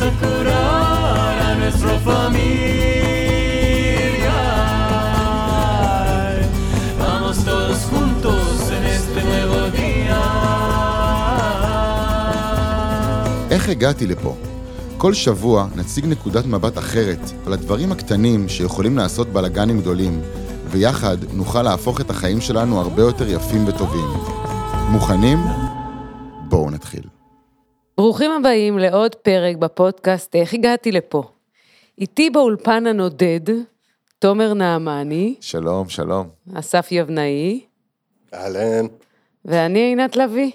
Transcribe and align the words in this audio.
a 0.00 0.10
curar 0.20 1.36
a 1.48 1.54
nuestra 1.60 1.98
familia. 2.08 2.38
Vamos 7.02 7.36
todos 7.44 7.78
juntos 7.90 8.70
en 8.76 8.84
este 8.96 9.20
nuevo 9.30 9.58
día. 9.76 10.20
איך 13.50 13.68
הגעתי 13.68 14.06
לפה? 14.06 14.36
כל 14.98 15.14
שבוע 15.14 15.66
נציג 15.76 16.06
נקודת 16.06 16.46
מבט 16.46 16.78
אחרת 16.78 17.30
על 17.46 17.52
הדברים 17.52 17.92
הקטנים 17.92 18.48
שיכולים 18.48 18.96
לעשות 18.96 19.28
בלאגנים 19.28 19.80
גדולים, 19.80 20.20
ויחד 20.70 21.16
נוכל 21.32 21.62
להפוך 21.62 22.00
את 22.00 22.10
החיים 22.10 22.40
שלנו 22.40 22.80
הרבה 22.80 23.02
יותר 23.02 23.28
יפים 23.28 23.68
וטובים. 23.68 24.08
מוכנים? 24.90 25.38
בואו 26.48 26.70
נתחיל. 26.70 27.17
ברוכים 27.98 28.30
הבאים 28.30 28.78
לעוד 28.78 29.14
פרק 29.14 29.56
בפודקאסט 29.56 30.36
איך 30.36 30.54
הגעתי 30.54 30.92
לפה. 30.92 31.22
איתי 31.98 32.30
באולפן 32.30 32.86
הנודד, 32.86 33.40
תומר 34.18 34.54
נעמני, 34.54 35.34
שלום, 35.40 35.88
שלום. 35.88 36.28
אסף 36.54 36.88
יבנאי, 36.90 37.60
אהלן. 38.34 38.86
ואני 39.44 39.78
עינת 39.78 40.16
לביא. 40.16 40.50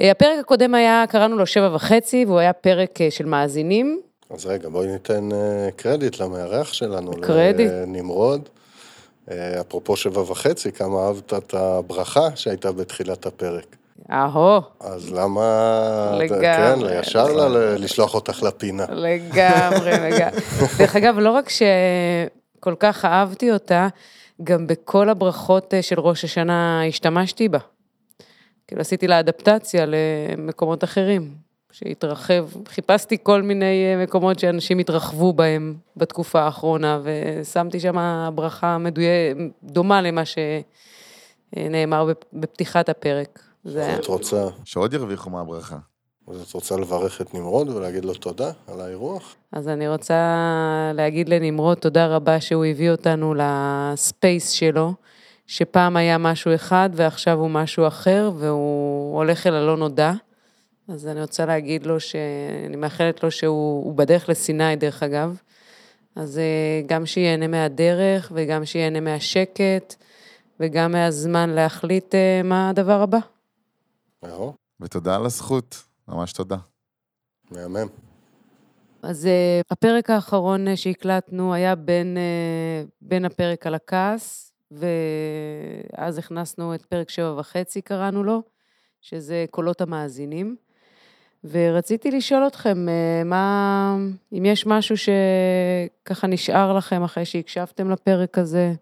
אה, 0.00 0.10
הפרק 0.10 0.38
הקודם 0.40 0.74
היה, 0.74 1.04
קראנו 1.08 1.36
לו 1.36 1.46
שבע 1.46 1.74
וחצי, 1.74 2.24
והוא 2.24 2.38
היה 2.38 2.52
פרק 2.52 3.00
אה, 3.00 3.10
של 3.10 3.24
מאזינים. 3.24 4.00
אז 4.30 4.46
רגע, 4.46 4.68
בואי 4.68 4.86
ניתן 4.86 5.32
אה, 5.32 5.68
קרדיט 5.76 6.20
למארח 6.20 6.72
שלנו. 6.72 7.10
קרדיט. 7.20 7.70
לנמרוד. 7.70 8.48
אפרופו 9.60 9.96
שבע 9.96 10.20
וחצי, 10.20 10.72
כמה 10.72 11.06
אהבת 11.06 11.34
את 11.34 11.54
הברכה 11.54 12.36
שהייתה 12.36 12.72
בתחילת 12.72 13.26
הפרק. 13.26 13.77
אהו, 14.10 14.60
אז 14.80 15.12
למה... 15.12 16.18
לגמרי. 16.18 16.40
כן, 16.40 17.00
ישר 17.00 17.32
לה 17.32 17.48
לשלוח 17.78 18.14
אותך 18.14 18.42
לפינה. 18.42 18.84
לגמרי, 18.90 19.90
לגמרי. 20.10 20.40
דרך 20.78 20.96
אגב, 20.96 21.18
לא 21.18 21.30
רק 21.30 21.48
שכל 21.48 22.74
כך 22.80 23.04
אהבתי 23.04 23.52
אותה, 23.52 23.88
גם 24.42 24.66
בכל 24.66 25.08
הברכות 25.08 25.74
אה, 25.74 25.82
של 25.82 26.00
ראש 26.00 26.24
השנה 26.24 26.84
השתמשתי 26.84 27.48
בה. 27.48 27.58
כאילו 28.66 28.80
עשיתי 28.80 29.06
לה 29.06 29.20
אדפטציה 29.20 29.84
למקומות 29.86 30.84
אחרים, 30.84 31.34
שהתרחב, 31.72 32.46
חיפשתי 32.68 33.16
כל 33.22 33.42
מיני 33.42 33.94
אה, 33.94 34.02
מקומות 34.02 34.38
שאנשים 34.38 34.78
התרחבו 34.78 35.32
בהם 35.32 35.74
בתקופה 35.96 36.40
האחרונה, 36.40 37.00
ושמתי 37.02 37.80
שם 37.80 37.96
ברכה 38.34 38.78
מדויק, 38.78 39.36
דומה 39.62 40.02
למה 40.02 40.22
שנאמר 41.54 42.12
בפתיחת 42.32 42.88
הפרק. 42.88 43.47
זה. 43.64 43.92
אז 43.92 43.98
את 43.98 44.06
רוצה, 44.06 44.48
שעוד 44.64 44.94
ירוויחו 44.94 45.30
מהברכה. 45.30 45.78
אז 46.30 46.40
את 46.40 46.52
רוצה 46.54 46.76
לברך 46.76 47.20
את 47.20 47.34
נמרוד 47.34 47.68
ולהגיד 47.68 48.04
לו 48.04 48.14
תודה 48.14 48.50
על 48.66 48.80
האירוח? 48.80 49.36
אז 49.52 49.68
אני 49.68 49.88
רוצה 49.88 50.14
להגיד 50.94 51.28
לנמרוד 51.28 51.78
תודה 51.78 52.06
רבה 52.06 52.40
שהוא 52.40 52.64
הביא 52.64 52.90
אותנו 52.90 53.34
לספייס 53.36 54.50
שלו, 54.50 54.94
שפעם 55.46 55.96
היה 55.96 56.18
משהו 56.18 56.54
אחד 56.54 56.90
ועכשיו 56.92 57.38
הוא 57.38 57.50
משהו 57.50 57.86
אחר 57.86 58.30
והוא 58.38 59.16
הולך 59.16 59.46
אל 59.46 59.54
הלא 59.54 59.76
נודע. 59.76 60.12
אז 60.88 61.06
אני 61.06 61.20
רוצה 61.20 61.46
להגיד 61.46 61.86
לו 61.86 62.00
שאני 62.00 62.76
מאחלת 62.76 63.22
לו 63.22 63.30
שהוא 63.30 63.84
הוא 63.84 63.94
בדרך 63.94 64.28
לסיני 64.28 64.76
דרך 64.76 65.02
אגב. 65.02 65.36
אז 66.16 66.38
אה, 66.38 66.82
גם 66.86 67.06
שיהנה 67.06 67.46
מהדרך 67.46 68.32
וגם 68.34 68.64
שיהנה 68.64 69.00
מהשקט 69.00 69.94
וגם 70.60 70.92
מהזמן 70.92 71.50
להחליט 71.50 72.14
אה, 72.14 72.40
מה 72.44 72.70
הדבר 72.70 73.02
הבא. 73.02 73.18
יאו, 74.26 74.54
ותודה 74.80 75.16
על 75.16 75.26
הזכות, 75.26 75.84
ממש 76.08 76.32
תודה. 76.32 76.56
מהמם. 77.50 77.86
אז 79.02 79.24
uh, 79.24 79.66
הפרק 79.70 80.10
האחרון 80.10 80.68
uh, 80.68 80.76
שהקלטנו 80.76 81.54
היה 81.54 81.74
בין, 81.74 82.16
uh, 82.16 82.90
בין 83.00 83.24
הפרק 83.24 83.66
על 83.66 83.74
הכעס, 83.74 84.52
ואז 84.70 86.18
הכנסנו 86.18 86.74
את 86.74 86.86
פרק 86.86 87.10
שבע 87.10 87.34
וחצי, 87.38 87.82
קראנו 87.82 88.24
לו, 88.24 88.42
שזה 89.00 89.44
קולות 89.50 89.80
המאזינים. 89.80 90.56
ורציתי 91.44 92.10
לשאול 92.10 92.46
אתכם, 92.46 92.86
uh, 92.88 93.24
מה, 93.24 93.96
אם 94.32 94.44
יש 94.44 94.66
משהו 94.66 94.94
שככה 94.96 96.26
נשאר 96.26 96.72
לכם 96.72 97.02
אחרי 97.02 97.24
שהקשבתם 97.24 97.90
לפרק 97.90 98.38
הזה, 98.38 98.72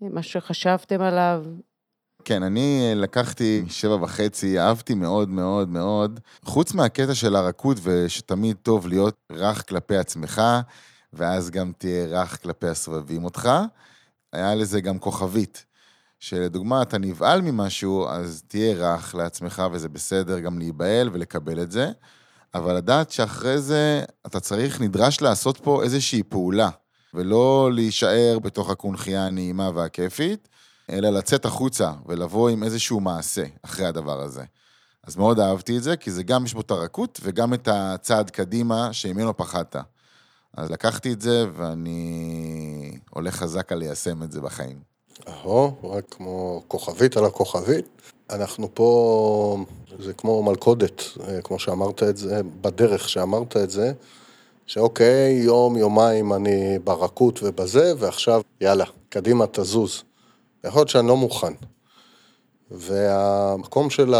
משהו 0.00 0.40
שחשבתם 0.40 1.00
עליו, 1.00 1.44
כן, 2.24 2.42
אני 2.42 2.92
לקחתי 2.96 3.64
שבע 3.68 3.94
וחצי, 3.94 4.60
אהבתי 4.60 4.94
מאוד 4.94 5.28
מאוד 5.28 5.68
מאוד, 5.68 6.20
חוץ 6.44 6.74
מהקטע 6.74 7.14
של 7.14 7.36
הרכות 7.36 7.76
ושתמיד 7.82 8.56
טוב 8.62 8.88
להיות 8.88 9.14
רך 9.32 9.68
כלפי 9.68 9.96
עצמך, 9.96 10.42
ואז 11.12 11.50
גם 11.50 11.72
תהיה 11.78 12.06
רך 12.06 12.42
כלפי 12.42 12.66
הסובבים 12.66 13.24
אותך, 13.24 13.50
היה 14.32 14.54
לזה 14.54 14.80
גם 14.80 14.98
כוכבית. 14.98 15.66
שלדוגמה, 16.20 16.82
אתה 16.82 16.98
נבהל 16.98 17.40
ממשהו, 17.40 18.08
אז 18.08 18.42
תהיה 18.48 18.74
רך 18.74 19.14
לעצמך, 19.14 19.62
וזה 19.72 19.88
בסדר 19.88 20.38
גם 20.38 20.58
להיבהל 20.58 21.10
ולקבל 21.12 21.62
את 21.62 21.70
זה, 21.70 21.90
אבל 22.54 22.76
לדעת 22.76 23.10
שאחרי 23.10 23.58
זה 23.58 24.02
אתה 24.26 24.40
צריך, 24.40 24.80
נדרש 24.80 25.20
לעשות 25.20 25.56
פה 25.56 25.82
איזושהי 25.82 26.22
פעולה, 26.22 26.68
ולא 27.14 27.70
להישאר 27.72 28.38
בתוך 28.42 28.70
הקונכייה 28.70 29.26
הנעימה 29.26 29.70
והכיפית, 29.74 30.48
אלא 30.90 31.10
לצאת 31.10 31.44
החוצה 31.44 31.90
ולבוא 32.06 32.48
עם 32.48 32.64
איזשהו 32.64 33.00
מעשה 33.00 33.44
אחרי 33.62 33.86
הדבר 33.86 34.20
הזה. 34.20 34.42
אז 35.06 35.16
מאוד 35.16 35.40
אהבתי 35.40 35.76
את 35.76 35.82
זה, 35.82 35.96
כי 35.96 36.10
זה 36.10 36.22
גם 36.22 36.44
יש 36.44 36.54
בו 36.54 36.60
את 36.60 36.70
הרכות 36.70 37.20
וגם 37.22 37.54
את 37.54 37.68
הצעד 37.72 38.30
קדימה 38.30 38.92
שממנו 38.92 39.36
פחדת. 39.36 39.76
אז 40.56 40.70
לקחתי 40.70 41.12
את 41.12 41.20
זה 41.20 41.46
ואני 41.56 42.98
הולך 43.10 43.36
חזק 43.36 43.72
על 43.72 43.78
ליישם 43.78 44.22
את 44.22 44.32
זה 44.32 44.40
בחיים. 44.40 44.78
אהו, 45.28 45.72
רק 45.84 46.04
כמו 46.10 46.62
כוכבית 46.68 47.16
על 47.16 47.24
הכוכבית. 47.24 47.86
אנחנו 48.30 48.74
פה, 48.74 49.64
זה 49.98 50.12
כמו 50.12 50.42
מלכודת, 50.42 51.02
אה, 51.28 51.42
כמו 51.42 51.58
שאמרת 51.58 52.02
את 52.02 52.16
זה, 52.16 52.40
בדרך 52.60 53.08
שאמרת 53.08 53.56
את 53.56 53.70
זה, 53.70 53.92
שאוקיי, 54.66 55.32
יום, 55.32 55.76
יומיים 55.76 56.32
אני 56.32 56.78
ברכות 56.78 57.40
ובזה, 57.42 57.92
ועכשיו, 57.98 58.40
יאללה, 58.60 58.84
קדימה 59.08 59.44
תזוז. 59.46 60.02
יכול 60.64 60.80
להיות 60.80 60.88
שאני 60.88 61.08
לא 61.08 61.16
מוכן. 61.16 61.52
והמקום 62.70 63.90
של 63.90 64.14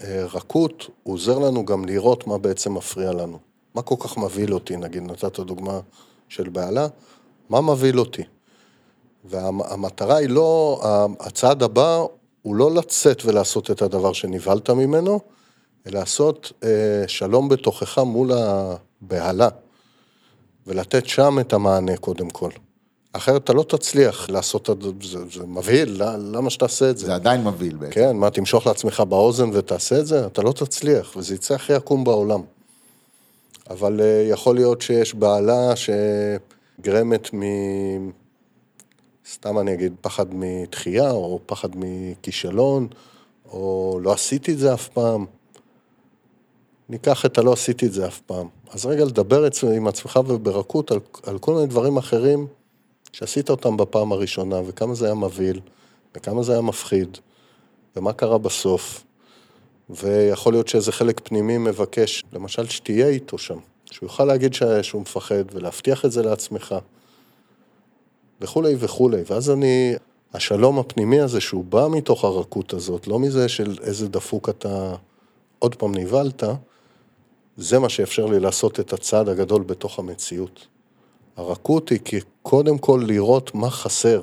הרכות 0.00 0.90
עוזר 1.02 1.38
לנו 1.38 1.64
גם 1.64 1.84
לראות 1.84 2.26
מה 2.26 2.38
בעצם 2.38 2.74
מפריע 2.74 3.12
לנו. 3.12 3.38
מה 3.74 3.82
כל 3.82 3.94
כך 4.00 4.18
מבהיל 4.18 4.54
אותי, 4.54 4.76
נגיד, 4.76 5.02
נתת 5.02 5.40
דוגמה 5.40 5.80
של 6.28 6.48
בעלה, 6.48 6.86
מה 7.48 7.60
מבהיל 7.60 8.00
אותי? 8.00 8.22
והמטרה 9.24 10.16
היא 10.16 10.28
לא, 10.28 10.80
הצעד 11.20 11.62
הבא 11.62 12.04
הוא 12.42 12.54
לא 12.54 12.74
לצאת 12.74 13.24
ולעשות 13.24 13.70
את 13.70 13.82
הדבר 13.82 14.12
שנבהלת 14.12 14.70
ממנו, 14.70 15.20
אלא 15.86 16.00
לעשות 16.00 16.52
אה, 16.64 17.04
שלום 17.06 17.48
בתוכך 17.48 17.98
מול 17.98 18.30
הבהלה, 18.32 19.48
ולתת 20.66 21.06
שם 21.06 21.38
את 21.40 21.52
המענה 21.52 21.96
קודם 21.96 22.30
כל. 22.30 22.50
אחרת 23.12 23.44
אתה 23.44 23.52
לא 23.52 23.62
תצליח 23.62 24.30
לעשות 24.30 24.70
את 24.70 24.82
זה, 24.82 25.18
זה, 25.32 25.46
מבהיל, 25.46 26.02
ל- 26.02 26.36
למה 26.36 26.50
שתעשה 26.50 26.90
את 26.90 26.98
זה? 26.98 27.06
זה 27.06 27.14
עדיין 27.14 27.44
מבהיל 27.44 27.76
בעצם. 27.76 27.92
כן, 27.92 28.16
מה, 28.16 28.30
תמשוך 28.30 28.66
לעצמך 28.66 29.00
באוזן 29.00 29.50
ותעשה 29.52 29.98
את 29.98 30.06
זה? 30.06 30.26
אתה 30.26 30.42
לא 30.42 30.52
תצליח, 30.52 31.16
וזה 31.16 31.34
יצא 31.34 31.54
הכי 31.54 31.74
עקום 31.74 32.04
בעולם. 32.04 32.40
אבל 33.70 34.00
אה, 34.00 34.26
יכול 34.30 34.54
להיות 34.54 34.82
שיש 34.82 35.14
בעלה 35.14 35.72
שגרמת 35.76 37.34
מ... 37.34 37.40
סתם 39.32 39.58
אני 39.58 39.74
אגיד, 39.74 39.92
פחד 40.00 40.26
מתחייה, 40.30 41.10
או 41.10 41.40
פחד 41.46 41.68
מכישלון, 41.74 42.88
או 43.52 43.98
לא 44.02 44.12
עשיתי 44.12 44.52
את 44.52 44.58
זה 44.58 44.74
אף 44.74 44.88
פעם. 44.88 45.26
ניקח 46.88 47.26
את 47.26 47.38
הלא 47.38 47.52
עשיתי 47.52 47.86
את 47.86 47.92
זה 47.92 48.06
אף 48.06 48.20
פעם. 48.20 48.48
אז 48.70 48.86
רגע 48.86 49.04
לדבר 49.04 49.48
עם 49.76 49.86
עצמך 49.86 50.20
וברכות 50.26 50.90
על, 50.90 50.98
על 51.26 51.38
כל 51.38 51.54
מיני 51.54 51.66
דברים 51.66 51.96
אחרים 51.96 52.46
שעשית 53.12 53.50
אותם 53.50 53.76
בפעם 53.76 54.12
הראשונה, 54.12 54.60
וכמה 54.66 54.94
זה 54.94 55.06
היה 55.06 55.14
מבהיל, 55.14 55.60
וכמה 56.16 56.42
זה 56.42 56.52
היה 56.52 56.60
מפחיד, 56.60 57.18
ומה 57.96 58.12
קרה 58.12 58.38
בסוף. 58.38 59.04
ויכול 59.90 60.52
להיות 60.52 60.68
שאיזה 60.68 60.92
חלק 60.92 61.20
פנימי 61.24 61.58
מבקש, 61.58 62.24
למשל, 62.32 62.68
שתהיה 62.68 63.08
איתו 63.08 63.38
שם, 63.38 63.58
שהוא 63.90 64.06
יוכל 64.06 64.24
להגיד 64.24 64.54
שהוא 64.82 65.02
מפחד, 65.02 65.44
ולהבטיח 65.52 66.04
את 66.04 66.12
זה 66.12 66.22
לעצמך, 66.22 66.74
וכולי 68.40 68.74
וכולי. 68.78 69.22
ואז 69.26 69.50
אני, 69.50 69.94
השלום 70.34 70.78
הפנימי 70.78 71.20
הזה, 71.20 71.40
שהוא 71.40 71.64
בא 71.64 71.88
מתוך 71.90 72.24
הרכות 72.24 72.72
הזאת, 72.72 73.06
לא 73.06 73.18
מזה 73.18 73.48
של 73.48 73.76
איזה 73.82 74.08
דפוק 74.08 74.48
אתה 74.48 74.94
עוד 75.58 75.74
פעם 75.74 75.94
נבהלת, 75.94 76.42
זה 77.56 77.78
מה 77.78 77.88
שאפשר 77.88 78.26
לי 78.26 78.40
לעשות 78.40 78.80
את 78.80 78.92
הצעד 78.92 79.28
הגדול 79.28 79.62
בתוך 79.62 79.98
המציאות. 79.98 80.66
הרכות 81.40 81.88
היא 81.88 81.98
כי 82.04 82.20
קודם 82.42 82.78
כל 82.78 83.04
לראות 83.06 83.54
מה 83.54 83.70
חסר, 83.70 84.22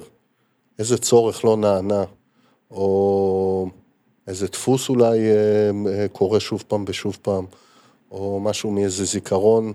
איזה 0.79 0.97
צורך 0.97 1.45
לא 1.45 1.57
נענה, 1.57 2.03
או 2.71 3.69
איזה 4.27 4.47
דפוס 4.47 4.89
אולי 4.89 5.19
אה, 5.19 5.71
אה, 5.91 6.07
קורה 6.07 6.39
שוב 6.39 6.63
פעם 6.67 6.85
ושוב 6.87 7.17
פעם, 7.21 7.45
או 8.11 8.39
משהו 8.39 8.71
מאיזה 8.71 9.05
זיכרון 9.05 9.73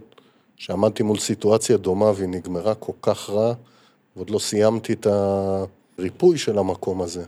שעמדתי 0.57 1.03
מול 1.03 1.19
סיטואציה 1.19 1.77
דומה 1.77 2.13
והיא 2.17 2.29
נגמרה 2.29 2.75
כל 2.75 2.93
כך 3.03 3.31
רע, 3.31 3.55
ועוד 4.17 4.31
לא 4.31 4.39
סיימתי 4.39 4.93
את 4.93 5.07
הריפוי 5.99 6.39
של 6.39 6.59
המקום 6.59 7.03
הזה. 7.03 7.25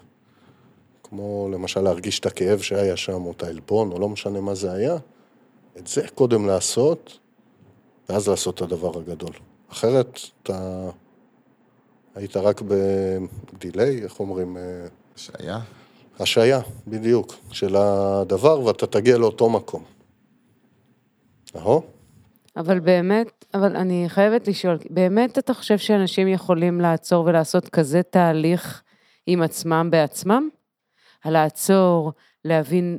כמו 1.03 1.49
למשל 1.53 1.81
להרגיש 1.81 2.21
את 2.21 2.27
הכאב 2.27 2.61
שהיה 2.61 2.97
שם, 2.97 3.25
או 3.25 3.33
את 3.37 3.43
העלבון, 3.43 3.93
או 3.93 3.99
לא 3.99 4.09
משנה 4.09 4.41
מה 4.41 4.55
זה 4.55 4.73
היה, 4.73 4.97
את 5.79 5.87
זה 5.87 6.09
קודם 6.15 6.47
לעשות, 6.47 7.19
ואז 8.09 8.29
לעשות 8.29 8.55
את 8.55 8.63
הדבר 8.63 8.99
הגדול. 8.99 9.33
אחרת 9.75 10.19
אתה 10.43 10.91
היית 12.15 12.37
רק 12.37 12.63
בדיליי, 12.63 14.03
איך 14.03 14.21
אומרים? 14.21 14.57
אה, 14.57 14.87
שהיה. 15.17 15.59
השעיה, 16.21 16.61
בדיוק, 16.87 17.35
של 17.51 17.77
הדבר, 17.77 18.61
ואתה 18.61 18.87
תגיע 18.87 19.19
לאותו 19.19 19.51
מקום. 19.51 19.85
נכון? 21.55 21.83
אבל 22.57 22.81
באמת, 22.81 23.45
אבל 23.55 23.77
אני 23.77 24.05
חייבת 24.09 24.49
לשאול, 24.49 24.79
באמת 24.91 25.39
אתה 25.39 25.55
חושב 25.55 25.79
שאנשים 25.79 26.29
יכולים 26.29 26.81
לעצור 26.81 27.25
ולעשות 27.25 27.69
כזה 27.69 28.03
תהליך 28.03 28.83
עם 29.27 29.43
עצמם 29.43 29.89
בעצמם? 29.91 30.49
לעצור, 31.25 32.13
להבין 32.45 32.99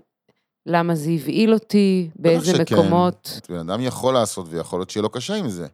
למה 0.65 0.95
זה 0.95 1.09
הבהיל 1.09 1.53
אותי, 1.53 2.09
באיזה 2.15 2.55
שכן. 2.55 2.75
מקומות. 2.75 3.39
בן 3.49 3.69
אדם 3.69 3.81
יכול 3.81 4.13
לעשות, 4.13 4.45
ויכול 4.49 4.79
להיות 4.79 4.89
שיהיה 4.89 5.01
לו 5.01 5.09
קשה 5.09 5.35
עם 5.35 5.49
זה. 5.49 5.67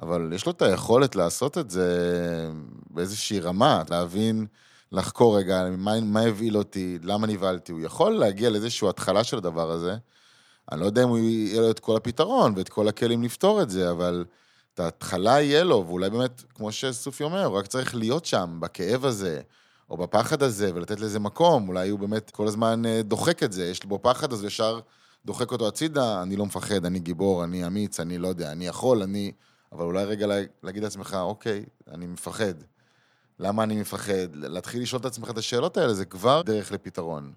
אבל 0.00 0.32
יש 0.34 0.46
לו 0.46 0.52
את 0.52 0.62
היכולת 0.62 1.16
לעשות 1.16 1.58
את 1.58 1.70
זה 1.70 1.88
באיזושהי 2.90 3.40
רמה, 3.40 3.82
להבין, 3.90 4.46
לחקור 4.92 5.38
רגע, 5.38 5.64
מה, 5.76 6.00
מה 6.00 6.20
הבהיל 6.20 6.56
אותי, 6.56 6.98
למה 7.02 7.26
נבהלתי. 7.26 7.72
הוא 7.72 7.80
יכול 7.80 8.12
להגיע 8.12 8.50
לאיזושהי 8.50 8.88
התחלה 8.88 9.24
של 9.24 9.36
הדבר 9.36 9.70
הזה. 9.70 9.96
אני 10.72 10.80
לא 10.80 10.86
יודע 10.86 11.02
אם 11.02 11.08
הוא 11.08 11.18
יהיה 11.18 11.60
לו 11.60 11.70
את 11.70 11.80
כל 11.80 11.96
הפתרון 11.96 12.54
ואת 12.56 12.68
כל 12.68 12.88
הכלים 12.88 13.22
לפתור 13.22 13.62
את 13.62 13.70
זה, 13.70 13.90
אבל 13.90 14.24
את 14.74 14.80
ההתחלה 14.80 15.40
יהיה 15.40 15.64
לו, 15.64 15.84
ואולי 15.86 16.10
באמת, 16.10 16.42
כמו 16.54 16.72
שסופי 16.72 17.24
אומר, 17.24 17.44
הוא 17.44 17.58
רק 17.58 17.66
צריך 17.66 17.94
להיות 17.94 18.24
שם, 18.24 18.58
בכאב 18.60 19.04
הזה, 19.04 19.40
או 19.90 19.96
בפחד 19.96 20.42
הזה, 20.42 20.70
ולתת 20.74 21.00
לזה 21.00 21.18
מקום. 21.18 21.68
אולי 21.68 21.88
הוא 21.88 21.98
באמת 21.98 22.30
כל 22.30 22.46
הזמן 22.46 22.86
אה, 22.86 23.02
דוחק 23.02 23.42
את 23.42 23.52
זה, 23.52 23.66
יש 23.66 23.84
בו 23.84 23.98
פחד, 24.02 24.32
אז 24.32 24.44
ישר 24.44 24.80
דוחק 25.26 25.52
אותו 25.52 25.68
הצידה, 25.68 26.22
אני 26.22 26.36
לא 26.36 26.46
מפחד, 26.46 26.84
אני 26.84 26.98
גיבור, 26.98 27.44
אני 27.44 27.66
אמיץ, 27.66 28.00
אני 28.00 28.18
לא 28.18 28.28
יודע, 28.28 28.52
אני 28.52 28.66
יכול, 28.66 29.02
אני... 29.02 29.32
אבל 29.76 29.84
אולי 29.84 30.04
רגע 30.04 30.26
לה- 30.26 30.42
להגיד 30.62 30.82
לעצמך, 30.82 31.16
אוקיי, 31.20 31.64
אני 31.90 32.06
מפחד. 32.06 32.54
למה 33.40 33.62
אני 33.62 33.80
מפחד? 33.80 34.28
להתחיל 34.34 34.82
לשאול 34.82 35.00
את 35.00 35.04
עצמך 35.06 35.30
את 35.30 35.38
השאלות 35.38 35.76
האלה, 35.76 35.94
זה 35.94 36.04
כבר 36.04 36.42
דרך 36.42 36.72
לפתרון. 36.72 37.32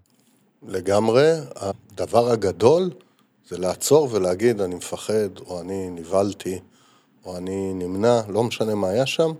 לגמרי, 0.67 1.31
הדבר 1.55 2.29
הגדול 2.29 2.89
זה 3.47 3.57
לעצור 3.57 4.07
ולהגיד, 4.11 4.61
אני 4.61 4.75
מפחד, 4.75 5.37
או 5.45 5.61
אני 5.61 5.89
נבהלתי, 5.89 6.59
או 7.25 7.37
אני 7.37 7.73
נמנע, 7.73 8.21
לא 8.27 8.43
משנה 8.43 8.75
מה 8.75 8.87
היה 8.89 9.05
שם. 9.05 9.31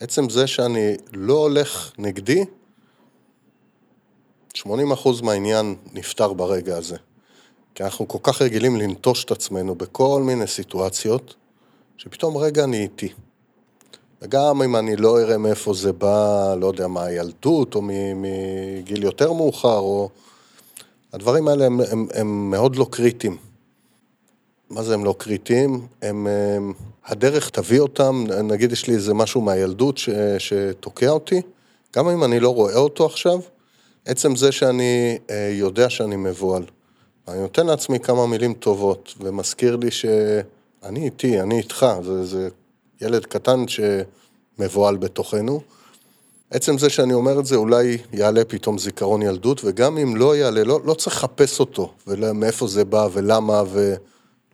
עצם 0.00 0.28
זה 0.28 0.46
שאני 0.46 0.96
לא 1.12 1.34
הולך 1.34 1.92
נגדי, 1.98 2.44
80% 4.56 5.22
מהעניין 5.22 5.76
נפתר 5.92 6.32
ברגע 6.32 6.76
הזה. 6.76 6.96
כי 7.74 7.84
אנחנו 7.84 8.08
כל 8.08 8.18
כך 8.22 8.42
רגילים 8.42 8.76
לנטוש 8.76 9.24
את 9.24 9.30
עצמנו 9.30 9.74
בכל 9.74 10.22
מיני 10.26 10.46
סיטואציות, 10.46 11.34
שפתאום 11.98 12.36
רגע 12.36 12.64
אני 12.64 12.82
איתי. 12.82 13.08
וגם 14.22 14.62
אם 14.62 14.76
אני 14.76 14.96
לא 14.96 15.20
אראה 15.20 15.38
מאיפה 15.38 15.74
זה 15.74 15.92
בא, 15.92 16.54
לא 16.60 16.66
יודע, 16.66 16.86
מהילדות, 16.86 17.74
או 17.74 17.82
מגיל 18.14 19.02
יותר 19.02 19.32
מאוחר, 19.32 19.78
או... 19.78 20.08
הדברים 21.12 21.48
האלה 21.48 21.66
הם, 21.66 21.80
הם, 21.90 22.06
הם 22.14 22.50
מאוד 22.50 22.76
לא 22.76 22.86
קריטיים. 22.90 23.36
מה 24.70 24.82
זה 24.82 24.94
הם 24.94 25.04
לא 25.04 25.14
קריטיים? 25.18 25.86
הם, 26.02 26.26
הם... 26.26 26.72
הדרך 27.06 27.50
תביא 27.50 27.80
אותם, 27.80 28.24
נגיד 28.42 28.72
יש 28.72 28.86
לי 28.86 28.94
איזה 28.94 29.14
משהו 29.14 29.40
מהילדות 29.40 29.98
ש, 29.98 30.08
שתוקע 30.38 31.10
אותי, 31.10 31.40
גם 31.96 32.08
אם 32.08 32.24
אני 32.24 32.40
לא 32.40 32.54
רואה 32.54 32.76
אותו 32.76 33.06
עכשיו, 33.06 33.40
עצם 34.04 34.36
זה 34.36 34.52
שאני 34.52 35.18
אה, 35.30 35.50
יודע 35.52 35.90
שאני 35.90 36.16
מבוהל. 36.16 36.64
אני 37.28 37.40
נותן 37.40 37.66
לעצמי 37.66 38.00
כמה 38.00 38.26
מילים 38.26 38.54
טובות, 38.54 39.14
ומזכיר 39.20 39.76
לי 39.76 39.90
שאני 40.82 41.04
איתי, 41.04 41.40
אני 41.40 41.58
איתך, 41.58 41.86
זה, 42.02 42.24
זה 42.24 42.48
ילד 43.00 43.26
קטן 43.26 43.64
שמבוהל 43.68 44.96
בתוכנו. 44.96 45.60
עצם 46.50 46.78
זה 46.78 46.90
שאני 46.90 47.12
אומר 47.12 47.40
את 47.40 47.46
זה, 47.46 47.56
אולי 47.56 47.98
יעלה 48.12 48.44
פתאום 48.44 48.78
זיכרון 48.78 49.22
ילדות, 49.22 49.60
וגם 49.64 49.98
אם 49.98 50.16
לא 50.16 50.36
יעלה, 50.36 50.64
לא, 50.64 50.80
לא 50.84 50.94
צריך 50.94 51.16
לחפש 51.16 51.60
אותו, 51.60 51.92
ומאיפה 52.06 52.66
זה 52.66 52.84
בא 52.84 53.08
ולמה 53.12 53.62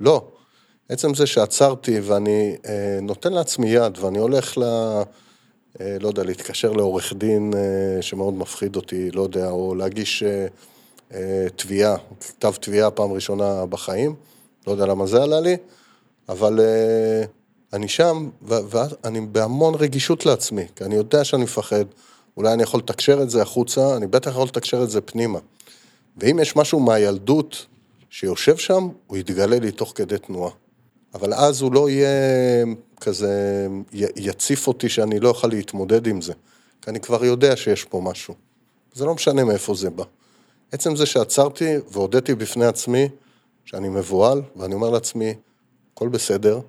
ולא. 0.01 0.29
עצם 0.89 1.15
זה 1.15 1.27
שעצרתי 1.27 2.01
ואני 2.01 2.57
אה, 2.67 2.99
נותן 3.03 3.33
לעצמי 3.33 3.71
יד, 3.71 3.99
ואני 3.99 4.19
הולך 4.19 4.59
ל... 4.59 4.63
אה, 5.81 5.97
לא 6.01 6.09
יודע, 6.09 6.23
להתקשר 6.23 6.73
לעורך 6.73 7.13
דין 7.13 7.53
אה, 7.55 8.03
שמאוד 8.03 8.35
מפחיד 8.35 8.77
אותי, 8.77 9.11
לא 9.11 9.23
יודע, 9.23 9.51
או 9.51 9.75
להגיש 9.75 10.23
אה, 10.23 10.47
אה, 11.15 11.47
תביעה, 11.57 11.97
כתב 12.21 12.53
תביעה 12.61 12.91
פעם 12.91 13.13
ראשונה 13.13 13.67
בחיים, 13.67 14.15
לא 14.67 14.73
יודע 14.73 14.87
למה 14.87 15.07
זה 15.07 15.23
עלה 15.23 15.41
לי, 15.41 15.57
אבל 16.29 16.61
אה, 16.61 17.25
אני 17.73 17.89
שם, 17.89 18.29
ואני 18.43 19.21
בהמון 19.21 19.75
רגישות 19.75 20.27
לעצמי, 20.27 20.67
כי 20.77 20.85
אני 20.85 20.95
יודע 20.95 21.25
שאני 21.25 21.43
מפחד, 21.45 21.85
אולי 22.37 22.53
אני 22.53 22.63
יכול 22.63 22.81
לתקשר 22.81 23.23
את 23.23 23.31
זה 23.31 23.43
החוצה, 23.43 23.97
אני 23.97 24.07
בטח 24.07 24.31
יכול 24.31 24.45
לתקשר 24.45 24.83
את 24.83 24.91
זה 24.91 25.01
פנימה. 25.01 25.39
ואם 26.17 26.39
יש 26.39 26.57
משהו 26.57 26.81
מהילדות 26.81 27.67
שיושב 28.11 28.57
שם, 28.57 28.89
הוא 29.07 29.17
יתגלה 29.17 29.59
לי 29.59 29.71
תוך 29.73 29.93
כדי 29.95 30.19
תנועה. 30.19 30.51
אבל 31.15 31.35
אז 31.35 31.63
הוא 31.63 31.73
לא 31.73 31.91
יהיה 31.91 32.65
כזה, 33.01 33.67
י- 33.93 34.05
יציף 34.17 34.67
אותי 34.67 34.89
שאני 34.89 35.21
לא 35.21 35.29
אוכל 35.29 35.49
להתמודד 35.49 36.07
עם 36.07 36.21
זה. 36.21 36.33
כי 36.83 36.91
אני 36.91 37.01
כבר 37.01 37.25
יודע 37.25 37.57
שיש 37.57 37.85
פה 37.85 38.01
משהו. 38.01 38.35
זה 38.95 39.05
לא 39.05 39.15
משנה 39.15 39.45
מאיפה 39.45 39.75
זה 39.75 39.91
בא. 39.91 40.05
עצם 40.73 40.97
זה 40.97 41.07
שעצרתי 41.07 41.75
והודיתי 41.91 42.35
בפני 42.35 42.65
עצמי 42.65 43.09
שאני 43.65 43.89
מבוהל, 43.89 44.43
ואני 44.57 44.75
אומר 44.75 44.91
לעצמי, 44.91 45.35
הכל 45.95 46.09
בסדר, 46.09 46.61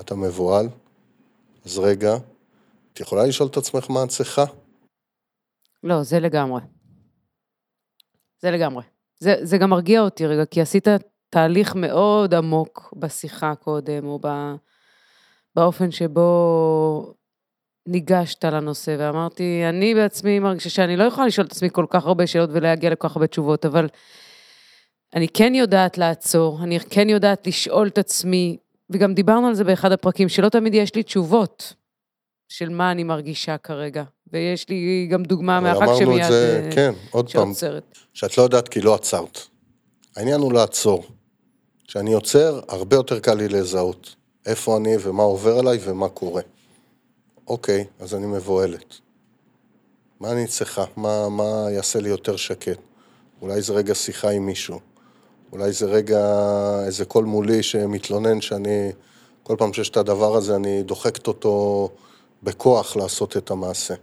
אתה 0.00 0.14
מבוהל, 0.14 0.68
אז 1.64 1.78
רגע, 1.78 2.16
את 2.92 3.00
יכולה 3.00 3.26
לשאול 3.26 3.48
את 3.48 3.56
עצמך 3.56 3.90
מה 3.90 4.04
את 4.04 4.08
צריכה? 4.08 4.44
לא, 5.82 6.02
זה 6.02 6.20
לגמרי. 6.20 6.60
זה 8.42 8.50
לגמרי. 8.50 8.82
זה, 9.18 9.34
זה 9.42 9.58
גם 9.58 9.70
מרגיע 9.70 10.00
אותי 10.00 10.26
רגע, 10.26 10.44
כי 10.44 10.60
עשית 10.60 10.88
תהליך 11.30 11.74
מאוד 11.74 12.34
עמוק 12.34 12.94
בשיחה 12.96 13.54
קודם, 13.54 14.06
או 14.06 14.18
ב, 14.22 14.28
באופן 15.54 15.90
שבו 15.90 17.14
ניגשת 17.86 18.44
לנושא, 18.44 18.96
ואמרתי, 18.98 19.62
אני 19.68 19.94
בעצמי 19.94 20.38
מרגישה 20.38 20.70
שאני 20.70 20.96
לא 20.96 21.04
יכולה 21.04 21.26
לשאול 21.26 21.46
את 21.46 21.52
עצמי 21.52 21.68
כל 21.72 21.86
כך 21.90 22.06
הרבה 22.06 22.26
שאלות 22.26 22.50
ולהגיע 22.52 22.90
לכל 22.90 23.08
כך 23.08 23.16
הרבה 23.16 23.26
תשובות, 23.26 23.66
אבל 23.66 23.88
אני 25.16 25.28
כן 25.28 25.54
יודעת 25.54 25.98
לעצור, 25.98 26.58
אני 26.62 26.80
כן 26.80 27.08
יודעת 27.08 27.46
לשאול 27.46 27.88
את 27.88 27.98
עצמי, 27.98 28.56
וגם 28.90 29.14
דיברנו 29.14 29.46
על 29.46 29.54
זה 29.54 29.64
באחד 29.64 29.92
הפרקים, 29.92 30.28
שלא 30.28 30.48
תמיד 30.48 30.74
יש 30.74 30.94
לי 30.94 31.02
תשובות 31.02 31.74
של 32.48 32.68
מה 32.68 32.90
אני 32.90 33.04
מרגישה 33.04 33.58
כרגע. 33.58 34.04
ויש 34.32 34.68
לי 34.68 35.08
גם 35.10 35.22
דוגמה 35.22 35.60
מהחג 35.60 35.82
אמרנו 35.82 35.98
שמיד... 35.98 36.22
את 36.22 36.30
זה, 36.30 36.62
אה, 36.64 36.74
כן, 36.74 36.92
עוד 37.10 37.32
פעם, 37.32 37.46
שעוצרת. 37.46 37.98
שאת 38.14 38.38
לא 38.38 38.42
יודעת 38.42 38.68
כי 38.68 38.80
לא 38.80 38.94
עצרת. 38.94 39.38
העניין 40.16 40.40
הוא 40.40 40.52
לעצור. 40.52 41.04
כשאני 41.88 42.12
עוצר, 42.12 42.60
הרבה 42.68 42.96
יותר 42.96 43.20
קל 43.20 43.34
לי 43.34 43.48
לזהות 43.48 44.16
איפה 44.46 44.76
אני 44.76 44.96
ומה 45.00 45.22
עובר 45.22 45.58
עליי 45.58 45.78
ומה 45.84 46.08
קורה. 46.08 46.42
אוקיי, 47.48 47.84
אז 48.00 48.14
אני 48.14 48.26
מבוהלת. 48.26 48.94
מה 50.20 50.32
אני 50.32 50.46
צריכה? 50.46 50.84
מה, 50.96 51.28
מה 51.28 51.66
יעשה 51.70 52.00
לי 52.00 52.08
יותר 52.08 52.36
שקט? 52.36 52.78
אולי 53.42 53.62
זה 53.62 53.72
רגע 53.72 53.94
שיחה 53.94 54.30
עם 54.30 54.46
מישהו. 54.46 54.80
אולי 55.52 55.72
זה 55.72 55.86
רגע 55.86 56.20
איזה 56.86 57.04
קול 57.04 57.24
מולי 57.24 57.62
שמתלונן 57.62 58.40
שאני, 58.40 58.90
כל 59.42 59.56
פעם 59.58 59.72
שיש 59.72 59.90
את 59.90 59.96
הדבר 59.96 60.36
הזה, 60.36 60.56
אני 60.56 60.82
דוחקת 60.82 61.26
אותו 61.26 61.88
בכוח 62.42 62.96
לעשות 62.96 63.36
את 63.36 63.50
המעשה. 63.50 63.94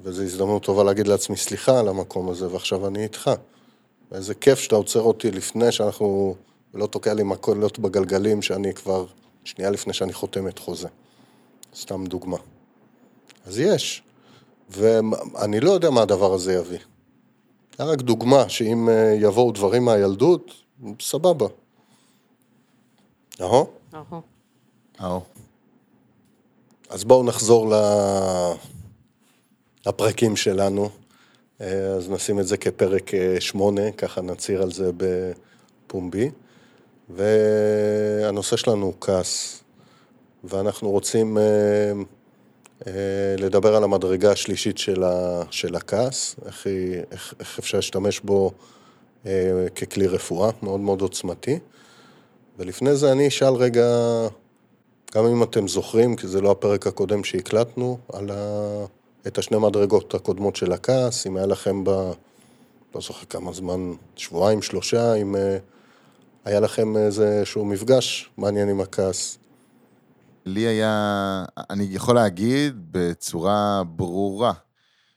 וזו 0.00 0.22
הזדמנות 0.22 0.62
טובה 0.62 0.84
להגיד 0.84 1.06
לעצמי 1.06 1.36
סליחה 1.36 1.80
על 1.80 1.88
המקום 1.88 2.30
הזה, 2.30 2.52
ועכשיו 2.52 2.86
אני 2.86 3.02
איתך. 3.02 3.30
ואיזה 4.12 4.34
כיף 4.34 4.58
שאתה 4.58 4.76
עוצר 4.76 5.00
אותי 5.00 5.30
לפני 5.30 5.72
שאנחנו, 5.72 6.34
ולא 6.74 6.86
תוקע 6.86 7.14
לי 7.14 7.22
מקולות 7.22 7.78
בגלגלים 7.78 8.42
שאני 8.42 8.74
כבר, 8.74 9.06
שנייה 9.44 9.70
לפני 9.70 9.92
שאני 9.92 10.12
חותם 10.12 10.48
את 10.48 10.58
חוזה. 10.58 10.88
סתם 11.76 12.06
דוגמה. 12.06 12.36
אז 13.46 13.58
יש. 13.58 14.02
ואני 14.70 15.60
לא 15.60 15.70
יודע 15.70 15.90
מה 15.90 16.02
הדבר 16.02 16.34
הזה 16.34 16.52
יביא. 16.52 16.78
זה 17.84 17.90
רק 17.90 18.00
דוגמה 18.00 18.48
שאם 18.48 18.88
אה, 18.88 19.14
יבואו 19.20 19.52
דברים 19.52 19.84
מהילדות, 19.84 20.52
סבבה. 21.00 21.46
אהו. 23.40 23.66
אהו. 25.00 25.20
אז 26.90 27.04
בואו 27.04 27.24
נחזור. 27.24 27.74
לפרקים 29.86 30.36
שלנו. 30.36 30.88
אה, 31.60 31.66
אז 31.96 32.10
נשים 32.10 32.40
את 32.40 32.46
זה 32.46 32.56
כפרק 32.56 33.14
אה, 33.14 33.36
שמונה, 33.40 33.92
ככה 33.92 34.20
נצהיר 34.20 34.62
על 34.62 34.72
זה 34.72 34.90
בפומבי. 34.96 36.30
והנושא 37.10 38.56
שלנו 38.56 38.86
הוא 38.86 38.94
כעס, 39.00 39.62
ואנחנו 40.44 40.90
רוצים 40.90 41.38
לדבר 43.38 43.76
על 43.76 43.84
המדרגה 43.84 44.32
השלישית 44.32 44.78
של, 44.78 45.02
ה, 45.04 45.42
של 45.50 45.76
הכעס, 45.76 46.36
איך, 46.46 46.66
היא, 46.66 47.00
איך, 47.10 47.34
איך 47.40 47.58
אפשר 47.58 47.78
להשתמש 47.78 48.20
בו 48.20 48.52
אה, 49.26 49.66
ככלי 49.74 50.06
רפואה 50.06 50.50
מאוד 50.62 50.80
מאוד 50.80 51.00
עוצמתי. 51.00 51.58
ולפני 52.58 52.96
זה 52.96 53.12
אני 53.12 53.28
אשאל 53.28 53.54
רגע, 53.54 53.88
גם 55.14 55.26
אם 55.26 55.42
אתם 55.42 55.68
זוכרים, 55.68 56.16
כי 56.16 56.28
זה 56.28 56.40
לא 56.40 56.50
הפרק 56.50 56.86
הקודם 56.86 57.24
שהקלטנו, 57.24 57.98
על 58.12 58.30
ה... 58.30 58.84
את 59.26 59.38
השני 59.38 59.58
מדרגות 59.58 60.14
הקודמות 60.14 60.56
של 60.56 60.72
הכעס, 60.72 61.26
אם 61.26 61.36
היה 61.36 61.46
לכם 61.46 61.84
ב... 61.84 61.90
לא 62.94 63.00
זוכר 63.00 63.24
כמה 63.24 63.52
זמן, 63.52 63.92
שבועיים, 64.16 64.62
שלושה, 64.62 65.14
אם 65.14 65.36
אה, 65.36 65.56
היה 66.44 66.60
לכם 66.60 66.96
איזשהו 66.96 67.64
מפגש 67.64 68.30
מעניין 68.36 68.68
עם 68.68 68.80
הכעס. 68.80 69.38
לי 70.44 70.60
היה, 70.60 71.44
אני 71.70 71.86
יכול 71.90 72.14
להגיד 72.14 72.74
בצורה 72.90 73.82
ברורה, 73.86 74.52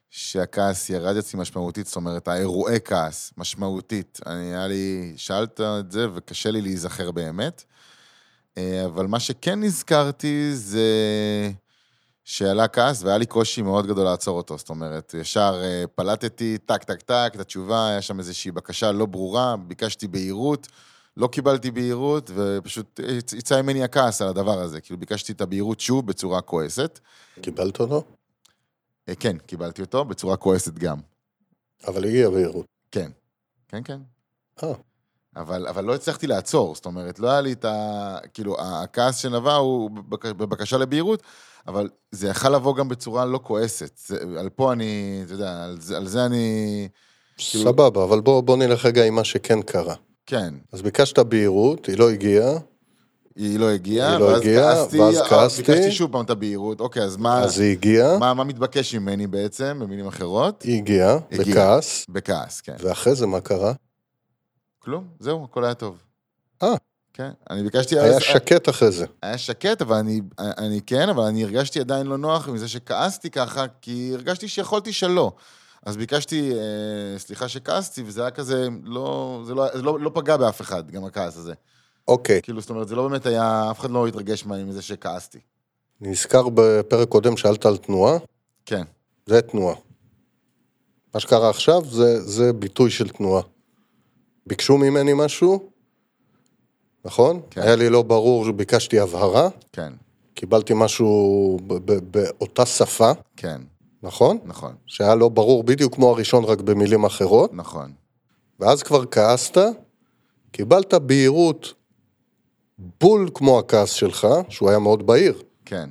שהכעס 0.09 0.89
ירד 0.89 1.17
אצלי 1.17 1.39
משמעותית, 1.39 1.87
זאת 1.87 1.95
אומרת, 1.95 2.27
האירועי 2.27 2.77
כעס, 2.85 3.33
משמעותית. 3.37 4.19
אני, 4.25 4.45
היה 4.45 4.67
לי, 4.67 5.13
שאלת 5.17 5.61
את 5.61 5.91
זה 5.91 6.07
וקשה 6.13 6.51
לי 6.51 6.61
להיזכר 6.61 7.11
באמת, 7.11 7.63
אה, 8.57 8.85
אבל 8.85 9.07
מה 9.07 9.19
שכן 9.19 9.59
נזכרתי 9.59 10.55
זה 10.55 10.89
שעלה 12.23 12.67
כעס 12.67 13.03
והיה 13.03 13.17
לי 13.17 13.25
קושי 13.25 13.61
מאוד 13.61 13.87
גדול 13.87 14.05
לעצור 14.05 14.37
אותו, 14.37 14.57
זאת 14.57 14.69
אומרת, 14.69 15.15
ישר 15.19 15.61
אה, 15.63 15.83
פלטתי, 15.95 16.57
טק, 16.65 16.83
טק, 16.83 17.01
טק, 17.01 17.31
את 17.35 17.39
התשובה, 17.39 17.87
היה 17.87 18.01
שם 18.01 18.19
איזושהי 18.19 18.51
בקשה 18.51 18.91
לא 18.91 19.05
ברורה, 19.05 19.55
ביקשתי 19.57 20.07
בהירות, 20.07 20.67
לא 21.17 21.27
קיבלתי 21.27 21.71
בהירות, 21.71 22.31
ופשוט 22.35 22.99
יצא 23.37 23.61
ממני 23.61 23.83
הכעס 23.83 24.21
על 24.21 24.27
הדבר 24.27 24.59
הזה. 24.59 24.81
כאילו, 24.81 24.99
ביקשתי 24.99 25.31
את 25.31 25.41
הבהירות 25.41 25.79
שוב 25.79 26.07
בצורה 26.07 26.41
כועסת. 26.41 26.99
קיבלת 27.41 27.79
אותו? 27.79 28.03
אה, 29.09 29.15
כן, 29.15 29.37
קיבלתי 29.37 29.81
אותו, 29.81 30.05
בצורה 30.05 30.37
כועסת 30.37 30.73
גם. 30.73 30.97
אבל 31.87 32.05
הגיע 32.05 32.29
בהירות. 32.29 32.65
כן, 32.91 33.11
כן, 33.67 33.83
כן. 33.83 33.99
אה, 34.63 34.73
אבל, 35.35 35.67
אבל 35.67 35.83
לא 35.83 35.95
הצלחתי 35.95 36.27
לעצור, 36.27 36.75
זאת 36.75 36.85
אומרת, 36.85 37.19
לא 37.19 37.29
היה 37.29 37.41
לי 37.41 37.51
את 37.53 37.65
ה... 37.65 38.17
כאילו, 38.33 38.55
הכעס 38.61 39.17
שנבע 39.17 39.53
הוא 39.55 39.91
בבק- 39.91 40.25
בבקשה 40.25 40.77
לבהירות, 40.77 41.23
אבל 41.67 41.89
זה 42.11 42.27
יכל 42.27 42.49
לבוא 42.49 42.75
גם 42.75 42.89
בצורה 42.89 43.25
לא 43.25 43.39
כועסת. 43.43 43.99
זה, 44.07 44.17
על 44.39 44.49
פה 44.49 44.73
אני, 44.73 45.21
אתה 45.25 45.33
יודע, 45.33 45.63
על 45.63 45.81
זה, 45.81 45.97
על 45.97 46.07
זה 46.07 46.25
אני... 46.25 46.87
כאילו- 47.37 47.63
סבבה, 47.63 48.03
אבל 48.03 48.19
בוא, 48.21 48.41
בוא 48.41 48.57
נלך 48.57 48.85
רגע 48.85 49.05
עם 49.05 49.15
מה 49.15 49.23
שכן 49.23 49.61
קרה. 49.61 49.95
כן, 50.25 50.53
אז 50.71 50.81
ביקשת 50.81 51.19
בהירות, 51.19 51.85
היא 51.85 51.97
לא 51.97 52.09
הגיעה, 52.09 52.51
היא 53.35 53.59
לא 53.59 53.69
הגיעה, 53.69 54.11
היא 54.11 54.19
לא 54.19 54.25
ואז 54.25 54.41
הגיעה, 54.41 54.75
כעסתי, 54.75 54.99
ואז 54.99 55.17
אה, 55.17 55.29
כעסתי. 55.29 55.61
ביקשתי 55.63 55.91
שוב 55.91 56.11
פעם 56.11 56.25
את 56.25 56.29
הבהירות, 56.29 56.79
אוקיי, 56.79 57.03
אז 57.03 57.17
מה, 57.17 57.39
אז 57.43 57.59
היא 57.59 57.71
הגיעה, 57.71 58.17
מה, 58.17 58.33
מה 58.33 58.43
מתבקש 58.43 58.95
ממני 58.95 59.27
בעצם, 59.27 59.77
במילים 59.81 60.07
אחרות? 60.07 60.61
היא 60.61 60.77
הגיעה, 60.81 61.17
הגיעה. 61.31 61.45
בכעס, 61.45 62.05
בכעס, 62.09 62.61
כן. 62.61 62.75
ואחרי 62.79 63.15
זה 63.15 63.25
מה 63.27 63.41
קרה? 63.41 63.73
כלום, 64.79 65.07
זהו, 65.19 65.43
הכל 65.43 65.65
היה 65.65 65.73
טוב. 65.73 65.97
אה. 66.63 66.75
כן, 67.13 67.29
אני 67.49 67.63
ביקשתי... 67.63 67.99
היה 67.99 68.15
אז- 68.15 68.21
שקט 68.21 68.69
אחרי 68.69 68.91
זה. 68.91 69.05
היה 69.21 69.37
שקט, 69.37 69.81
אבל 69.81 69.95
אני, 69.95 70.21
אני 70.39 70.81
כן, 70.85 71.09
אבל 71.09 71.23
אני 71.23 71.43
הרגשתי 71.43 71.79
עדיין 71.79 72.07
לא 72.07 72.17
נוח 72.17 72.47
מזה 72.49 72.67
שכעסתי 72.67 73.29
ככה, 73.29 73.65
כי 73.81 74.11
הרגשתי 74.13 74.47
שיכולתי 74.47 74.93
שלא. 74.93 75.31
אז 75.85 75.97
ביקשתי 75.97 76.51
אה, 76.53 77.19
סליחה 77.19 77.47
שכעסתי, 77.47 78.03
וזה 78.05 78.21
היה 78.21 78.31
כזה, 78.31 78.67
לא, 78.83 79.41
זה 79.45 79.53
לא, 79.53 79.77
זה 79.77 79.81
לא, 79.81 79.99
לא 79.99 80.11
פגע 80.13 80.37
באף 80.37 80.61
אחד, 80.61 80.91
גם 80.91 81.05
הכעס 81.05 81.37
הזה. 81.37 81.53
אוקיי, 82.07 82.41
כאילו, 82.41 82.61
זאת 82.61 82.69
אומרת, 82.69 82.87
זה 82.87 82.95
לא 82.95 83.07
באמת 83.07 83.25
היה, 83.25 83.71
אף 83.71 83.79
אחד 83.79 83.91
לא 83.91 84.07
התרגש 84.07 84.45
ממני 84.45 84.63
מזה 84.63 84.81
שכעסתי. 84.81 85.39
נזכר 86.01 86.49
בפרק 86.53 87.07
קודם 87.07 87.37
שאלת 87.37 87.65
על 87.65 87.77
תנועה, 87.77 88.17
כן, 88.65 88.83
זה 89.25 89.41
תנועה. 89.41 89.75
מה 91.13 91.19
שקרה 91.19 91.49
עכשיו 91.49 91.85
זה, 91.85 92.21
זה 92.21 92.53
ביטוי 92.53 92.91
של 92.91 93.09
תנועה. 93.09 93.41
ביקשו 94.47 94.77
ממני 94.77 95.11
משהו, 95.15 95.69
נכון? 97.05 97.41
כן. 97.49 97.61
היה 97.61 97.75
לי 97.75 97.89
לא 97.89 98.01
ברור, 98.01 98.51
ביקשתי 98.51 98.99
הבהרה, 98.99 99.49
כן, 99.71 99.93
קיבלתי 100.33 100.73
משהו 100.75 101.57
באותה 102.11 102.65
שפה, 102.65 103.11
כן, 103.37 103.61
נכון? 104.05 104.37
נכון, 104.45 104.73
שהיה 104.85 105.15
לא 105.15 105.29
ברור 105.29 105.63
בדיוק 105.63 105.95
כמו 105.95 106.09
הראשון, 106.09 106.43
רק 106.43 106.61
במילים 106.61 107.05
אחרות, 107.05 107.53
נכון. 107.53 107.91
ואז 108.59 108.83
כבר 108.83 109.05
כעסת, 109.05 109.57
קיבלת 110.51 110.93
בהירות 110.93 111.73
בול 113.01 113.29
כמו 113.33 113.59
הכעס 113.59 113.91
שלך, 113.91 114.27
שהוא 114.49 114.69
היה 114.69 114.79
מאוד 114.79 115.07
בהיר. 115.07 115.41
כן, 115.65 115.89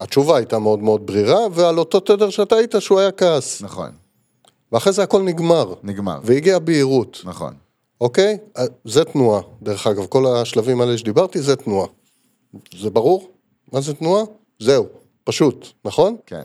התשובה 0.00 0.36
הייתה 0.36 0.58
מאוד 0.58 0.78
מאוד 0.78 1.06
ברירה, 1.06 1.40
ועל 1.52 1.78
אותו 1.78 2.00
תדר 2.00 2.30
שאתה 2.30 2.56
היית, 2.56 2.74
שהוא 2.78 2.98
היה 2.98 3.12
כעס. 3.12 3.62
נכון. 3.62 3.90
ואחרי 4.72 4.92
זה 4.92 5.02
הכל 5.02 5.22
נגמר, 5.22 5.74
נגמר. 5.82 6.20
והגיע 6.24 6.58
בהירות, 6.58 7.20
נכון, 7.24 7.54
אוקיי? 8.00 8.38
אה, 8.58 8.64
זה 8.84 9.04
תנועה. 9.04 9.40
דרך 9.62 9.86
אגב, 9.86 10.06
כל 10.06 10.26
השלבים 10.26 10.80
האלה 10.80 10.98
שדיברתי, 10.98 11.40
זה 11.40 11.56
תנועה. 11.56 11.86
זה 12.78 12.90
ברור? 12.90 13.30
מה 13.72 13.80
זה 13.80 13.94
תנועה? 13.94 14.24
זהו, 14.58 14.86
פשוט, 15.24 15.66
נכון? 15.84 16.16
כן, 16.26 16.42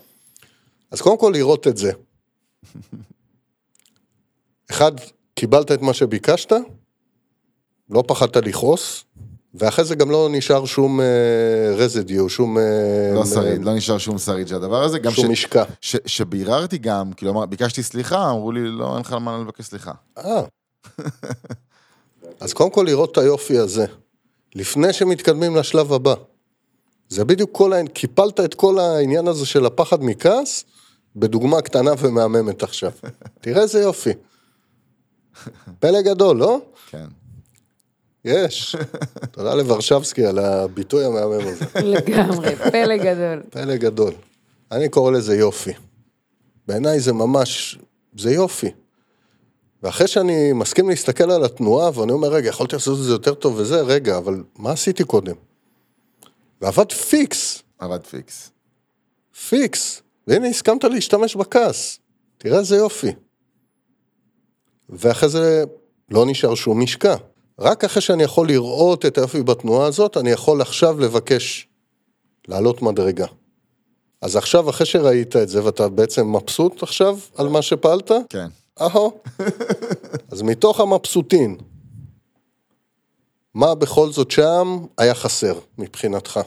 אז 0.92 1.02
קודם 1.02 1.18
כל 1.18 1.32
לראות 1.36 1.68
את 1.68 1.78
זה. 1.78 1.92
אחד, 4.72 4.92
קיבלת 5.36 5.72
את 5.72 5.82
מה 5.82 5.94
שביקשת, 5.94 6.54
לא 7.90 8.04
פחדת 8.08 8.38
לכעוס, 8.38 9.04
ואחרי 9.54 9.86
זה 9.86 9.96
גם 9.96 10.12
לא 10.12 10.30
נשאר 10.32 10.66
שום 10.66 11.00
רזידיו, 11.78 12.30
שום... 12.30 12.58
אה, 12.58 12.64
לא 13.14 13.20
אה, 13.20 13.26
שריד, 13.26 13.64
לא 13.66 13.74
נשאר 13.76 13.98
שום 13.98 14.18
שריד 14.18 14.48
של 14.48 14.56
הדבר 14.56 14.84
הזה. 14.84 15.00
גם 15.00 15.12
שום 15.12 15.26
ש- 15.26 15.30
משקע. 15.30 15.64
ש- 15.82 15.96
שביררתי 16.06 16.78
גם, 16.78 17.14
כאילו, 17.14 17.48
ביקשתי 17.50 17.84
סליחה, 17.84 18.30
אמרו 18.32 18.52
לי, 18.52 18.68
לא, 18.68 18.94
אין 18.94 19.02
לך 19.02 19.14
על 19.14 19.20
מה 19.20 19.38
לבקש 19.38 19.66
סליחה. 19.66 19.92
אה. 20.18 20.42
אז 22.40 22.54
קודם 22.54 22.70
כל 22.72 22.84
לראות 22.88 23.12
את 23.12 23.18
היופי 23.18 23.58
הזה, 23.58 23.86
לפני 24.56 24.94
שמתקדמים 24.94 25.56
לשלב 25.56 25.94
הבא. 25.94 26.14
זה 27.10 27.26
בדיוק 27.26 27.50
כל 27.54 27.74
העניין, 27.74 27.88
קיפלת 27.88 28.40
את 28.40 28.54
כל 28.54 28.80
העניין 28.80 29.28
הזה 29.28 29.46
של 29.46 29.66
הפחד 29.66 30.04
מכעס, 30.04 30.66
בדוגמה 31.16 31.62
קטנה 31.62 31.92
ומהממת 31.98 32.64
עכשיו. 32.64 32.92
תראה 33.42 33.62
איזה 33.62 33.80
יופי. 33.80 34.10
פלא 35.80 36.02
גדול, 36.02 36.38
לא? 36.38 36.62
כן. 36.90 37.06
יש. 38.26 38.76
תודה 39.32 39.56
לוורשבסקי 39.56 40.26
על 40.26 40.40
הביטוי 40.40 41.06
המהמם 41.06 41.48
הזה. 41.48 41.66
לגמרי, 41.96 42.56
פלא 42.56 42.98
גדול. 42.98 43.44
פלא 43.50 43.76
גדול. 43.76 44.14
אני 44.72 44.90
קורא 44.90 45.12
לזה 45.12 45.36
יופי. 45.36 45.72
בעיניי 46.68 47.00
זה 47.00 47.14
ממש, 47.14 47.80
זה 48.18 48.32
יופי. 48.32 48.72
ואחרי 49.84 50.08
שאני 50.08 50.54
מסכים 50.54 50.90
להסתכל 50.90 51.32
על 51.32 51.46
התנועה, 51.46 52.00
ואני 52.00 52.12
אומר, 52.12 52.28
רגע, 52.28 52.50
יכולתי 52.50 52.76
לעשות 52.76 53.00
את 53.00 53.04
זה 53.04 53.12
יותר 53.12 53.34
טוב 53.34 53.56
וזה, 53.58 53.82
רגע, 53.82 54.18
אבל 54.18 54.44
מה 54.58 54.72
עשיתי 54.72 55.04
קודם? 55.04 55.36
ועבד 56.62 56.92
פיקס, 56.92 57.64
עבד 57.80 58.06
פיקס. 58.06 58.52
פיקס. 59.50 60.02
והנה, 60.28 60.48
הסכמת 60.48 60.84
להשתמש 60.84 61.36
בכעס. 61.36 62.00
תראה 62.38 62.60
איזה 62.60 62.76
יופי. 62.76 63.12
ואחרי 64.90 65.30
זה 65.30 65.64
לא 66.10 66.26
נשאר 66.26 66.56
שום 66.56 66.84
משקע. 66.84 67.16
רק 67.60 67.84
אחרי 67.84 68.02
שאני 68.02 68.24
יכול 68.24 68.48
לראות 68.48 69.06
את 69.06 69.18
היופי 69.18 69.44
בתנועה 69.44 69.88
הזאת, 69.88 70.18
אני 70.18 70.30
יכול 70.30 70.62
עכשיו 70.62 71.00
לבקש 71.00 71.68
לעלות 72.48 72.82
מדרגה. 72.82 73.26
אז 74.22 74.36
עכשיו, 74.36 74.70
אחרי 74.70 74.86
שראית 74.86 75.36
את 75.36 75.50
זה, 75.50 75.66
ואתה 75.66 75.90
בעצם 75.90 76.36
מבסוט 76.36 76.84
עכשיו 76.84 77.20
על 77.36 77.48
מה 77.48 77.62
שפעלת, 77.62 78.12
כן. 78.30 78.48
אהו. 78.82 79.22
אז 80.32 80.42
מתוך 80.42 80.80
המבסוטין, 80.80 81.58
מה 83.54 83.76
בכל 83.76 84.12
זאת 84.12 84.32
שם 84.32 84.86
היה 84.98 85.14
חסר 85.14 85.60
מבחינתך? 85.78 86.40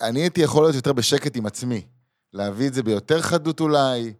אני 0.00 0.20
הייתי 0.20 0.40
יכול 0.40 0.64
להיות 0.64 0.74
יותר 0.74 0.92
בשקט 0.92 1.36
עם 1.36 1.46
עצמי. 1.46 1.82
להביא 2.32 2.68
את 2.68 2.74
זה 2.74 2.82
ביותר 2.82 3.22
חדות 3.22 3.60
אולי. 3.60 4.14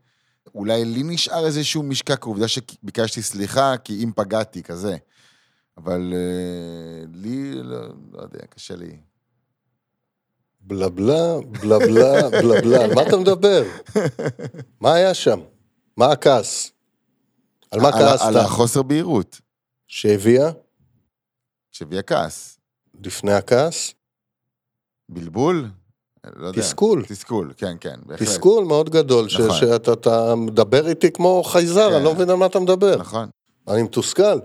אולי 0.54 0.84
לי 0.84 1.02
נשאר 1.02 1.46
איזשהו 1.46 1.82
משקע, 1.82 2.16
כעובדה 2.16 2.48
שביקשתי 2.48 3.22
סליחה, 3.22 3.74
כי 3.84 4.04
אם 4.04 4.10
פגעתי, 4.16 4.62
כזה. 4.62 4.96
אבל 5.76 6.12
אה, 6.16 7.04
לי, 7.14 7.54
לא, 7.54 7.88
לא 8.12 8.22
יודע, 8.22 8.46
קשה 8.46 8.76
לי. 8.76 8.96
בלה 10.60 10.88
בלה, 10.88 11.40
בלה 11.40 11.78
בלה, 11.78 12.30
בלה 12.30 12.60
בלה, 12.60 12.94
מה 12.94 13.02
אתה 13.08 13.16
מדבר? 13.16 13.62
מה 14.80 14.94
היה 14.94 15.14
שם? 15.14 15.40
מה 15.96 16.12
הכעס? 16.12 16.72
על 17.70 17.80
מה 17.80 17.92
כעסת? 17.92 18.24
על 18.24 18.36
החוסר 18.36 18.82
בהירות, 18.82 19.40
שהביאה 19.86 20.50
שהביאה 21.70 22.02
כעס. 22.02 22.58
לפני 23.04 23.32
הכעס? 23.32 23.94
בלבול? 25.08 25.68
לא 26.36 26.46
יודע. 26.46 26.60
תסכול. 26.62 27.04
תסכול, 27.08 27.52
כן, 27.56 27.76
כן, 27.80 27.94
בהחלט. 28.06 28.28
תסכול 28.28 28.64
מאוד 28.64 28.90
גדול, 28.90 29.28
ש- 29.28 29.40
נכון. 29.40 29.56
שאתה 29.60 29.92
אתה 29.92 30.34
מדבר 30.34 30.88
איתי 30.88 31.10
כמו 31.10 31.42
חייזר, 31.44 31.88
כן. 31.90 31.94
אני 31.96 32.04
לא 32.04 32.14
מבין 32.14 32.30
על 32.30 32.36
מה 32.36 32.46
אתה 32.46 32.60
מדבר. 32.60 32.96
נכון. 32.96 33.28
אני 33.68 33.82
מתוסכל. 33.82 34.38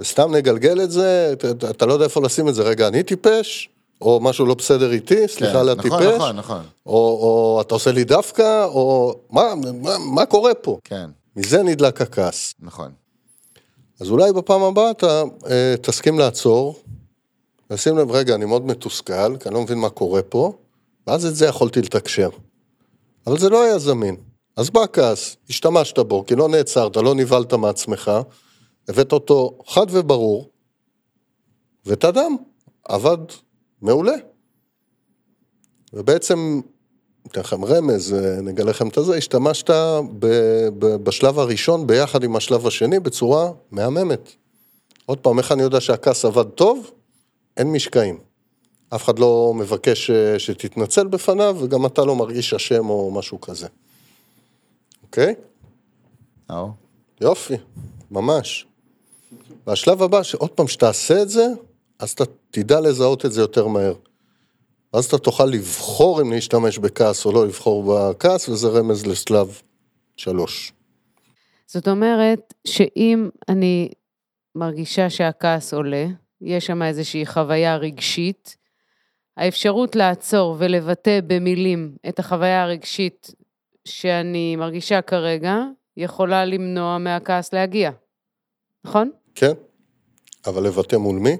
וסתם 0.00 0.34
נגלגל 0.34 0.80
את 0.82 0.90
זה, 0.90 1.30
אתה, 1.32 1.70
אתה 1.70 1.86
לא 1.86 1.92
יודע 1.92 2.04
איפה 2.04 2.20
לשים 2.22 2.48
את 2.48 2.54
זה, 2.54 2.62
רגע, 2.62 2.88
אני 2.88 3.02
טיפש, 3.02 3.68
או 4.00 4.20
משהו 4.22 4.46
לא 4.46 4.54
בסדר 4.54 4.92
איתי, 4.92 5.28
סליחה 5.28 5.52
כן, 5.52 5.58
על 5.58 5.74
נכון, 5.74 5.92
הטיפש, 5.92 6.14
נכון, 6.16 6.36
נכון. 6.36 6.62
או, 6.86 6.92
או 6.94 7.60
אתה 7.60 7.74
עושה 7.74 7.92
לי 7.92 8.04
דווקא, 8.04 8.64
או 8.64 9.14
מה, 9.30 9.42
מה, 9.82 9.98
מה 9.98 10.26
קורה 10.26 10.54
פה? 10.54 10.78
כן, 10.84 11.10
מזה 11.36 11.62
נדלק 11.62 12.00
הכעס. 12.00 12.54
נכון. 12.60 12.92
אז 14.00 14.10
אולי 14.10 14.32
בפעם 14.32 14.62
הבאה 14.62 14.90
אתה 14.90 15.22
אה, 15.50 15.74
תסכים 15.82 16.18
לעצור, 16.18 16.76
לשים 17.70 17.98
לב, 17.98 18.10
רגע, 18.10 18.34
אני 18.34 18.44
מאוד 18.44 18.66
מתוסכל, 18.66 19.36
כי 19.36 19.48
אני 19.48 19.54
לא 19.54 19.62
מבין 19.62 19.78
מה 19.78 19.90
קורה 19.90 20.22
פה, 20.22 20.52
ואז 21.06 21.26
את 21.26 21.36
זה 21.36 21.46
יכולתי 21.46 21.80
לתקשר. 21.80 22.28
אבל 23.26 23.38
זה 23.38 23.48
לא 23.48 23.62
היה 23.62 23.78
זמין. 23.78 24.16
אז 24.56 24.70
בא 24.70 24.80
הכעס, 24.80 25.36
השתמשת 25.50 25.98
בו, 25.98 26.24
כי 26.26 26.34
לא 26.34 26.48
נעצרת, 26.48 26.96
לא 26.96 27.14
נבהלת 27.14 27.52
מעצמך, 27.52 28.10
הבאת 28.88 29.12
אותו 29.12 29.58
חד 29.66 29.86
וברור, 29.90 30.50
ותדם, 31.86 32.36
עבד 32.84 33.18
מעולה. 33.82 34.14
ובעצם, 35.92 36.60
אתן 37.26 37.40
לכם 37.40 37.64
רמז, 37.64 38.16
נגלה 38.42 38.70
לכם 38.70 38.88
את 38.88 38.96
הזה, 38.96 39.16
השתמשת 39.16 39.70
ב, 40.18 40.26
ב, 40.78 40.86
בשלב 40.86 41.38
הראשון 41.38 41.86
ביחד 41.86 42.24
עם 42.24 42.36
השלב 42.36 42.66
השני 42.66 43.00
בצורה 43.00 43.52
מהממת. 43.70 44.32
עוד 45.06 45.18
פעם, 45.18 45.38
איך 45.38 45.52
אני 45.52 45.62
יודע 45.62 45.80
שהכעס 45.80 46.24
עבד 46.24 46.50
טוב? 46.50 46.90
אין 47.56 47.72
משקעים. 47.72 48.33
אף 48.90 49.04
אחד 49.04 49.18
לא 49.18 49.52
מבקש 49.56 50.10
אה, 50.10 50.38
שתתנצל 50.38 51.06
בפניו, 51.06 51.56
וגם 51.60 51.86
אתה 51.86 52.04
לא 52.04 52.16
מרגיש 52.16 52.54
אשם 52.54 52.88
או 52.88 53.10
משהו 53.10 53.40
כזה. 53.40 53.66
אוקיי? 55.02 55.34
נאור? 56.50 56.70
יופי, 57.20 57.54
ממש. 58.10 58.66
והשלב 59.66 60.02
הבא, 60.02 60.22
שעוד 60.22 60.50
פעם, 60.50 60.68
שתעשה 60.68 61.22
את 61.22 61.28
זה, 61.28 61.46
אז 61.98 62.10
אתה 62.10 62.24
תדע 62.50 62.80
לזהות 62.80 63.26
את 63.26 63.32
זה 63.32 63.40
יותר 63.40 63.66
מהר. 63.66 63.94
אז 64.92 65.04
אתה 65.04 65.18
תוכל 65.18 65.44
לבחור 65.44 66.22
אם 66.22 66.32
להשתמש 66.32 66.78
בכעס 66.78 67.26
או 67.26 67.32
לא 67.32 67.46
לבחור 67.46 67.84
בכעס, 67.86 68.48
וזה 68.48 68.68
רמז 68.68 69.06
לשלב 69.06 69.60
שלוש. 70.16 70.72
זאת 71.66 71.88
אומרת 71.88 72.54
שאם 72.66 73.28
אני 73.48 73.90
מרגישה 74.54 75.10
שהכעס 75.10 75.74
עולה, 75.74 76.06
יש 76.40 76.66
שם 76.66 76.82
איזושהי 76.82 77.26
חוויה 77.26 77.76
רגשית, 77.76 78.56
האפשרות 79.36 79.96
לעצור 79.96 80.56
ולבטא 80.58 81.18
במילים 81.26 81.92
את 82.08 82.18
החוויה 82.18 82.62
הרגשית 82.62 83.30
שאני 83.84 84.56
מרגישה 84.56 85.02
כרגע, 85.02 85.56
יכולה 85.96 86.44
למנוע 86.44 86.98
מהכעס 86.98 87.52
להגיע, 87.52 87.90
נכון? 88.84 89.10
כן? 89.34 89.52
אבל 90.46 90.62
לבטא 90.66 90.96
מול 90.96 91.16
מי? 91.16 91.36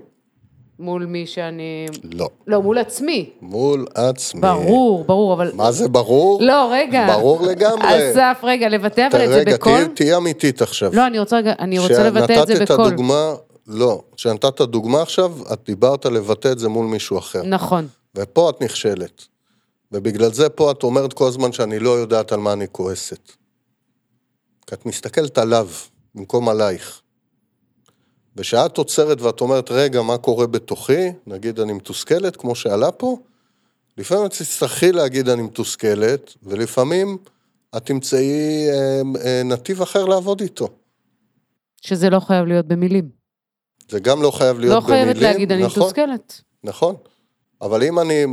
מול 0.78 1.06
מי 1.06 1.26
שאני... 1.26 1.86
לא. 2.12 2.28
לא, 2.46 2.62
מול 2.62 2.78
עצמי. 2.78 3.30
מול 3.40 3.86
עצמי. 3.94 4.40
ברור, 4.40 5.04
ברור, 5.04 5.32
אבל... 5.34 5.50
מה 5.54 5.72
זה 5.72 5.88
ברור? 5.88 6.42
לא, 6.42 6.68
רגע. 6.72 7.06
ברור 7.16 7.42
לגמרי. 7.46 8.10
אסף, 8.10 8.40
רגע, 8.42 8.68
לבטא 8.68 9.08
אבל 9.12 9.24
את 9.24 9.28
זה 9.28 9.36
רגע, 9.38 9.54
בקול? 9.54 9.72
תהיי- 9.84 9.94
תהיי 9.94 10.16
אמיתית 10.16 10.62
עכשיו. 10.62 10.90
לא, 10.94 11.06
אני 11.06 11.18
רוצה 11.18 11.36
רגע, 11.36 11.52
אני 11.58 11.78
רוצה 11.78 12.02
לבטא 12.10 12.42
את 12.42 12.46
זה 12.46 12.54
כשנתת 12.54 12.70
את 12.70 12.76
בקול. 12.76 12.86
הדוגמה, 12.86 13.34
לא. 13.66 14.02
כשנתת 14.16 14.61
דוגמה 14.61 15.02
עכשיו, 15.02 15.52
את 15.52 15.61
דיברת 15.66 16.06
לבטא 16.06 16.52
את 16.52 16.59
זה 16.59 16.68
מול 16.68 16.87
מישהו 16.87 17.18
אחר. 17.18 17.42
נכון. 17.42 17.88
ופה 18.16 18.50
את 18.50 18.62
נכשלת. 18.62 19.25
ובגלל 19.92 20.33
זה 20.33 20.49
פה 20.49 20.71
את 20.71 20.83
אומרת 20.83 21.12
כל 21.12 21.28
הזמן 21.28 21.52
שאני 21.52 21.78
לא 21.78 21.90
יודעת 21.90 22.33
על 22.33 22.40
מה 22.40 22.52
אני 22.52 22.66
כועסת. 22.73 23.33
כי 24.66 24.75
את 24.75 24.87
מסתכלת 24.87 25.38
עליו 25.38 25.68
במקום 26.14 26.49
עלייך. 26.49 27.00
ושאת 28.37 28.78
עוצרת 28.78 29.21
ואת 29.21 29.40
אומרת, 29.40 29.71
רגע, 29.71 30.02
מה 30.02 30.18
קורה 30.18 30.47
בתוכי? 30.47 31.12
נגיד 31.26 31.61
אני 31.61 31.73
מתוסכלת, 31.73 32.37
כמו 32.37 32.54
שעלה 32.54 32.92
פה, 32.92 33.18
לפעמים 33.99 34.26
את 34.26 34.30
תצטרכי 34.30 34.92
להגיד 34.92 35.29
אני 35.29 35.42
מתוסכלת, 35.42 36.35
ולפעמים 36.42 37.18
את 37.77 37.87
תמצאי 37.87 38.66
אה, 38.68 39.03
אה, 39.24 39.42
נתיב 39.44 39.83
אחר 39.83 40.05
לעבוד 40.05 40.40
איתו. 40.40 40.68
שזה 41.83 42.11
לא 42.11 42.20
חייב 42.20 42.46
להיות 42.46 42.66
במילים. 42.66 43.23
זה 43.88 44.01
גם 44.01 44.23
לא 44.23 44.31
חייב 44.31 44.59
להיות 44.59 44.75
לא 44.75 44.81
במילים. 44.81 45.05
חייבת 45.05 45.20
להגיד, 45.23 45.53
אני 45.53 45.62
נכון? 45.62 45.83
מתוסכלת. 45.83 46.40
נכון. 46.64 46.94
אבל 47.61 47.83
אם 47.83 47.99
אני, 47.99 48.25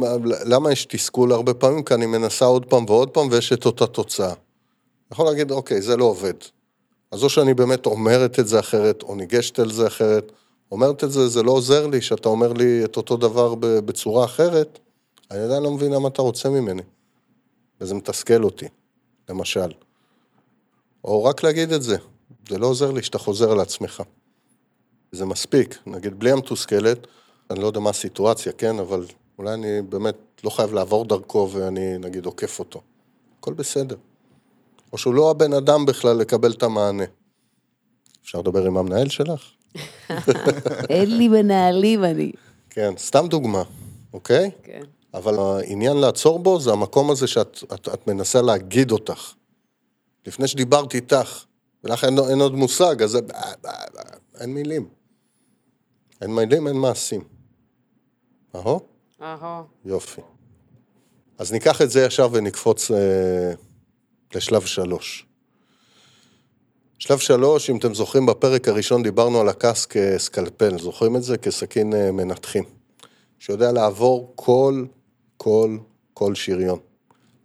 למה 0.46 0.72
יש 0.72 0.86
תסכול 0.86 1.32
הרבה 1.32 1.54
פעמים? 1.54 1.84
כי 1.84 1.94
אני 1.94 2.06
מנסה 2.06 2.46
עוד 2.46 2.66
פעם 2.66 2.86
ועוד 2.88 3.10
פעם 3.10 3.28
ויש 3.32 3.54
את 3.54 3.66
אותה 3.66 3.88
תוצאה. 3.88 4.28
אני 4.28 4.36
יכול 5.12 5.26
להגיד, 5.26 5.52
אוקיי, 5.52 5.82
זה 5.82 5.98
לא 5.98 6.06
עובד. 6.06 6.34
אז 7.12 7.24
או 7.24 7.30
שאני 7.30 7.54
באמת 7.54 7.86
אומרת 7.86 8.40
את 8.40 8.48
זה 8.48 8.60
אחרת, 8.60 9.04
או 9.04 9.16
ניגשת 9.16 9.60
על 9.60 9.72
זה 9.72 9.88
אחרת. 9.88 10.32
אומרת 10.72 11.04
את 11.04 11.12
זה, 11.12 11.28
זה 11.28 11.44
לא 11.44 11.52
עוזר 11.52 11.88
לי 11.88 12.02
שאתה 12.02 12.30
אומר 12.30 12.54
לי 12.54 12.86
את 12.86 12.98
אותו 12.98 13.18
דבר 13.18 13.56
בצורה 13.60 14.26
אחרת, 14.26 14.80
אני 15.32 15.40
עדיין 15.40 15.64
לא 15.64 15.72
מבין 15.72 15.92
למה 15.92 16.08
אתה 16.08 16.22
רוצה 16.22 16.50
ממני. 16.50 16.82
וזה 17.82 17.96
מתסכל 17.96 18.44
אותי, 18.44 18.68
למשל. 19.30 19.72
או 21.04 21.24
רק 21.24 21.44
להגיד 21.44 21.72
את 21.74 21.84
זה, 21.84 21.98
זה 22.50 22.58
לא 22.58 22.68
עוזר 22.68 22.92
לי 22.92 23.04
שאתה 23.04 23.18
חוזר 23.18 23.52
על 23.52 23.60
עצמך. 23.60 24.04
זה 25.12 25.26
מספיק, 25.26 25.78
נגיד 25.86 26.20
בלי 26.20 26.32
המתוסכלת, 26.32 27.08
אני 27.50 27.60
לא 27.60 27.68
יודע 27.68 27.80
מה 27.80 27.90
הסיטואציה, 27.90 28.52
כן, 28.52 28.80
אבל 28.80 29.06
אולי 29.38 29.54
אני 29.54 29.82
באמת 29.82 30.16
לא 30.44 30.50
חייב 30.50 30.74
לעבור 30.74 31.06
דרכו 31.06 31.50
ואני 31.52 31.98
נגיד 31.98 32.26
עוקף 32.26 32.60
אותו. 32.60 32.82
הכל 33.40 33.54
בסדר. 33.54 33.96
או 34.94 34.98
שהוא 34.98 35.14
לא 35.14 35.32
הבן 35.32 35.54
אדם 35.54 35.86
בכלל 35.86 36.18
לקבל 36.18 36.52
את 36.52 36.64
המענה. 36.64 37.04
אפשר 38.24 38.40
לדבר 38.40 38.66
עם 38.66 38.78
המנהל 38.78 39.10
שלך? 39.10 39.52
אין 40.90 41.18
לי 41.18 41.28
מנהלים 41.28 42.04
אני. 42.04 42.32
כן, 42.70 42.94
סתם 42.98 43.28
דוגמה, 43.30 43.64
אוקיי? 44.14 44.52
כן. 44.64 44.84
אבל 45.14 45.40
העניין 45.40 45.98
לעצור 45.98 46.40
בו 46.40 46.60
זה 46.60 46.72
המקום 46.72 47.12
הזה 47.12 47.28
שאת 47.28 47.64
את, 47.74 47.90
את 47.94 48.08
מנסה 48.08 48.42
להגיד 48.42 48.92
אותך. 48.92 49.34
לפני 50.28 50.48
שדיברתי 50.48 50.98
איתך, 50.98 51.46
ולך 51.84 52.04
אין, 52.04 52.20
אין 52.30 52.42
עוד 52.42 52.56
מושג, 52.56 53.04
אז. 53.04 53.18
אין 54.40 54.54
מילים. 54.54 55.01
אין 56.22 56.36
מילים, 56.36 56.68
אין 56.68 56.76
מעשים. 56.76 57.24
אהו? 58.56 58.80
אהו. 59.22 59.64
יופי. 59.86 60.22
אז 61.38 61.52
ניקח 61.52 61.82
את 61.82 61.90
זה 61.90 62.06
ישר 62.06 62.28
ונקפוץ 62.32 62.92
אה, 62.92 63.54
לשלב 64.36 64.66
שלוש. 64.66 65.26
שלב 67.00 67.18
שלוש, 67.18 67.70
אם 67.70 67.78
אתם 67.78 67.94
זוכרים, 67.94 68.26
בפרק 68.26 68.68
הראשון 68.68 69.04
דיברנו 69.04 69.40
על 69.42 69.50
הכעס 69.50 69.86
כסקלפל, 69.86 70.80
זוכרים 70.80 71.16
את 71.16 71.24
זה? 71.24 71.38
כסכין 71.38 71.94
אה, 71.94 72.12
מנתחים. 72.12 72.64
שיודע 73.40 73.72
לעבור 73.72 74.34
כל, 74.36 74.86
כל, 75.38 75.78
כל 76.14 76.36
שריון. 76.36 76.80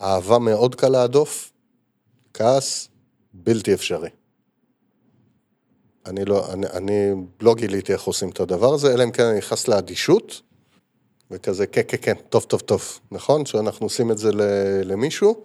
אהבה 0.02 0.38
מאוד 0.38 0.74
קל 0.74 0.88
להדוף, 0.88 1.52
כעס 2.34 2.88
בלתי 3.34 3.74
אפשרי. 3.74 4.10
אני 6.07 6.25
לא, 6.25 6.53
אני, 6.53 6.66
אני 6.66 7.12
לא 7.40 7.55
גיליתי 7.55 7.92
איך 7.92 8.03
עושים 8.03 8.29
את 8.29 8.40
הדבר 8.40 8.75
הזה, 8.75 8.95
אלא 8.95 9.05
אם 9.05 9.11
כן 9.11 9.25
אני 9.25 9.38
נכנס 9.38 9.69
לאדישות, 9.69 10.40
וכזה, 11.31 11.66
כן, 11.66 11.83
כן, 11.88 11.97
כן, 12.03 12.14
טוב, 12.29 12.42
טוב, 12.42 12.61
טוב, 12.61 12.99
נכון? 13.11 13.47
שאנחנו 13.47 13.87
עושים 13.87 14.11
את 14.11 14.19
זה 14.19 14.31
למישהו, 14.85 15.45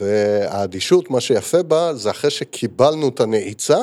והאדישות, 0.00 1.10
מה 1.10 1.20
שיפה 1.20 1.62
בה, 1.62 1.94
זה 1.94 2.10
אחרי 2.10 2.30
שקיבלנו 2.30 3.08
את 3.08 3.20
הנעיצה, 3.20 3.78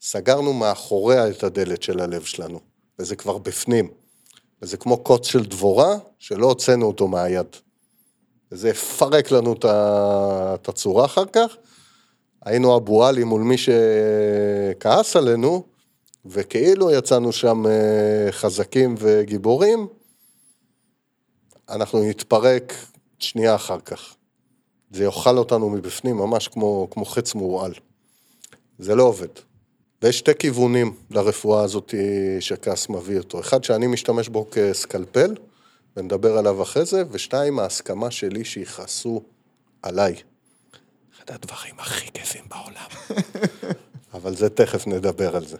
סגרנו 0.00 0.52
מאחוריה 0.52 1.28
את 1.28 1.44
הדלת 1.44 1.82
של 1.82 2.00
הלב 2.00 2.22
שלנו, 2.22 2.60
וזה 2.98 3.16
כבר 3.16 3.38
בפנים. 3.38 3.88
וזה 4.62 4.76
כמו 4.76 4.96
קוץ 4.96 5.26
של 5.26 5.44
דבורה, 5.44 5.96
שלא 6.18 6.46
הוצאנו 6.46 6.86
אותו 6.86 7.08
מהיד. 7.08 7.46
וזה 8.52 8.68
יפרק 8.68 9.30
לנו 9.30 9.52
את 10.54 10.68
הצורה 10.68 11.04
אחר 11.04 11.24
כך. 11.32 11.56
היינו 12.46 12.76
אבו 12.76 13.04
עלי 13.04 13.24
מול 13.24 13.42
מי 13.42 13.54
שכעס 13.58 15.16
עלינו, 15.16 15.64
וכאילו 16.26 16.90
יצאנו 16.90 17.32
שם 17.32 17.66
אה, 17.66 18.32
חזקים 18.32 18.94
וגיבורים, 18.98 19.86
אנחנו 21.68 22.08
נתפרק 22.08 22.74
שנייה 23.18 23.54
אחר 23.54 23.80
כך. 23.80 24.14
זה 24.90 25.04
יאכל 25.04 25.38
אותנו 25.38 25.70
מבפנים, 25.70 26.16
ממש 26.16 26.48
כמו, 26.48 26.88
כמו 26.90 27.04
חץ 27.04 27.34
מורעל. 27.34 27.72
זה 28.78 28.94
לא 28.94 29.02
עובד. 29.02 29.28
ויש 30.02 30.18
שתי 30.18 30.34
כיוונים 30.38 30.94
לרפואה 31.10 31.62
הזאת 31.62 31.94
שכעס 32.40 32.88
מביא 32.88 33.18
אותו. 33.18 33.40
אחד, 33.40 33.64
שאני 33.64 33.86
משתמש 33.86 34.28
בו 34.28 34.46
כסקלפל, 34.52 35.34
ונדבר 35.96 36.38
עליו 36.38 36.62
אחרי 36.62 36.84
זה, 36.84 37.02
ושתיים, 37.10 37.58
ההסכמה 37.58 38.10
שלי 38.10 38.44
שיכעסו 38.44 39.22
עליי. 39.82 40.14
אחד 41.26 41.34
הדברים 41.34 41.74
הכי 41.78 42.10
כיפים 42.14 42.44
בעולם. 42.50 43.16
אבל 44.14 44.36
זה 44.36 44.48
תכף 44.48 44.86
נדבר 44.86 45.36
על 45.36 45.46
זה. 45.46 45.56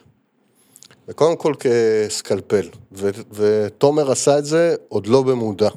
וקודם 1.08 1.36
כל 1.36 1.54
כסקלפל, 1.60 2.68
ו- 2.92 3.10
ותומר 3.32 4.10
עשה 4.10 4.38
את 4.38 4.44
זה 4.44 4.74
עוד 4.88 5.06
לא 5.06 5.22
במודע. 5.22 5.68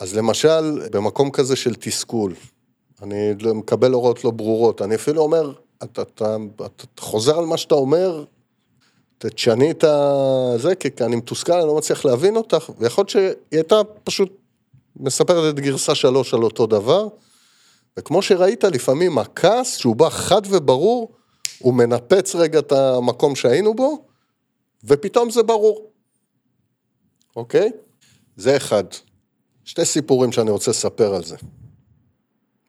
אז 0.00 0.14
למשל, 0.16 0.88
במקום 0.92 1.30
כזה 1.30 1.56
של 1.56 1.74
תסכול, 1.74 2.34
אני 3.02 3.32
מקבל 3.54 3.92
הוראות 3.92 4.24
לא 4.24 4.30
ברורות, 4.30 4.82
אני 4.82 4.94
אפילו 4.94 5.22
אומר, 5.22 5.52
אתה, 5.82 6.02
אתה, 6.02 6.36
אתה, 6.56 6.66
אתה 6.66 7.02
חוזר 7.02 7.38
על 7.38 7.44
מה 7.44 7.56
שאתה 7.56 7.74
אומר, 7.74 8.24
תשני 9.18 9.70
את 9.70 9.84
זה, 10.56 10.74
כי 10.74 11.04
אני 11.04 11.16
מתוסכל, 11.16 11.52
אני 11.52 11.66
לא 11.66 11.76
מצליח 11.76 12.04
להבין 12.04 12.36
אותך, 12.36 12.70
ויכול 12.78 13.02
להיות 13.02 13.10
שהיא 13.10 13.28
הייתה 13.52 13.80
פשוט 14.04 14.32
מספרת 14.96 15.54
את 15.54 15.60
גרסה 15.60 15.94
שלוש 15.94 16.34
על 16.34 16.42
אותו 16.42 16.66
דבר, 16.66 17.08
וכמו 17.98 18.22
שראית, 18.22 18.64
לפעמים 18.64 19.18
הכעס, 19.18 19.76
שהוא 19.76 19.96
בא 19.96 20.08
חד 20.08 20.42
וברור, 20.50 21.12
הוא 21.58 21.74
מנפץ 21.74 22.34
רגע 22.34 22.58
את 22.58 22.72
המקום 22.72 23.36
שהיינו 23.36 23.74
בו, 23.74 24.04
ופתאום 24.84 25.30
זה 25.30 25.42
ברור. 25.42 25.90
אוקיי? 27.36 27.70
זה 28.36 28.56
אחד. 28.56 28.84
שתי 29.64 29.84
סיפורים 29.84 30.32
שאני 30.32 30.50
רוצה 30.50 30.70
לספר 30.70 31.14
על 31.14 31.24
זה. 31.24 31.36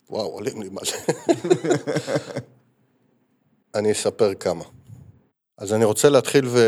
וואו, 0.10 0.28
עולים 0.28 0.62
לי 0.62 0.70
מלא. 0.70 0.82
אני 3.76 3.92
אספר 3.92 4.34
כמה. 4.34 4.64
אז 5.58 5.74
אני 5.74 5.86
רוצה 5.86 6.10
להתחיל 6.10 6.48
ו... 6.48 6.60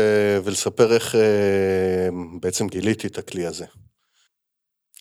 ולספר 0.44 0.94
איך 0.94 1.14
אה, 1.14 2.08
בעצם 2.40 2.68
גיליתי 2.68 3.06
את 3.06 3.18
הכלי 3.18 3.46
הזה. 3.46 3.64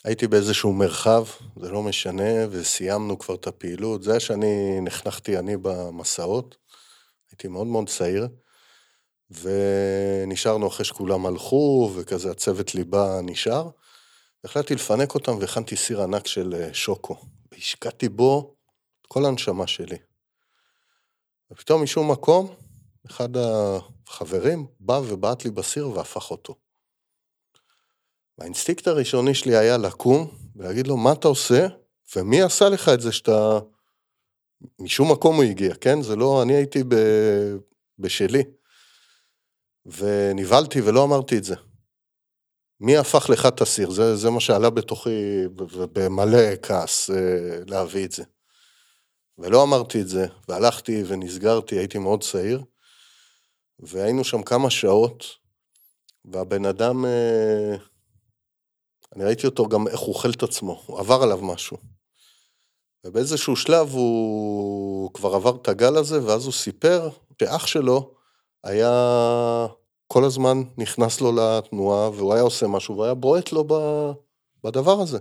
הייתי 0.04 0.28
באיזשהו 0.28 0.74
מרחב, 0.74 1.26
זה 1.60 1.72
לא 1.72 1.84
משנה, 1.84 2.48
וסיימנו 2.50 3.20
כבר 3.20 3.36
את 3.36 3.48
הפעילות. 3.48 4.04
זה 4.04 4.12
היה 4.12 4.20
שאני 4.20 4.82
נחנכתי 4.82 5.38
אני 5.38 5.58
במסעות, 5.58 6.58
הייתי 7.32 7.48
מאוד 7.48 7.68
מאוד 7.68 7.89
צעיר, 7.89 8.28
ונשארנו 9.32 10.68
אחרי 10.68 10.86
שכולם 10.86 11.26
הלכו, 11.26 11.92
וכזה 11.96 12.32
הצוות 12.32 12.76
ליבה 12.76 13.20
נשאר. 13.24 13.70
החלטתי 14.44 14.76
לפנק 14.76 15.16
אותם 15.16 15.38
והכנתי 15.39 15.76
סיר 15.76 16.02
ענק 16.02 16.28
של 16.28 16.54
אה, 16.54 16.74
שוקו, 16.74 17.16
והשקעתי 17.52 18.10
בו 18.10 18.56
את 19.02 19.08
כל 19.08 19.26
הנשמה 19.26 19.68
שלי. 19.68 19.98
ופתאום 21.52 21.84
משום 21.84 22.12
מקום, 22.12 22.56
אחד 23.06 23.30
החברים 23.38 24.66
בא 24.80 25.02
ובעט 25.08 25.46
לי 25.46 25.52
בסיר 25.52 25.89
והפך 25.89 26.32
אותו. 26.32 26.62
והאינסטינקט 28.38 28.88
הראשוני 28.88 29.34
שלי 29.34 29.56
היה 29.56 29.78
לקום 29.78 30.28
ולהגיד 30.56 30.88
לו, 30.88 30.98
מה 30.98 31.12
אתה 31.12 31.28
עושה? 31.28 31.67
ומי 32.15 32.41
עשה 32.41 32.69
לך 32.69 32.89
את 32.89 33.02
זה 33.02 33.12
שאתה... 33.12 33.60
משום 34.80 35.12
מקום 35.12 35.36
הוא 35.36 35.43
הגיע, 35.43 35.76
כן? 35.76 36.02
זה 36.02 36.15
לא, 36.15 36.41
אני 36.41 36.54
הייתי 36.54 36.84
ב... 36.84 36.96
בשלי. 38.00 38.43
ונבהלתי 39.86 40.82
ולא 40.82 41.04
אמרתי 41.04 41.38
את 41.38 41.43
זה. 41.43 41.56
מי 42.80 42.98
הפך 42.98 43.30
לך 43.30 43.46
את 43.46 43.62
הסיר? 43.62 43.89
זה, 43.89 44.15
זה 44.15 44.30
מה 44.30 44.39
שעלה 44.39 44.69
בתוכי 44.69 45.43
במלא 45.93 46.56
כעס 46.62 47.10
אה, 47.10 47.60
להביא 47.67 48.06
את 48.06 48.12
זה. 48.12 48.24
ולא 49.38 49.63
אמרתי 49.63 50.02
את 50.02 50.08
זה, 50.08 50.26
והלכתי 50.50 51.04
ונסגרתי, 51.08 51.76
הייתי 51.76 51.98
מאוד 51.98 52.24
צעיר, 52.24 52.63
והיינו 53.80 54.24
שם 54.24 54.43
כמה 54.43 54.69
שעות, 54.69 55.26
והבן 56.26 56.65
אדם, 56.65 57.06
אה, 57.06 57.76
אני 59.15 59.23
ראיתי 59.23 59.47
אותו 59.47 59.67
גם 59.67 59.88
איך 59.88 59.99
הוא 59.99 60.15
אוכל 60.15 60.30
את 60.30 60.43
עצמו, 60.43 60.82
הוא 60.86 60.99
עבר 60.99 61.23
עליו 61.23 61.39
משהו. 61.41 61.78
ובאיזשהו 63.06 63.56
שלב 63.56 63.89
הוא 63.91 65.13
כבר 65.13 65.36
עבר 65.36 65.56
את 65.62 65.67
הגל 65.67 65.97
הזה, 65.97 66.26
ואז 66.26 66.45
הוא 66.45 66.54
סיפר 66.54 67.10
שאח 67.41 67.67
שלו 67.67 68.13
היה 68.63 69.67
כל 70.08 70.23
הזמן 70.23 70.62
נכנס 70.78 71.21
לו 71.21 71.32
לתנועה, 71.32 72.10
והוא 72.10 72.34
היה 72.34 72.41
עושה 72.41 72.67
משהו, 72.67 72.93
והוא 72.93 73.06
היה 73.06 73.13
בועט 73.13 73.52
לו 73.52 73.67
בדבר 74.63 75.02
הזה. 75.02 75.19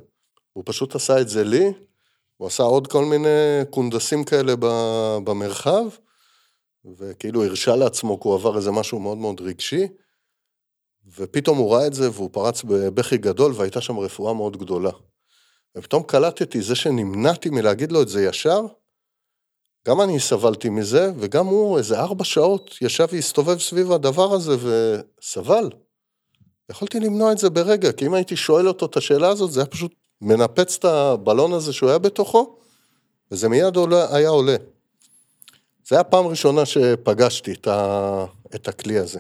הוא 0.53 0.65
פשוט 0.67 0.95
עשה 0.95 1.21
את 1.21 1.29
זה 1.29 1.45
לי, 1.45 1.73
הוא 2.37 2.47
עשה 2.47 2.63
עוד 2.63 2.87
כל 2.87 3.05
מיני 3.05 3.29
קונדסים 3.71 4.25
כאלה 4.25 4.53
במרחב, 5.25 5.85
וכאילו 6.99 7.45
הרשה 7.45 7.77
לעצמו, 7.77 8.21
כי 8.21 8.29
הוא 8.29 8.35
עבר 8.35 8.57
איזה 8.57 8.71
משהו 8.71 9.01
מאוד 9.01 9.19
מאוד 9.19 9.41
רגשי, 9.41 9.89
ופתאום 11.19 11.59
הוא 11.59 11.75
ראה 11.75 11.87
את 11.87 11.95
זה 11.95 12.11
והוא 12.11 12.31
פרץ 12.33 12.63
בבכי 12.63 13.17
גדול 13.17 13.53
והייתה 13.57 13.81
שם 13.81 13.99
רפואה 13.99 14.35
מאוד 14.35 14.57
גדולה. 14.57 14.91
ופתאום 15.77 16.03
קלטתי, 16.03 16.63
זה 16.63 16.75
שנמנעתי 16.75 17.51
מלהגיד 17.51 17.93
לו 17.93 18.03
את 18.03 18.09
זה 18.09 18.25
ישר, 18.25 18.61
גם 19.89 20.01
אני 20.01 20.21
סבלתי 20.21 20.69
מזה, 20.69 21.13
וגם 21.19 21.47
הוא 21.47 21.79
איזה 21.79 22.01
ארבע 22.01 22.25
שעות 22.25 22.77
ישב 22.81 23.07
והסתובב 23.13 23.59
סביב 23.59 23.93
הדבר 23.93 24.33
הזה 24.35 24.57
וסבל. 24.63 25.71
יכולתי 26.71 27.01
למנוע 27.01 27.33
את 27.33 27.39
זה 27.39 27.51
ברגע, 27.51 27.93
כי 27.93 28.07
אם 28.07 28.15
הייתי 28.15 28.37
שואל 28.37 28.69
אותו 28.69 28.87
את 28.87 28.97
השאלה 28.97 29.29
הזאת, 29.29 29.53
זה 29.53 29.61
היה 29.61 29.67
פשוט 29.67 29.95
מנפץ 30.21 30.77
את 30.77 30.85
הבלון 30.85 31.53
הזה 31.53 31.73
שהוא 31.73 31.89
היה 31.89 31.99
בתוכו, 31.99 32.57
וזה 33.31 33.49
מיד 33.49 33.77
עולה, 33.77 34.17
היה 34.17 34.29
עולה. 34.29 34.57
זה 35.87 35.97
היה 35.97 36.05
פעם 36.05 36.27
ראשונה 36.27 36.67
שפגשתי 36.67 37.53
את, 37.53 37.67
ה, 37.67 38.25
את 38.55 38.69
הכלי 38.69 38.99
הזה. 38.99 39.19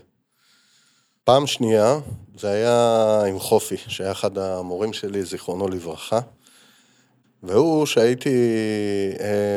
פעם 1.24 1.46
שנייה, 1.46 1.98
זה 2.38 2.48
היה 2.48 3.20
עם 3.28 3.38
חופי, 3.38 3.76
שהיה 3.76 4.12
אחד 4.12 4.38
המורים 4.38 4.92
שלי, 4.92 5.22
זיכרונו 5.22 5.68
לברכה. 5.68 6.20
והוא, 7.42 7.86
שהייתי, 7.86 8.30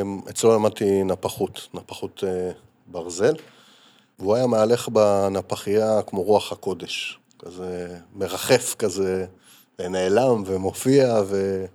אמ, 0.02 0.22
אצלו 0.30 0.56
למדתי 0.56 1.04
נפחות, 1.04 1.68
נפחות 1.74 2.24
אה, 2.28 2.52
ברזל, 2.88 3.36
והוא 4.20 4.36
היה 4.36 4.48
מהלך 4.48 4.90
בנפחייה 4.90 6.02
כמו 6.08 6.22
רוח 6.22 6.52
הקודש, 6.52 7.20
כזה 7.40 7.98
מרחף 8.16 8.76
כזה, 8.80 9.26
ונעלם 9.80 10.44
ומופיע, 10.46 11.22
ו... 11.26 11.66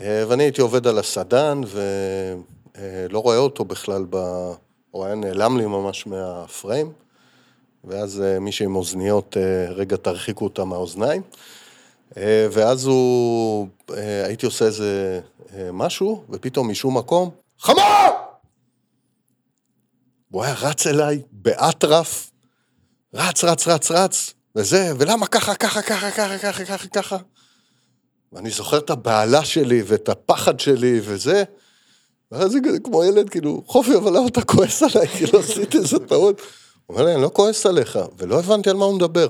אה, 0.00 0.24
ואני 0.28 0.42
הייתי 0.42 0.60
עובד 0.60 0.86
על 0.86 0.98
הסדן, 0.98 1.60
ולא 1.66 3.18
רואה 3.18 3.38
אותו 3.38 3.64
בכלל, 3.64 4.04
ב... 4.10 4.16
הוא 4.90 5.04
היה 5.04 5.14
נעלם 5.14 5.58
לי 5.58 5.66
ממש 5.66 6.06
מהפריים, 6.06 6.92
ואז 7.86 8.22
אה, 8.22 8.40
מישהי 8.40 8.66
עם 8.66 8.76
אוזניות, 8.76 9.36
רגע 9.70 9.96
תרחיקו 9.96 10.44
אותה 10.44 10.64
מהאוזניים. 10.64 11.22
אה, 12.16 12.46
ואז 12.52 12.86
הוא, 12.86 13.68
אה, 13.96 14.26
הייתי 14.26 14.46
עושה 14.46 14.64
איזה 14.64 15.20
אה, 15.54 15.70
משהו, 15.72 16.24
ופתאום 16.30 16.70
משום 16.70 16.98
מקום, 16.98 17.30
חמור! 17.60 17.82
הוא 20.30 20.44
היה 20.44 20.54
רץ 20.54 20.86
אליי 20.86 21.22
באטרף, 21.32 22.30
רץ, 23.14 23.44
רץ, 23.44 23.68
רץ, 23.68 23.90
רץ, 23.90 24.34
וזה, 24.56 24.92
ולמה 24.98 25.26
ככה, 25.26 25.54
ככה, 25.54 25.82
ככה, 25.82 26.10
ככה, 26.10 26.38
ככה, 26.38 26.64
ככה, 26.64 26.88
ככה. 26.88 27.16
ואני 28.32 28.50
זוכר 28.50 28.78
את 28.78 28.90
הבהלה 28.90 29.44
שלי 29.44 29.82
ואת 29.86 30.08
הפחד 30.08 30.60
שלי 30.60 31.00
וזה, 31.02 31.44
ואז 32.32 32.50
זה 32.50 32.58
כמו 32.84 33.04
ילד, 33.04 33.30
כאילו, 33.30 33.62
חופי, 33.66 33.96
אבל 33.96 34.16
למה 34.16 34.26
אתה 34.28 34.42
כועס 34.42 34.82
עליי? 34.82 35.08
כאילו, 35.16 35.40
עשיתי 35.40 35.78
איזה 35.78 35.98
טעות. 35.98 36.40
הוא 36.86 36.94
אומר 36.94 37.06
לי, 37.06 37.14
אני 37.14 37.22
לא 37.22 37.30
כועס 37.32 37.66
עליך, 37.66 37.98
ולא 38.18 38.38
הבנתי 38.38 38.70
על 38.70 38.76
מה 38.76 38.84
הוא 38.84 38.96
מדבר. 38.96 39.28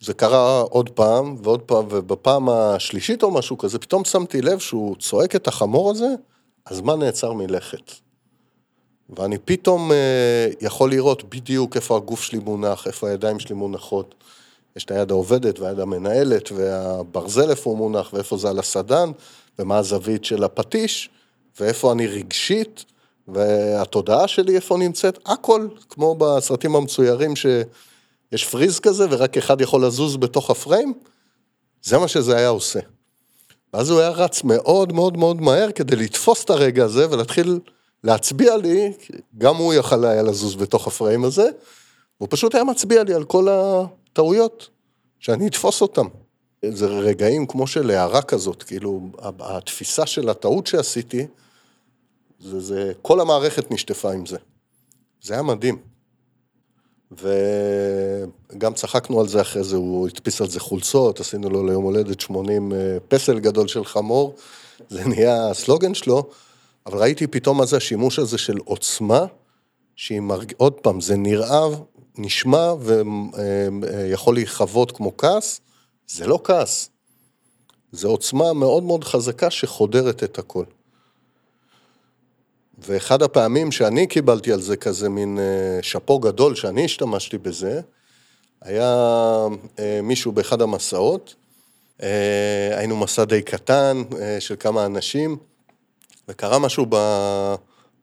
זה 0.00 0.14
קרה 0.14 0.60
עוד 0.60 0.88
פעם 0.88 1.36
ועוד 1.42 1.60
פעם, 1.60 1.86
ובפעם 1.90 2.48
השלישית 2.48 3.22
או 3.22 3.30
משהו 3.30 3.58
כזה, 3.58 3.78
פתאום 3.78 4.04
שמתי 4.04 4.42
לב 4.42 4.58
שהוא 4.58 4.96
צועק 4.96 5.36
את 5.36 5.48
החמור 5.48 5.90
הזה, 5.90 6.08
הזמן 6.66 6.98
נעצר 6.98 7.32
מלכת. 7.32 7.92
ואני 9.16 9.38
פתאום 9.38 9.92
אה, 9.92 10.48
יכול 10.60 10.90
לראות 10.90 11.24
בדיוק 11.24 11.76
איפה 11.76 11.96
הגוף 11.96 12.22
שלי 12.22 12.38
מונח, 12.38 12.86
איפה 12.86 13.08
הידיים 13.08 13.40
שלי 13.40 13.54
מונחות. 13.54 14.14
יש 14.76 14.84
את 14.84 14.90
היד 14.90 15.10
העובדת 15.10 15.58
והיד 15.58 15.80
המנהלת, 15.80 16.52
והברזל 16.52 17.50
איפה 17.50 17.70
הוא 17.70 17.78
מונח, 17.78 18.10
ואיפה 18.12 18.36
זה 18.36 18.50
על 18.50 18.58
הסדן, 18.58 19.10
ומה 19.58 19.78
הזווית 19.78 20.24
של 20.24 20.44
הפטיש, 20.44 21.10
ואיפה 21.60 21.92
אני 21.92 22.06
רגשית, 22.06 22.84
והתודעה 23.34 24.28
שלי 24.28 24.56
איפה 24.56 24.76
נמצאת, 24.76 25.18
הכל 25.26 25.68
כמו 25.88 26.14
בסרטים 26.14 26.76
המצוירים 26.76 27.36
ש... 27.36 27.46
יש 28.32 28.44
פריז 28.44 28.80
כזה 28.80 29.06
ורק 29.10 29.36
אחד 29.36 29.60
יכול 29.60 29.86
לזוז 29.86 30.16
בתוך 30.16 30.50
הפריים, 30.50 30.94
זה 31.82 31.98
מה 31.98 32.08
שזה 32.08 32.36
היה 32.36 32.48
עושה. 32.48 32.80
ואז 33.74 33.90
הוא 33.90 34.00
היה 34.00 34.08
רץ 34.08 34.44
מאוד 34.44 34.92
מאוד 34.92 35.16
מאוד 35.16 35.40
מהר 35.40 35.72
כדי 35.72 35.96
לתפוס 35.96 36.44
את 36.44 36.50
הרגע 36.50 36.84
הזה 36.84 37.10
ולהתחיל 37.10 37.60
להצביע 38.04 38.56
לי, 38.56 38.92
גם 39.38 39.56
הוא 39.56 39.74
יכל 39.74 40.04
היה 40.04 40.22
לזוז 40.22 40.56
בתוך 40.56 40.86
הפריים 40.86 41.24
הזה, 41.24 41.48
והוא 42.20 42.28
פשוט 42.30 42.54
היה 42.54 42.64
מצביע 42.64 43.02
לי 43.04 43.14
על 43.14 43.24
כל 43.24 43.48
הטעויות, 43.50 44.68
שאני 45.18 45.46
אתפוס 45.46 45.80
אותם. 45.82 46.06
זה 46.64 46.86
רגעים 46.86 47.46
כמו 47.46 47.66
של 47.66 47.90
הערה 47.90 48.22
כזאת, 48.22 48.62
כאילו, 48.62 49.00
התפיסה 49.40 50.06
של 50.06 50.28
הטעות 50.28 50.66
שעשיתי, 50.66 51.26
זה, 52.40 52.60
זה, 52.60 52.92
כל 53.02 53.20
המערכת 53.20 53.70
נשטפה 53.70 54.12
עם 54.12 54.26
זה. 54.26 54.38
זה 55.22 55.34
היה 55.34 55.42
מדהים. 55.42 55.78
וגם 57.12 58.74
צחקנו 58.74 59.20
על 59.20 59.28
זה 59.28 59.40
אחרי 59.40 59.64
זה, 59.64 59.76
הוא 59.76 60.08
הדפיס 60.08 60.40
על 60.40 60.48
זה 60.48 60.60
חולצות, 60.60 61.20
עשינו 61.20 61.50
לו 61.50 61.66
ליום 61.66 61.84
הולדת 61.84 62.20
80 62.20 62.72
אה, 62.72 62.96
פסל 63.08 63.38
גדול 63.38 63.68
של 63.68 63.84
חמור, 63.84 64.34
זה 64.88 65.04
נהיה 65.04 65.50
הסלוגן 65.50 65.94
שלו, 65.94 66.30
אבל 66.86 66.98
ראיתי 66.98 67.26
פתאום 67.26 67.58
מה 67.58 67.66
זה 67.66 67.76
השימוש 67.76 68.18
הזה 68.18 68.38
של 68.38 68.58
עוצמה, 68.64 69.26
שהיא 69.96 70.20
מרג... 70.20 70.52
עוד 70.56 70.72
פעם, 70.72 71.00
זה 71.00 71.16
נראה, 71.16 71.66
נשמע 72.18 72.74
ויכול 72.80 74.34
אה, 74.34 74.38
להיחוות 74.38 74.92
כמו 74.92 75.16
כעס, 75.16 75.60
זה 76.06 76.26
לא 76.26 76.40
כעס, 76.44 76.90
זה 77.92 78.08
עוצמה 78.08 78.52
מאוד 78.52 78.82
מאוד 78.82 79.04
חזקה 79.04 79.50
שחודרת 79.50 80.24
את 80.24 80.38
הכל. 80.38 80.64
ואחד 82.86 83.22
הפעמים 83.22 83.72
שאני 83.72 84.06
קיבלתי 84.06 84.52
על 84.52 84.60
זה 84.60 84.76
כזה 84.76 85.08
מין 85.08 85.38
אה, 85.38 85.82
שאפו 85.82 86.18
גדול, 86.18 86.54
שאני 86.54 86.84
השתמשתי 86.84 87.38
בזה, 87.38 87.80
היה 88.62 88.96
אה, 89.78 90.00
מישהו 90.02 90.32
באחד 90.32 90.62
המסעות, 90.62 91.34
אה, 92.02 92.78
היינו 92.78 92.96
מסע 92.96 93.24
די 93.24 93.42
קטן 93.42 94.02
של 94.40 94.54
כמה 94.60 94.86
אנשים, 94.86 95.36
וקרה 96.28 96.58
משהו 96.58 96.86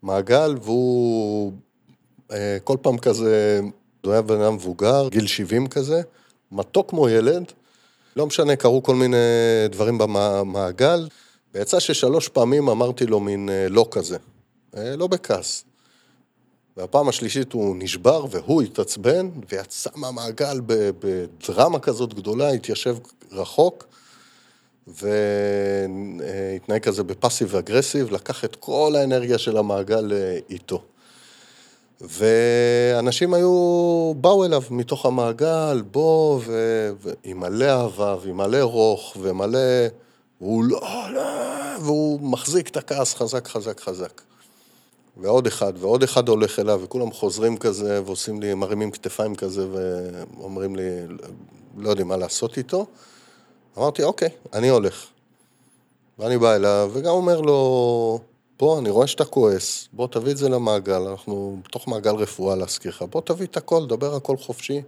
במעגל, 0.04 0.56
והוא 0.62 1.54
כל 2.64 2.78
פעם 2.82 2.98
כזה, 2.98 3.60
הוא 4.06 4.12
היה 4.12 4.22
בן 4.22 4.42
אדם 4.42 4.56
מבוגר, 4.56 5.08
גיל 5.10 5.28
70 5.28 5.68
כזה, 5.68 6.02
מתוק 6.52 6.90
כמו 6.90 7.10
ילד, 7.10 7.44
לא 8.16 8.28
משנה, 8.28 8.56
קרו 8.56 8.84
כל 8.84 8.96
מיני 8.96 9.18
דברים 9.70 9.98
במעגל, 9.98 11.08
ויצא 11.54 11.80
ששלוש 11.80 12.28
פעמים 12.28 12.70
אמרתי 12.70 13.06
לו 13.06 13.20
מין 13.20 13.50
לא 13.70 13.88
כזה. 13.92 14.18
אה, 14.76 14.96
לא 14.96 15.08
בכעס. 15.08 15.64
והפעם 16.78 17.10
השלישית 17.10 17.54
הוא 17.54 17.76
נשבר 17.80 18.26
והוא 18.32 18.62
התעצבן 18.62 19.30
ויצא 19.50 19.90
מהמעגל 19.96 20.62
בדרמה 20.68 21.80
כזאת 21.80 22.14
גדולה, 22.14 22.50
התיישב 22.50 22.98
רחוק 23.32 23.86
והתנהג 24.88 26.82
כזה 26.82 27.04
בפאסיב 27.04 27.50
ואגרסיב, 27.52 28.12
לקח 28.12 28.46
את 28.46 28.56
כל 28.56 28.94
האנרגיה 28.98 29.38
של 29.38 29.58
המעגל 29.58 30.14
אה, 30.14 30.40
איתו. 30.50 30.82
ואנשים 32.02 33.34
היו, 33.34 34.14
באו 34.22 34.46
אליו 34.46 34.62
מתוך 34.72 35.06
המעגל, 35.06 35.82
בוא, 35.92 36.42
ועם 37.02 37.40
מלא 37.40 37.66
אהבה, 37.66 38.16
ועם 38.22 38.38
מלא 38.38 38.62
רוך, 38.62 39.18
ומלא... 39.22 39.60
והוא 40.42 40.64
לא, 40.64 40.82
לא, 41.14 41.22
והוא 41.82 42.22
מחזיק 42.22 42.68
את 42.70 42.78
הכעס 42.78 43.16
חזק, 43.16 43.48
חזק, 43.48 43.80
חזק. 43.80 44.22
ועוד 45.22 45.48
אחד, 45.48 45.74
ועוד 45.78 46.04
אחד 46.04 46.30
הולך 46.30 46.60
אליו, 46.60 46.82
וכולם 46.84 47.12
חוזרים 47.12 47.58
כזה, 47.58 48.02
ועושים 48.06 48.42
לי, 48.42 48.54
מרימים 48.54 48.92
כתפיים 48.92 49.36
כזה, 49.36 49.68
ואומרים 49.72 50.76
לי, 50.76 50.90
לא 51.78 51.90
יודעים 51.90 52.08
מה 52.08 52.18
לעשות 52.18 52.58
איתו. 52.58 52.86
אמרתי, 53.78 54.04
אוקיי, 54.04 54.30
אני 54.54 54.70
הולך. 54.70 55.06
ואני 56.20 56.38
בא 56.38 56.56
אליו, 56.56 56.92
וגם 56.94 57.12
אומר 57.12 57.42
לו, 57.42 58.20
בוא, 58.60 58.80
אני 58.80 58.90
רואה 58.90 59.08
שאתה 59.08 59.26
כועס, 59.26 59.88
בוא 59.94 60.08
תביא 60.08 60.32
את 60.32 60.38
זה 60.38 60.50
למעגל, 60.50 61.02
אנחנו 61.02 61.60
בתוך 61.66 61.88
מעגל 61.88 62.16
רפואה 62.16 62.56
להזכיר 62.56 62.92
לך, 62.92 63.02
בוא 63.02 63.22
תביא 63.22 63.46
את 63.46 63.58
הכל, 63.58 63.88
דבר 63.88 64.16
הכל 64.16 64.38
חופשי. 64.38 64.82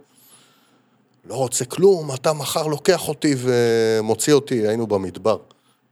לא 1.26 1.36
רוצה 1.36 1.66
כלום, 1.66 2.14
אתה 2.14 2.34
מחר 2.34 2.68
לוקח 2.68 3.08
אותי 3.08 3.36
ומוציא 3.38 4.34
אותי, 4.34 4.68
היינו 4.68 4.88
במדבר. 4.88 5.38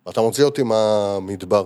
אתה 0.09 0.21
מוציא 0.21 0.43
אותי 0.43 0.63
מהמדבר. 0.63 1.65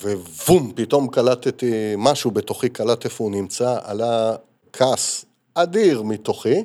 ובום, 0.00 0.72
פתאום 0.74 1.08
קלטתי 1.08 1.94
משהו 1.98 2.30
בתוכי, 2.30 2.68
קלט 2.68 3.04
איפה 3.04 3.24
הוא 3.24 3.32
נמצא, 3.32 3.78
עלה 3.82 4.36
כעס 4.72 5.24
אדיר 5.54 6.02
מתוכי. 6.02 6.64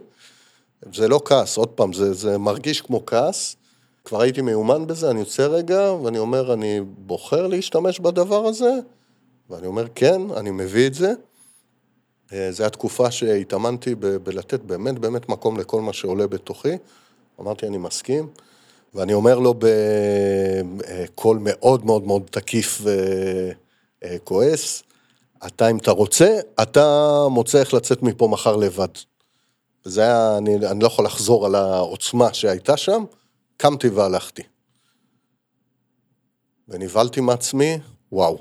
זה 0.93 1.07
לא 1.07 1.21
כעס, 1.25 1.57
עוד 1.57 1.69
פעם, 1.69 1.93
זה, 1.93 2.13
זה 2.13 2.37
מרגיש 2.37 2.81
כמו 2.81 3.05
כעס. 3.05 3.55
כבר 4.05 4.21
הייתי 4.21 4.41
מיומן 4.41 4.87
בזה, 4.87 5.11
אני 5.11 5.19
יוצא 5.19 5.45
רגע, 5.45 5.91
ואני 5.91 6.17
אומר, 6.17 6.53
אני 6.53 6.81
בוחר 6.81 7.47
להשתמש 7.47 7.99
בדבר 7.99 8.45
הזה, 8.45 8.71
ואני 9.49 9.67
אומר, 9.67 9.85
כן, 9.95 10.21
אני 10.37 10.51
מביא 10.51 10.87
את 10.87 10.93
זה. 10.93 11.13
אה, 12.33 12.51
זו 12.51 12.65
התקופה 12.65 13.11
שהתאמנתי 13.11 13.95
ב- 13.95 14.05
בלתת 14.05 14.59
באמת 14.59 14.99
באמת 14.99 15.29
מקום 15.29 15.59
לכל 15.59 15.81
מה 15.81 15.93
שעולה 15.93 16.27
בתוכי. 16.27 16.77
אמרתי, 17.39 17.67
אני 17.67 17.77
מסכים. 17.77 18.27
ואני 18.97 19.13
אומר 19.13 19.39
לו 19.39 19.53
בקול 19.59 21.39
מאוד 21.41 21.85
מאוד 21.85 22.03
מאוד 22.03 22.23
תקיף 22.31 22.81
וכועס, 24.03 24.83
אתה, 25.47 25.69
אם 25.69 25.77
אתה 25.77 25.91
רוצה, 25.91 26.39
אתה 26.61 27.07
מוצא 27.31 27.59
איך 27.59 27.73
לצאת 27.73 28.03
מפה 28.03 28.27
מחר 28.27 28.55
לבד. 28.55 28.87
וזה 29.85 30.01
היה, 30.01 30.37
אני, 30.37 30.55
אני 30.55 30.79
לא 30.79 30.87
יכול 30.87 31.05
לחזור 31.05 31.45
על 31.45 31.55
העוצמה 31.55 32.33
שהייתה 32.33 32.77
שם, 32.77 33.03
קמתי 33.57 33.89
והלכתי. 33.89 34.41
ונבהלתי 36.67 37.21
מעצמי, 37.21 37.77
וואו. 38.11 38.37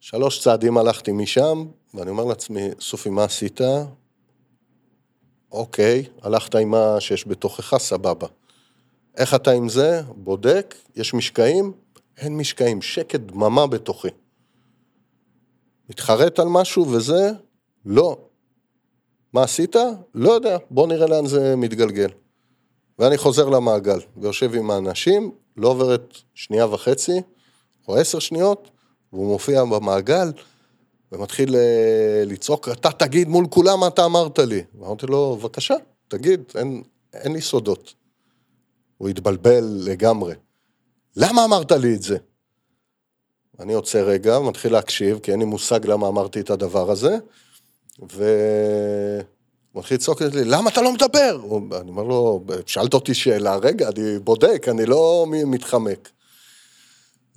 שלוש 0.00 0.42
צעדים 0.42 0.78
הלכתי 0.78 1.12
משם, 1.12 1.66
ואני 1.94 2.10
אומר 2.10 2.24
לעצמי, 2.24 2.68
סופי, 2.80 3.10
מה 3.10 3.24
עשית? 3.24 3.60
אוקיי, 5.52 6.04
הלכת 6.22 6.54
עם 6.54 6.70
מה 6.70 6.96
שיש 7.00 7.28
בתוכך, 7.28 7.76
סבבה. 7.78 8.26
איך 9.16 9.34
אתה 9.34 9.50
עם 9.50 9.68
זה? 9.68 10.02
בודק, 10.16 10.74
יש 10.96 11.14
משקעים? 11.14 11.72
אין 12.18 12.36
משקעים, 12.36 12.82
שקט 12.82 13.20
דממה 13.20 13.66
בתוכי. 13.66 14.08
מתחרט 15.90 16.38
על 16.38 16.48
משהו 16.48 16.90
וזה? 16.90 17.30
לא. 17.84 18.18
מה 19.32 19.42
עשית? 19.42 19.76
לא 20.14 20.32
יודע, 20.32 20.56
בוא 20.70 20.86
נראה 20.86 21.06
לאן 21.06 21.26
זה 21.26 21.56
מתגלגל. 21.56 22.08
ואני 22.98 23.18
חוזר 23.18 23.48
למעגל, 23.48 24.00
ויושב 24.16 24.54
עם 24.54 24.70
האנשים, 24.70 25.30
לא 25.56 25.68
עוברת 25.68 26.14
שנייה 26.34 26.66
וחצי, 26.66 27.20
או 27.88 27.96
עשר 27.96 28.18
שניות, 28.18 28.70
והוא 29.12 29.26
מופיע 29.26 29.64
במעגל, 29.64 30.32
ומתחיל 31.12 31.56
אה, 31.56 32.22
לצעוק, 32.26 32.68
אתה 32.68 32.90
תגיד 32.92 33.28
מול 33.28 33.46
כולם 33.50 33.80
מה 33.80 33.86
אתה 33.86 34.04
אמרת 34.04 34.38
לי. 34.38 34.62
ואמרתי 34.78 35.06
לו, 35.06 35.36
בבקשה, 35.40 35.74
תגיד, 36.08 36.40
אין, 36.54 36.82
אין 37.14 37.32
לי 37.32 37.40
סודות. 37.40 37.94
הוא 38.98 39.08
התבלבל 39.08 39.64
לגמרי. 39.84 40.34
למה 41.16 41.44
אמרת 41.44 41.72
לי 41.72 41.94
את 41.94 42.02
זה? 42.02 42.16
אני 43.60 43.72
עוצר 43.72 44.04
רגע, 44.08 44.38
מתחיל 44.38 44.72
להקשיב, 44.72 45.18
כי 45.18 45.30
אין 45.30 45.38
לי 45.38 45.44
מושג 45.44 45.86
למה 45.86 46.08
אמרתי 46.08 46.40
את 46.40 46.50
הדבר 46.50 46.90
הזה, 46.90 47.18
ו... 48.12 48.24
הוא 49.72 49.80
מתחיל 49.80 49.96
לצעוק 49.96 50.22
לי, 50.22 50.44
למה 50.44 50.70
אתה 50.70 50.82
לא 50.82 50.92
מדבר? 50.92 51.40
אני 51.80 51.90
אומר 51.90 52.02
לו, 52.02 52.44
שאלת 52.66 52.94
אותי 52.94 53.14
שאלה, 53.14 53.56
רגע, 53.56 53.88
אני 53.88 54.18
בודק, 54.18 54.66
אני 54.68 54.86
לא 54.86 55.26
מתחמק. 55.28 56.10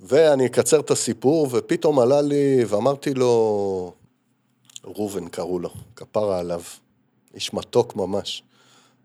ואני 0.00 0.46
אקצר 0.46 0.80
את 0.80 0.90
הסיפור, 0.90 1.48
ופתאום 1.50 1.98
עלה 1.98 2.20
לי, 2.20 2.64
ואמרתי 2.68 3.14
לו, 3.14 3.92
ראובן 4.84 5.28
קראו 5.28 5.58
לו, 5.58 5.70
כפרה 5.96 6.38
עליו, 6.38 6.62
איש 7.34 7.54
מתוק 7.54 7.96
ממש. 7.96 8.42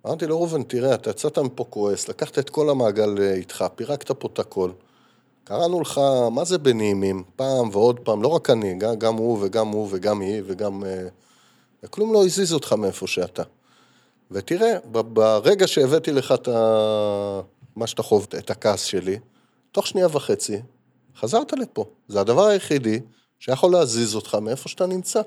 אמרתי 0.07 0.27
לו, 0.27 0.37
ראובן, 0.37 0.63
תראה, 0.63 0.93
אתה 0.93 1.09
יצאת 1.09 1.37
מפה 1.37 1.63
כועס, 1.69 2.07
לקחת 2.07 2.39
את 2.39 2.49
כל 2.49 2.69
המעגל 2.69 3.21
אה, 3.21 3.33
איתך, 3.33 3.65
פירקת 3.75 4.11
פה 4.11 4.27
את 4.33 4.39
הכל. 4.39 4.71
קראנו 5.43 5.81
לך, 5.81 6.01
מה 6.31 6.45
זה 6.45 6.57
בנעימים? 6.57 7.23
פעם 7.35 7.69
ועוד 7.71 7.99
פעם, 7.99 8.23
לא 8.23 8.27
רק 8.27 8.49
אני, 8.49 8.75
גם, 8.77 8.95
גם 8.95 9.15
הוא 9.15 9.37
וגם 9.41 9.67
הוא 9.67 9.87
וגם 9.91 10.21
היא 10.21 10.41
וגם... 10.45 10.83
אה, 10.83 11.07
וכלום 11.83 12.13
לא 12.13 12.25
הזיז 12.25 12.53
אותך 12.53 12.73
מאיפה 12.73 13.07
שאתה. 13.07 13.43
ותראה, 14.31 14.77
ברגע 14.91 15.67
שהבאתי 15.67 16.11
לך 16.11 16.31
את 16.31 16.47
ה... 16.47 17.41
מה 17.75 17.87
שאתה 17.87 18.03
חוב, 18.03 18.27
את 18.37 18.49
הכעס 18.49 18.83
שלי, 18.83 19.19
תוך 19.71 19.87
שנייה 19.87 20.07
וחצי, 20.11 20.61
חזרת 21.19 21.53
לפה. 21.53 21.85
זה 22.07 22.19
הדבר 22.19 22.45
היחידי 22.45 22.99
שיכול 23.39 23.71
להזיז 23.71 24.15
אותך 24.15 24.35
מאיפה 24.35 24.69
שאתה 24.69 24.85
נמצא. 24.85 25.21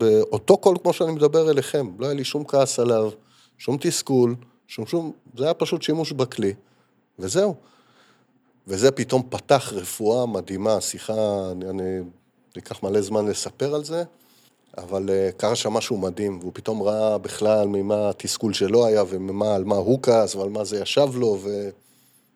באותו 0.00 0.56
קול 0.56 0.76
כמו 0.82 0.92
שאני 0.92 1.12
מדבר 1.12 1.50
אליכם, 1.50 1.90
לא 1.98 2.06
היה 2.06 2.14
לי 2.14 2.24
שום 2.24 2.44
כעס 2.44 2.78
עליו, 2.78 3.10
שום 3.58 3.76
תסכול, 3.80 4.34
שום 4.68 4.86
שום, 4.86 5.12
זה 5.36 5.44
היה 5.44 5.54
פשוט 5.54 5.82
שימוש 5.82 6.12
בכלי, 6.12 6.54
וזהו. 7.18 7.54
וזה 8.66 8.90
פתאום 8.90 9.22
פתח 9.30 9.72
רפואה 9.72 10.26
מדהימה, 10.26 10.80
שיחה, 10.80 11.50
אני, 11.52 11.70
אני 11.70 12.00
אקח 12.58 12.82
מלא 12.82 13.00
זמן 13.00 13.26
לספר 13.26 13.74
על 13.74 13.84
זה, 13.84 14.04
אבל 14.78 15.08
uh, 15.08 15.32
קרה 15.36 15.56
שם 15.56 15.72
משהו 15.72 15.98
מדהים, 15.98 16.38
והוא 16.38 16.52
פתאום 16.54 16.82
ראה 16.82 17.18
בכלל 17.18 17.66
ממה 17.68 18.08
התסכול 18.08 18.52
שלו 18.52 18.86
היה, 18.86 19.02
ומה, 19.08 19.54
על 19.54 19.64
מה 19.64 19.76
הוא 19.76 19.98
כעס, 20.02 20.34
ועל 20.34 20.48
מה 20.48 20.64
זה 20.64 20.80
ישב 20.80 21.08
לו, 21.14 21.38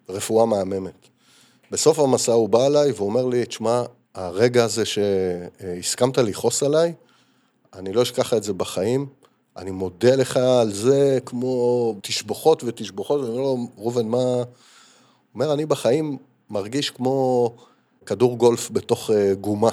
ורפואה 0.09 0.47
מהממת. 0.47 1.09
בסוף 1.71 1.99
המסע 1.99 2.33
הוא 2.33 2.49
בא 2.49 2.67
אליי 2.67 2.93
והוא 2.93 3.09
אומר 3.09 3.27
לי, 3.27 3.47
תשמע, 3.47 3.83
הרגע 4.15 4.65
הזה 4.65 4.85
שהסכמת 4.85 6.19
לכעוס 6.19 6.63
עליי, 6.63 6.95
אני 7.75 7.93
לא 7.93 8.03
אשכח 8.03 8.35
את 8.35 8.43
זה 8.43 8.53
בחיים, 8.53 9.07
אני 9.57 9.71
מודה 9.71 10.17
לך 10.17 10.37
על 10.37 10.73
זה 10.73 11.19
כמו 11.27 11.95
תשבוכות 12.03 12.65
ותשבוכות, 12.65 13.21
ואני 13.21 13.31
אומר 13.33 13.43
לו, 13.43 13.57
ראובן, 13.79 14.09
מה... 14.09 14.19
הוא 14.19 14.45
אומר, 15.35 15.53
אני 15.53 15.67
בחיים 15.67 16.19
מרגיש 16.51 16.91
כמו 16.91 17.51
כדור 18.07 18.39
גולף 18.39 18.71
בתוך 18.71 19.11
אה, 19.11 19.35
גומה. 19.35 19.71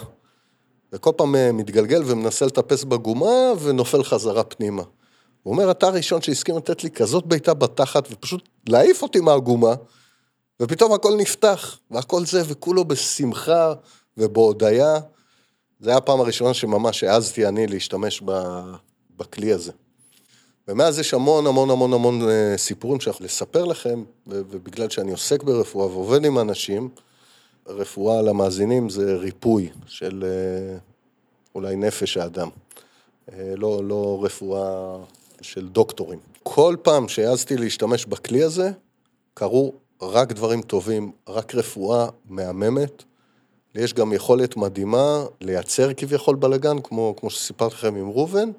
וכל 0.93 1.11
פעם 1.17 1.35
אה, 1.35 1.51
מתגלגל 1.51 2.03
ומנסה 2.05 2.45
לטפס 2.45 2.83
בגומה 2.83 3.51
ונופל 3.61 4.03
חזרה 4.03 4.43
פנימה. 4.43 4.83
הוא 5.43 5.53
אומר, 5.53 5.71
אתה 5.71 5.87
הראשון 5.87 6.21
שהסכים 6.21 6.57
לתת 6.57 6.83
לי 6.83 6.91
כזאת 6.91 7.25
בעיטה 7.25 7.53
בתחת 7.53 8.07
ופשוט 8.11 8.49
להעיף 8.69 9.01
אותי 9.01 9.19
מהגומה, 9.19 9.73
ופתאום 10.61 10.93
הכל 10.93 11.15
נפתח, 11.17 11.79
והכל 11.91 12.25
זה, 12.25 12.41
וכולו 12.47 12.85
בשמחה 12.85 13.73
ובהודיה. 14.17 14.99
זה 15.79 15.89
היה 15.89 15.97
הפעם 15.97 16.19
הראשונה 16.19 16.53
שממש 16.53 17.03
העזתי 17.03 17.47
אני 17.47 17.67
להשתמש 17.67 18.21
בכלי 19.19 19.53
הזה. 19.53 19.71
ומאז 20.67 20.99
יש 20.99 21.13
המון 21.13 21.47
המון 21.47 21.69
המון 21.69 21.93
המון 21.93 22.29
אה, 22.29 22.57
סיפורים 22.57 22.99
שאנחנו 22.99 23.25
לספר 23.25 23.65
לכם, 23.65 24.03
ובגלל 24.27 24.89
שאני 24.89 25.11
עוסק 25.11 25.43
ברפואה 25.43 25.85
ועובד 25.85 26.25
עם 26.25 26.39
אנשים, 26.39 26.89
רפואה 27.67 28.21
למאזינים 28.21 28.89
זה 28.89 29.15
ריפוי 29.15 29.69
של 29.85 30.23
אה, 30.23 30.77
אולי 31.55 31.75
נפש 31.75 32.17
האדם, 32.17 32.49
אה, 33.31 33.53
לא, 33.55 33.83
לא 33.83 34.19
רפואה 34.23 34.97
של 35.41 35.67
דוקטורים. 35.67 36.19
כל 36.43 36.75
פעם 36.81 37.07
שהעזתי 37.07 37.57
להשתמש 37.57 38.05
בכלי 38.05 38.43
הזה, 38.43 38.71
קרו 39.33 39.73
רק 40.01 40.31
דברים 40.31 40.61
טובים, 40.61 41.11
רק 41.27 41.55
רפואה 41.55 42.07
מהממת. 42.25 43.03
יש 43.75 43.93
גם 43.93 44.13
יכולת 44.13 44.57
מדהימה 44.57 45.23
לייצר 45.41 45.93
כביכול 45.93 46.35
בלאגן, 46.35 46.81
כמו, 46.83 47.15
כמו 47.17 47.29
שסיפרתי 47.29 47.75
לכם 47.75 47.95
עם 47.95 48.09
ראובן, 48.09 48.49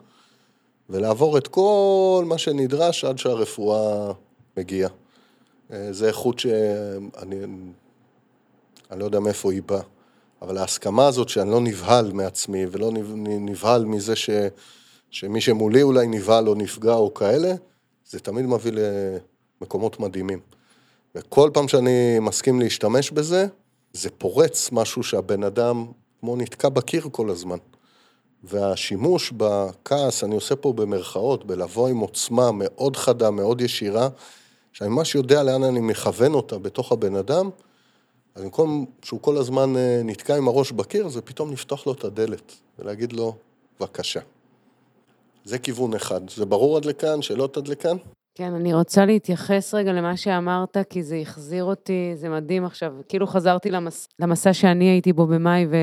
ולעבור 0.91 1.39
את 1.39 1.49
כל 1.49 2.25
מה 2.27 2.39
שנדרש 2.39 3.05
עד 3.05 3.19
שהרפואה 3.19 4.13
מגיעה. 4.57 4.91
אה, 5.73 5.93
זה 5.93 6.09
איכות 6.09 6.39
שאני 6.39 7.37
אני 8.91 9.01
לא 9.01 9.05
יודע 9.05 9.21
מאיפה 9.21 9.53
היא 9.53 9.63
באה, 9.67 9.81
אבל 10.43 10.59
ההסכמה 10.59 11.07
הזאת 11.07 11.29
שאני 11.29 11.51
לא 11.51 11.61
נבהל 11.61 12.13
מעצמי 12.13 12.67
ולא 12.71 12.91
נבהל 13.17 13.85
מזה 13.85 14.17
ש, 14.17 14.31
שמי 15.11 15.41
שמולי 15.41 15.83
אולי 15.83 16.07
נבהל 16.07 16.49
או 16.49 16.55
נפגע 16.55 16.95
או 16.95 17.15
כאלה, 17.15 17.55
זה 18.07 18.21
תמיד 18.21 18.47
מביא 18.47 18.73
למקומות 19.61 20.01
מדהימים. 20.01 20.41
וכל 21.15 21.51
פעם 21.53 21.69
שאני 21.69 22.19
מסכים 22.19 22.61
להשתמש 22.61 23.11
בזה, 23.11 23.47
זה 23.93 24.11
פורץ 24.19 24.73
משהו 24.73 25.03
שהבן 25.03 25.45
אדם 25.45 25.87
כמו 26.21 26.37
נתקע 26.37 26.69
בקיר 26.69 27.09
כל 27.13 27.31
הזמן. 27.31 27.59
והשימוש 28.45 29.33
בכעס, 29.37 30.25
אני 30.25 30.35
עושה 30.35 30.57
פה 30.57 30.73
במרכאות, 30.73 31.45
בלבוא 31.45 31.89
עם 31.89 31.99
עוצמה 31.99 32.51
מאוד 32.53 32.97
חדה, 32.97 33.31
מאוד 33.31 33.61
ישירה, 33.61 34.09
שאני 34.73 34.91
ממש 34.91 35.15
יודע 35.15 35.43
לאן 35.43 35.63
אני 35.63 35.81
מכוון 35.81 36.35
אותה 36.35 36.59
בתוך 36.59 36.93
הבן 36.93 37.17
אדם, 37.17 37.51
אז 38.35 38.43
במקום 38.43 38.87
שהוא 39.03 39.21
כל 39.21 39.37
הזמן 39.37 39.77
אה, 39.77 40.01
נתקע 40.05 40.37
עם 40.37 40.49
הראש 40.49 40.73
בקיר, 40.73 41.09
זה 41.09 41.23
פתאום 41.23 41.53
לפתוח 41.53 41.87
לו 41.87 41.93
את 41.93 42.05
הדלת 42.05 42.53
ולהגיד 42.79 43.13
לו, 43.13 43.35
בבקשה. 43.81 44.21
זה 45.45 45.59
כיוון 45.59 45.95
אחד. 45.95 46.31
זה 46.31 46.47
ברור 46.47 46.77
עד 46.77 46.85
לכאן? 46.85 47.23
שאלות 47.23 47.57
עד 47.57 47.69
לכאן? 47.69 47.97
כן, 48.35 48.55
אני 48.55 48.75
רוצה 48.75 49.07
להתייחס 49.07 49.75
רגע 49.75 49.93
למה 49.93 50.17
שאמרת, 50.17 50.77
כי 50.91 51.03
זה 51.03 51.17
החזיר 51.17 51.65
אותי, 51.65 52.13
זה 52.15 52.29
מדהים 52.29 52.65
עכשיו. 52.65 52.93
כאילו 53.09 53.27
חזרתי 53.27 53.71
למס, 53.71 54.09
למסע 54.19 54.53
שאני 54.53 54.85
הייתי 54.85 55.13
בו 55.13 55.27
במאי, 55.27 55.67
ו... 55.67 55.77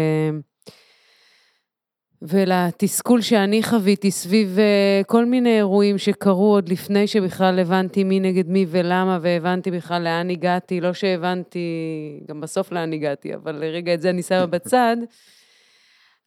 ולתסכול 2.21 3.21
שאני 3.21 3.63
חוויתי 3.63 4.12
סביב 4.12 4.58
uh, 4.58 5.06
כל 5.06 5.25
מיני 5.25 5.58
אירועים 5.58 5.97
שקרו 5.97 6.53
עוד 6.53 6.69
לפני 6.69 7.08
שבכלל 7.08 7.60
הבנתי 7.60 8.03
מי 8.03 8.19
נגד 8.19 8.49
מי 8.49 8.65
ולמה, 8.69 9.19
והבנתי 9.21 9.71
בכלל 9.71 10.03
לאן 10.03 10.30
הגעתי, 10.30 10.82
לא 10.82 10.93
שהבנתי 10.93 11.60
גם 12.27 12.41
בסוף 12.41 12.71
לאן 12.71 12.93
הגעתי, 12.93 13.36
אבל 13.36 13.63
רגע 13.63 13.93
את 13.93 14.01
זה 14.01 14.10
אני 14.10 14.23
שמה 14.23 14.45
בצד. 14.45 14.97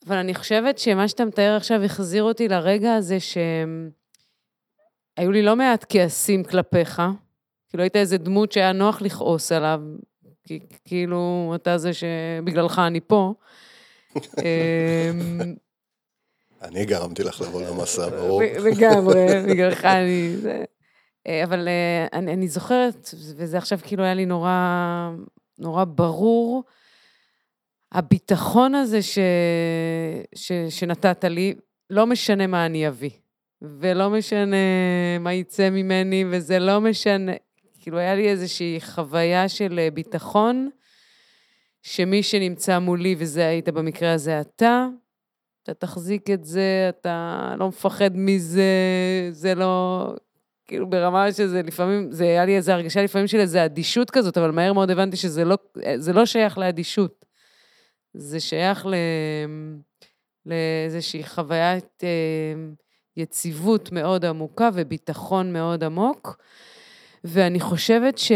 אבל 0.07 0.17
אני 0.17 0.35
חושבת 0.35 0.79
שמה 0.79 1.09
שאתה 1.09 1.25
מתאר 1.25 1.57
עכשיו 1.57 1.83
החזיר 1.83 2.23
אותי 2.23 2.49
לרגע 2.49 2.95
הזה 2.95 3.21
שהיו 3.21 5.33
לי 5.33 5.43
לא 5.43 5.57
מעט 5.57 5.85
כעסים 5.89 6.45
כלפיך, 6.45 7.03
כאילו 7.69 7.83
היית 7.83 7.97
איזה 7.97 8.19
דמות 8.19 8.53
שהיה 8.53 8.73
נוח 8.73 9.03
לכעוס 9.03 9.53
עליו, 9.53 9.81
כי 10.45 10.59
כאילו 10.85 11.53
אתה 11.55 11.79
זה 11.79 11.91
שבגללך 11.93 12.79
אני 12.79 13.01
פה. 13.01 13.35
אני 16.63 16.85
גרמתי 16.85 17.23
לך 17.23 17.41
לבוא 17.41 17.63
למסע, 17.63 18.09
ברור. 18.09 18.43
לגמרי, 18.43 19.27
בגללך 19.49 19.85
אני... 19.85 20.37
אה, 21.27 21.45
אבל 21.45 21.69
אה, 21.69 22.07
אני, 22.13 22.33
אני 22.33 22.49
זוכרת, 22.49 23.09
וזה 23.37 23.59
עכשיו 23.59 23.79
כאילו 23.83 24.05
היה 24.05 24.15
לי 24.15 24.27
נורא, 24.27 25.11
נורא 25.59 25.85
ברור, 25.85 26.65
הביטחון 27.93 28.75
הזה 28.75 29.03
ש, 29.03 29.19
ש, 30.35 30.53
שנתת 30.69 31.25
לי, 31.25 31.55
לא 31.91 32.07
משנה 32.07 32.47
מה 32.47 32.67
אני 32.67 32.89
אביא, 32.89 33.11
ולא 33.63 34.11
משנה 34.11 34.57
מה 35.21 35.33
יצא 35.33 35.71
ממני, 35.71 36.25
וזה 36.31 36.59
לא 36.59 36.81
משנה, 36.81 37.33
כאילו 37.81 37.99
היה 37.99 38.15
לי 38.15 38.29
איזושהי 38.29 38.79
חוויה 38.81 39.49
של 39.49 39.89
ביטחון, 39.95 40.71
שמי 41.83 42.23
שנמצא 42.23 42.79
מולי, 42.79 43.15
וזה 43.19 43.47
היית 43.47 43.69
במקרה 43.69 44.13
הזה 44.13 44.41
אתה, 44.41 44.87
אתה 45.63 45.75
תחזיק 45.75 46.31
את 46.31 46.45
זה, 46.45 46.87
אתה 46.89 47.55
לא 47.59 47.69
מפחד 47.69 48.11
מזה, 48.15 48.63
זה 49.31 49.55
לא... 49.55 50.15
כאילו 50.67 50.91
ברמה 50.91 51.33
שזה 51.33 51.63
לפעמים, 51.63 52.13
זה 52.13 52.25
היה 52.25 52.45
לי 52.45 52.57
איזו 52.57 52.73
הרגשה 52.73 53.03
לפעמים 53.03 53.27
של 53.27 53.39
איזו 53.41 53.65
אדישות 53.65 54.11
כזאת, 54.11 54.39
אבל 54.39 54.51
מהר 54.51 54.73
מאוד 54.73 54.91
הבנתי 54.91 55.17
שזה 55.17 55.45
לא, 55.45 55.59
לא 56.15 56.27
שייך 56.27 56.59
לאדישות. 56.59 57.25
זה 58.15 58.41
שייך 58.41 58.87
ל... 58.87 58.95
לאיזושהי 60.47 61.25
חוויית 61.25 62.05
אה, 62.05 62.09
יציבות 63.17 63.93
מאוד 63.93 64.25
עמוקה 64.25 64.71
וביטחון 64.75 65.53
מאוד 65.53 65.85
עמוק. 65.85 66.37
ואני 67.25 67.61
חושבת 67.61 68.19
ש... 68.19 68.33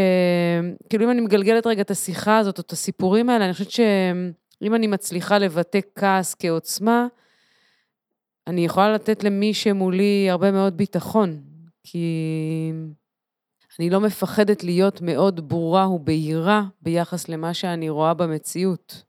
כאילו 0.90 1.04
אם 1.04 1.10
אני 1.10 1.20
מגלגלת 1.20 1.66
רגע 1.66 1.82
את 1.82 1.90
השיחה 1.90 2.38
הזאת, 2.38 2.58
או 2.58 2.62
את 2.66 2.72
הסיפורים 2.72 3.30
האלה, 3.30 3.44
אני 3.44 3.52
חושבת 3.52 3.70
שאם 4.64 4.74
אני 4.74 4.86
מצליחה 4.86 5.38
לבטא 5.38 5.78
כעס 5.94 6.34
כעוצמה, 6.38 7.06
אני 8.46 8.64
יכולה 8.64 8.92
לתת 8.92 9.24
למי 9.24 9.54
שמולי 9.54 10.30
הרבה 10.30 10.50
מאוד 10.52 10.76
ביטחון, 10.76 11.42
כי 11.82 12.72
אני 13.78 13.90
לא 13.90 14.00
מפחדת 14.00 14.64
להיות 14.64 15.00
מאוד 15.00 15.48
ברורה 15.48 15.88
ובהירה 15.90 16.62
ביחס 16.82 17.28
למה 17.28 17.54
שאני 17.54 17.88
רואה 17.88 18.14
במציאות. 18.14 19.02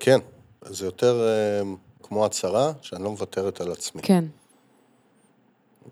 כן, 0.00 0.18
זה 0.64 0.84
יותר 0.84 1.28
uh, 1.62 2.06
כמו 2.06 2.26
הצהרה 2.26 2.72
שאני 2.82 3.04
לא 3.04 3.10
מוותרת 3.10 3.60
על 3.60 3.72
עצמי. 3.72 4.02
כן. 4.02 4.24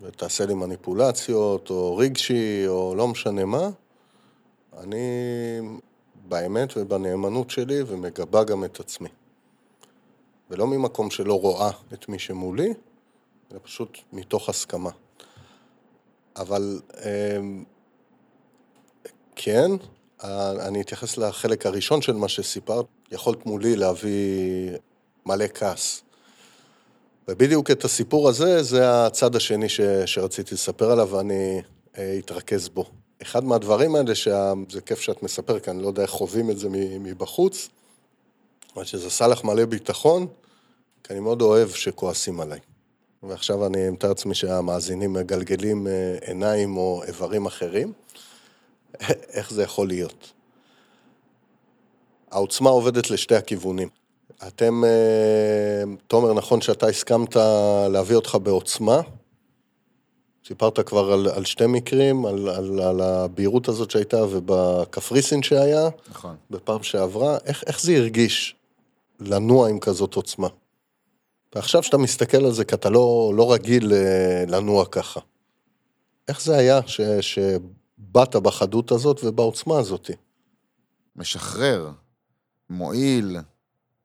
ותעשה 0.02 0.46
לי 0.46 0.54
מניפולציות, 0.54 1.70
או 1.70 1.96
רגשי, 1.96 2.64
או 2.66 2.94
לא 2.96 3.08
משנה 3.08 3.44
מה, 3.44 3.68
אני 4.78 4.98
באמת 6.28 6.76
ובנאמנות 6.76 7.50
שלי 7.50 7.82
ומגבה 7.86 8.44
גם 8.44 8.64
את 8.64 8.80
עצמי. 8.80 9.08
ולא 10.50 10.66
ממקום 10.66 11.10
שלא 11.10 11.40
רואה 11.40 11.70
את 11.92 12.08
מי 12.08 12.18
שמולי, 12.18 12.74
אלא 13.52 13.60
פשוט 13.62 13.98
מתוך 14.12 14.48
הסכמה. 14.48 14.90
אבל 16.36 16.80
אמ, 17.04 17.64
כן, 19.36 19.70
אני 20.60 20.80
אתייחס 20.80 21.16
לחלק 21.16 21.66
הראשון 21.66 22.02
של 22.02 22.12
מה 22.12 22.28
שסיפרת, 22.28 22.86
יכולת 23.12 23.46
מולי 23.46 23.76
להביא 23.76 24.70
מלא 25.26 25.46
כעס. 25.54 26.02
ובדיוק 27.28 27.70
את 27.70 27.84
הסיפור 27.84 28.28
הזה, 28.28 28.62
זה 28.62 29.06
הצד 29.06 29.36
השני 29.36 29.68
ש, 29.68 29.80
שרציתי 30.06 30.54
לספר 30.54 30.90
עליו 30.90 31.08
ואני 31.10 31.60
אה, 31.98 32.18
אתרכז 32.18 32.68
בו. 32.68 32.84
אחד 33.22 33.44
מהדברים 33.44 33.94
האלה, 33.94 34.14
שזה 34.14 34.80
כיף 34.86 35.00
שאת 35.00 35.22
מספר, 35.22 35.58
כי 35.58 35.70
אני 35.70 35.82
לא 35.82 35.86
יודע 35.86 36.02
איך 36.02 36.10
חווים 36.10 36.50
את 36.50 36.58
זה 36.58 36.68
מבחוץ, 37.00 37.68
אבל 38.76 38.84
שזה 38.84 39.06
עשה 39.06 39.26
לך 39.26 39.44
מלא 39.44 39.64
ביטחון, 39.64 40.26
כי 41.04 41.12
אני 41.12 41.20
מאוד 41.20 41.42
אוהב 41.42 41.70
שכועסים 41.70 42.40
עליי. 42.40 42.58
ועכשיו 43.22 43.66
אני 43.66 43.90
מתאר 43.90 44.08
לעצמי 44.08 44.34
שהמאזינים 44.34 45.12
מגלגלים 45.12 45.86
אה, 45.86 46.16
עיניים 46.20 46.76
או 46.76 47.02
איברים 47.06 47.46
אחרים. 47.46 47.92
איך 49.36 49.52
זה 49.52 49.62
יכול 49.62 49.88
להיות? 49.88 50.32
העוצמה 52.30 52.70
עובדת 52.70 53.10
לשתי 53.10 53.34
הכיוונים. 53.34 53.88
אתם, 54.46 54.84
אה, 54.84 55.82
תומר, 56.06 56.34
נכון 56.34 56.60
שאתה 56.60 56.86
הסכמת 56.86 57.36
להביא 57.90 58.16
אותך 58.16 58.38
בעוצמה? 58.42 59.00
סיפרת 60.48 60.80
כבר 60.80 61.12
על, 61.12 61.28
על 61.28 61.44
שתי 61.44 61.66
מקרים, 61.66 62.26
על, 62.26 62.48
על, 62.48 62.80
על 62.80 63.00
הבהירות 63.00 63.68
הזאת 63.68 63.90
שהייתה 63.90 64.24
ובקפריסין 64.24 65.42
שהיה. 65.42 65.88
נכון. 66.10 66.36
בפעם 66.50 66.82
שעברה. 66.82 67.38
איך, 67.44 67.64
איך 67.66 67.80
זה 67.80 67.96
הרגיש 67.96 68.56
לנוע 69.20 69.68
עם 69.68 69.78
כזאת 69.78 70.14
עוצמה? 70.14 70.48
ועכשיו 71.54 71.82
שאתה 71.82 71.98
מסתכל 71.98 72.44
על 72.44 72.52
זה, 72.52 72.64
כי 72.64 72.74
אתה 72.74 72.90
לא, 72.90 73.32
לא 73.36 73.52
רגיל 73.52 73.92
אה, 73.92 74.44
לנוע 74.48 74.86
ככה. 74.86 75.20
איך 76.28 76.42
זה 76.42 76.56
היה 76.56 76.80
ש, 76.86 77.00
שבאת 77.20 78.36
בחדות 78.36 78.92
הזאת 78.92 79.20
ובעוצמה 79.24 79.78
הזאת? 79.78 80.10
משחרר, 81.16 81.90
מועיל, 82.70 83.36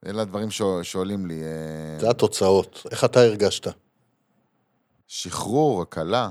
אלה 0.05 0.21
הדברים 0.21 0.47
שעולים 0.83 1.25
לי. 1.25 1.43
אה, 1.43 1.99
זה 1.99 2.09
התוצאות. 2.09 2.85
איך 2.91 3.03
אתה 3.03 3.21
הרגשת? 3.21 3.82
שחרור, 5.15 5.81
הקלה. 5.81 6.29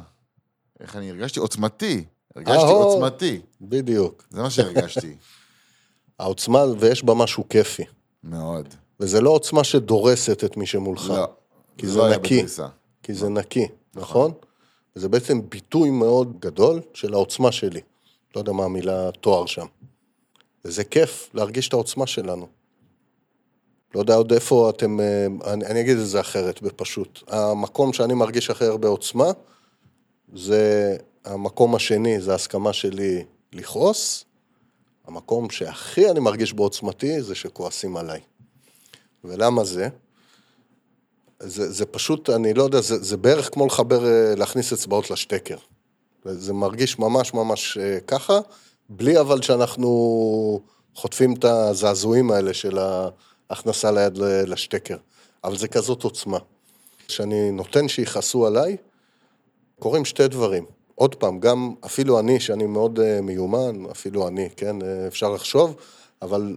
איך 0.80 0.96
אני 0.96 1.10
הרגשתי? 1.10 1.40
עוצמתי. 1.40 2.04
הרגשתי 2.36 2.62
אה, 2.62 2.70
עוצמתי. 2.70 3.40
בדיוק. 3.60 4.24
זה 4.30 4.42
מה 4.42 4.50
שהרגשתי. 4.50 5.16
העוצמה, 6.18 6.64
ויש 6.78 7.04
בה 7.04 7.14
משהו 7.14 7.48
כיפי. 7.48 7.82
מאוד. 8.24 8.74
וזה 9.00 9.20
לא 9.20 9.30
עוצמה 9.30 9.64
שדורסת 9.64 10.44
את 10.44 10.56
מי 10.56 10.66
שמולך. 10.66 11.10
לא. 11.10 11.26
כי 11.78 11.86
זה, 11.86 11.92
זה 11.92 12.08
נקי. 12.08 12.36
בדריסה. 12.36 12.68
כי 13.02 13.14
זה 13.14 13.28
נקי, 13.28 13.68
נכון? 13.94 14.02
נכון? 14.02 14.32
וזה 14.96 15.08
בעצם 15.08 15.48
ביטוי 15.48 15.90
מאוד 15.90 16.40
גדול 16.40 16.80
של 16.94 17.14
העוצמה 17.14 17.52
שלי. 17.52 17.80
לא 18.36 18.40
יודע 18.40 18.52
מה 18.52 18.64
המילה 18.64 19.10
תואר 19.10 19.46
שם. 19.46 19.66
וזה 20.64 20.84
כיף 20.84 21.30
להרגיש 21.34 21.68
את 21.68 21.72
העוצמה 21.72 22.06
שלנו. 22.06 22.48
לא 23.94 24.00
יודע 24.00 24.14
עוד 24.14 24.32
איפה 24.32 24.70
אתם, 24.70 25.00
אה, 25.00 25.26
אני, 25.52 25.66
אני 25.66 25.80
אגיד 25.80 25.98
את 25.98 26.06
זה 26.06 26.20
אחרת, 26.20 26.62
בפשוט. 26.62 27.22
המקום 27.28 27.92
שאני 27.92 28.14
מרגיש 28.14 28.50
הכי 28.50 28.64
הרבה 28.64 28.88
עוצמה, 28.88 29.30
זה 30.34 30.96
המקום 31.24 31.74
השני, 31.74 32.20
זה 32.20 32.32
ההסכמה 32.32 32.72
שלי 32.72 33.24
לכעוס. 33.52 34.24
המקום 35.06 35.50
שהכי 35.50 36.10
אני 36.10 36.20
מרגיש 36.20 36.52
בעוצמתי, 36.52 37.22
זה 37.22 37.34
שכועסים 37.34 37.96
עליי. 37.96 38.20
ולמה 39.24 39.64
זה? 39.64 39.88
זה, 41.40 41.72
זה 41.72 41.86
פשוט, 41.86 42.30
אני 42.30 42.54
לא 42.54 42.62
יודע, 42.62 42.80
זה, 42.80 43.02
זה 43.02 43.16
בערך 43.16 43.48
כמו 43.52 43.66
לחבר, 43.66 44.06
אה, 44.06 44.34
להכניס 44.34 44.72
אצבעות 44.72 45.10
לשטקר. 45.10 45.56
זה 46.24 46.52
מרגיש 46.52 46.98
ממש 46.98 47.34
ממש 47.34 47.78
אה, 47.78 48.00
ככה, 48.00 48.38
בלי 48.88 49.20
אבל 49.20 49.42
שאנחנו 49.42 50.60
חוטפים 50.94 51.34
את 51.34 51.44
הזעזועים 51.44 52.30
האלה 52.30 52.54
של 52.54 52.78
ההכנסה 53.52 53.90
ליד 53.90 54.18
לשטקר. 54.46 54.96
אבל 55.44 55.56
זה 55.56 55.68
כזאת 55.68 56.02
עוצמה. 56.02 56.38
כשאני 57.08 57.50
נותן 57.50 57.88
שיכעסו 57.88 58.46
עליי, 58.46 58.76
קורים 59.78 60.04
שתי 60.04 60.28
דברים. 60.28 60.64
עוד 60.94 61.14
פעם, 61.14 61.40
גם 61.40 61.74
אפילו 61.86 62.18
אני, 62.20 62.40
שאני 62.40 62.66
מאוד 62.66 62.98
uh, 62.98 63.20
מיומן, 63.22 63.84
אפילו 63.90 64.28
אני, 64.28 64.48
כן, 64.56 64.82
uh, 64.82 64.84
אפשר 65.06 65.30
לחשוב, 65.30 65.76
אבל 66.22 66.56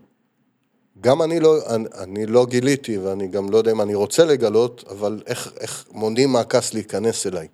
גם 1.01 1.21
אני 1.21 1.39
לא, 1.39 1.75
אני, 1.75 1.85
אני 1.97 2.25
לא 2.25 2.45
גיליתי, 2.45 2.97
ואני 2.97 3.27
גם 3.27 3.49
לא 3.49 3.57
יודע 3.57 3.71
אם 3.71 3.81
אני 3.81 3.95
רוצה 3.95 4.25
לגלות, 4.25 4.83
אבל 4.89 5.21
איך, 5.25 5.53
איך 5.59 5.85
מונעים 5.91 6.31
מהכעס 6.31 6.73
להיכנס 6.73 7.27
אליי. 7.27 7.47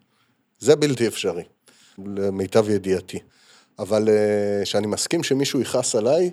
זה 0.60 0.76
בלתי 0.76 1.08
אפשרי, 1.08 1.44
למיטב 1.98 2.70
ידיעתי. 2.70 3.20
אבל 3.80 4.10
כשאני 4.64 4.86
uh, 4.86 4.90
מסכים 4.90 5.24
שמישהו 5.24 5.62
יכעס 5.62 5.96
עליי, 5.96 6.32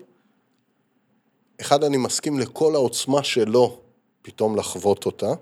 אחד, 1.60 1.84
אני 1.84 1.96
מסכים 1.96 2.38
לכל 2.38 2.74
העוצמה 2.74 3.22
שלו 3.24 3.78
פתאום 4.22 4.56
לחוות 4.56 5.06
אותה, 5.06 5.32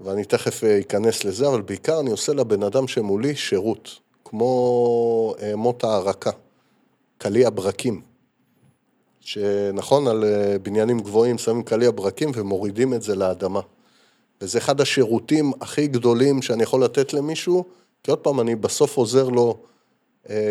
ואני 0.00 0.24
תכף 0.24 0.64
אה, 0.64 0.80
אכנס 0.80 1.24
לזה, 1.24 1.48
אבל 1.48 1.60
בעיקר 1.60 2.00
אני 2.00 2.10
עושה 2.10 2.34
לבן 2.34 2.62
אדם 2.62 2.88
שמולי 2.88 3.36
שירות, 3.36 3.90
כמו 4.24 5.34
אה, 5.42 5.56
מות 5.56 5.84
הערקה, 5.84 6.30
קליע 7.18 7.50
ברקים. 7.50 8.02
שנכון, 9.20 10.08
על 10.08 10.24
אה, 10.24 10.58
בניינים 10.58 11.00
גבוהים 11.00 11.38
שמים 11.38 11.62
קליע 11.62 11.90
ברקים 11.94 12.30
ומורידים 12.34 12.94
את 12.94 13.02
זה 13.02 13.14
לאדמה. 13.14 13.60
וזה 14.40 14.58
אחד 14.58 14.80
השירותים 14.80 15.52
הכי 15.60 15.86
גדולים 15.86 16.42
שאני 16.42 16.62
יכול 16.62 16.84
לתת 16.84 17.12
למישהו, 17.12 17.64
כי 18.02 18.10
עוד 18.10 18.18
פעם, 18.18 18.40
אני 18.40 18.54
בסוף 18.54 18.96
עוזר 18.96 19.28
לו 19.28 19.56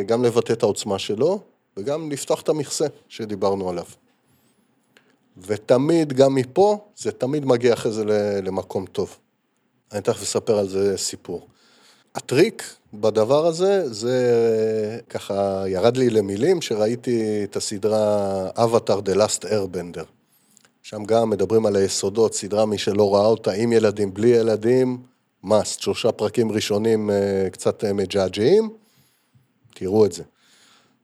גם 0.05 0.23
לבטא 0.23 0.53
את 0.53 0.63
העוצמה 0.63 0.99
שלו, 0.99 1.39
וגם 1.77 2.11
לפתוח 2.11 2.41
את 2.41 2.49
המכסה 2.49 2.85
שדיברנו 3.09 3.69
עליו. 3.69 3.85
ותמיד, 5.37 6.13
גם 6.13 6.35
מפה, 6.35 6.77
זה 6.95 7.11
תמיד 7.11 7.45
מגיע 7.45 7.73
אחרי 7.73 7.91
זה 7.91 8.03
למקום 8.43 8.85
טוב. 8.85 9.17
אני 9.91 10.01
תכף 10.01 10.21
אספר 10.21 10.57
על 10.57 10.69
זה 10.69 10.97
סיפור. 10.97 11.47
הטריק 12.15 12.63
בדבר 12.93 13.45
הזה, 13.45 13.93
זה 13.93 14.99
ככה 15.09 15.63
ירד 15.67 15.97
לי 15.97 16.09
למילים, 16.09 16.61
שראיתי 16.61 17.43
את 17.43 17.55
הסדרה 17.55 18.49
Avatar 18.49 19.09
The 19.09 19.15
Last 19.15 19.43
Airbender. 19.43 20.05
שם 20.83 21.03
גם 21.03 21.29
מדברים 21.29 21.65
על 21.65 21.75
היסודות, 21.75 22.33
סדרה 22.33 22.65
מי 22.65 22.77
שלא 22.77 23.15
ראה 23.15 23.25
אותה, 23.25 23.51
עם 23.51 23.73
ילדים, 23.73 24.13
בלי 24.13 24.27
ילדים, 24.27 24.97
must, 25.45 25.79
שלושה 25.79 26.11
פרקים 26.11 26.51
ראשונים 26.51 27.09
אה, 27.09 27.47
קצת 27.51 27.83
אה, 27.83 27.93
מג'עג'עים, 27.93 28.69
תראו 29.73 30.05
את 30.05 30.11
זה. 30.11 30.23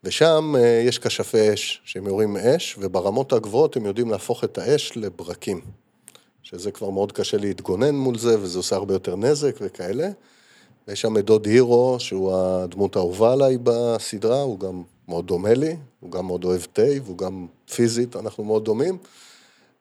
ושם 0.03 0.55
אה, 0.57 0.83
יש 0.87 0.99
כשפי 0.99 1.53
אש, 1.53 1.81
שהם 1.85 2.07
יורים 2.07 2.37
אש, 2.37 2.75
וברמות 2.79 3.33
הגבוהות 3.33 3.75
הם 3.75 3.85
יודעים 3.85 4.09
להפוך 4.09 4.43
את 4.43 4.57
האש 4.57 4.91
לברקים. 4.95 5.61
שזה 6.43 6.71
כבר 6.71 6.89
מאוד 6.89 7.11
קשה 7.11 7.37
להתגונן 7.37 7.95
מול 7.95 8.17
זה, 8.17 8.39
וזה 8.39 8.59
עושה 8.59 8.75
הרבה 8.75 8.93
יותר 8.93 9.15
נזק 9.15 9.55
וכאלה. 9.61 10.09
ויש 10.87 11.01
שם 11.01 11.17
את 11.17 11.25
דוד 11.25 11.45
הירו, 11.45 11.95
שהוא 11.99 12.35
הדמות 12.35 12.95
האהובה 12.95 13.33
עליי 13.33 13.57
בסדרה, 13.63 14.41
הוא 14.41 14.59
גם 14.59 14.83
מאוד 15.07 15.27
דומה 15.27 15.53
לי, 15.53 15.75
הוא 15.99 16.11
גם 16.11 16.25
מאוד 16.25 16.43
אוהב 16.43 16.61
תה, 16.73 16.81
והוא 17.03 17.17
גם 17.17 17.47
פיזית, 17.75 18.15
אנחנו 18.15 18.43
מאוד 18.43 18.65
דומים. 18.65 18.97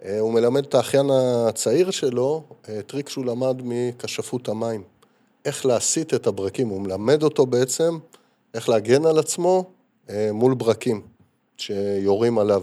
אה, 0.04 0.20
הוא 0.20 0.32
מלמד 0.32 0.64
את 0.64 0.74
האחיין 0.74 1.10
הצעיר 1.10 1.90
שלו 1.90 2.42
אה, 2.68 2.82
טריק 2.82 3.08
שהוא 3.08 3.24
למד 3.24 3.60
מכשפות 3.64 4.48
המים. 4.48 4.82
איך 5.44 5.66
להסיט 5.66 6.14
את 6.14 6.26
הברקים, 6.26 6.68
הוא 6.68 6.80
מלמד 6.80 7.22
אותו 7.22 7.46
בעצם 7.46 7.98
איך 8.54 8.68
להגן 8.68 9.06
על 9.06 9.18
עצמו 9.18 9.64
מול 10.32 10.54
ברקים 10.54 11.02
שיורים 11.56 12.38
עליו. 12.38 12.62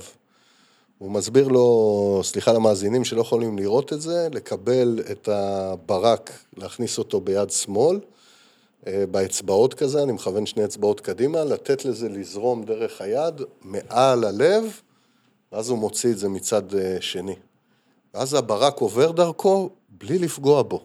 הוא 0.97 1.11
מסביר 1.11 1.47
לו, 1.47 2.21
סליחה 2.23 2.53
למאזינים 2.53 3.05
שלא 3.05 3.21
יכולים 3.21 3.57
לראות 3.57 3.93
את 3.93 4.01
זה, 4.01 4.27
לקבל 4.31 4.99
את 5.11 5.29
הברק, 5.31 6.31
להכניס 6.57 6.97
אותו 6.97 7.21
ביד 7.21 7.49
שמאל, 7.49 7.99
אה, 8.87 9.03
באצבעות 9.11 9.73
כזה, 9.73 10.03
אני 10.03 10.11
מכוון 10.11 10.45
שני 10.45 10.65
אצבעות 10.65 10.99
קדימה, 10.99 11.43
לתת 11.43 11.85
לזה 11.85 12.09
לזרום 12.09 12.63
דרך 12.63 13.01
היד, 13.01 13.41
מעל 13.61 14.23
הלב, 14.23 14.81
ואז 15.51 15.69
הוא 15.69 15.77
מוציא 15.77 16.11
את 16.11 16.17
זה 16.17 16.29
מצד 16.29 16.75
אה, 16.75 16.97
שני. 16.99 17.35
ואז 18.13 18.33
הברק 18.33 18.79
עובר 18.79 19.11
דרכו 19.11 19.69
בלי 19.89 20.19
לפגוע 20.19 20.61
בו. 20.61 20.83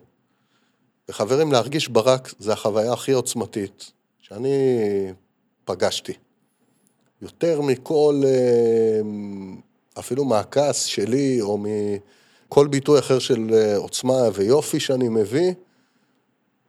וחברים, 1.09 1.53
להרגיש 1.53 1.89
ברק 1.89 2.35
זה 2.39 2.53
החוויה 2.53 2.93
הכי 2.93 3.13
עוצמתית 3.13 3.93
שאני 4.19 4.57
פגשתי. 5.65 6.13
יותר 7.23 7.61
מכל 7.61 8.23
אה, 8.25 9.01
אפילו 9.99 10.25
מהכעס 10.25 10.85
שלי, 10.85 11.41
או 11.41 11.59
מכל 11.59 12.67
ביטוי 12.67 12.99
אחר 12.99 13.19
של 13.19 13.51
אה, 13.55 13.77
עוצמה 13.77 14.29
ויופי 14.35 14.81
שאני 14.81 15.09
מביא, 15.09 15.53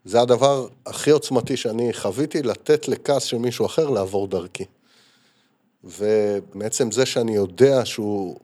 זה 0.05 0.21
הדבר 0.21 0.67
הכי 0.85 1.11
עוצמתי 1.11 1.57
שאני 1.57 1.93
חוויתי, 1.93 2.41
לתת 2.43 2.87
לכעס 2.87 3.23
של 3.23 3.37
מישהו 3.37 3.65
אחר 3.65 3.89
לעבור 3.89 4.27
דרכי. 4.27 4.65
ומעצם 5.83 6.91
זה 6.91 7.05
שאני 7.05 7.35
יודע 7.35 7.85
שהוא 7.85 8.37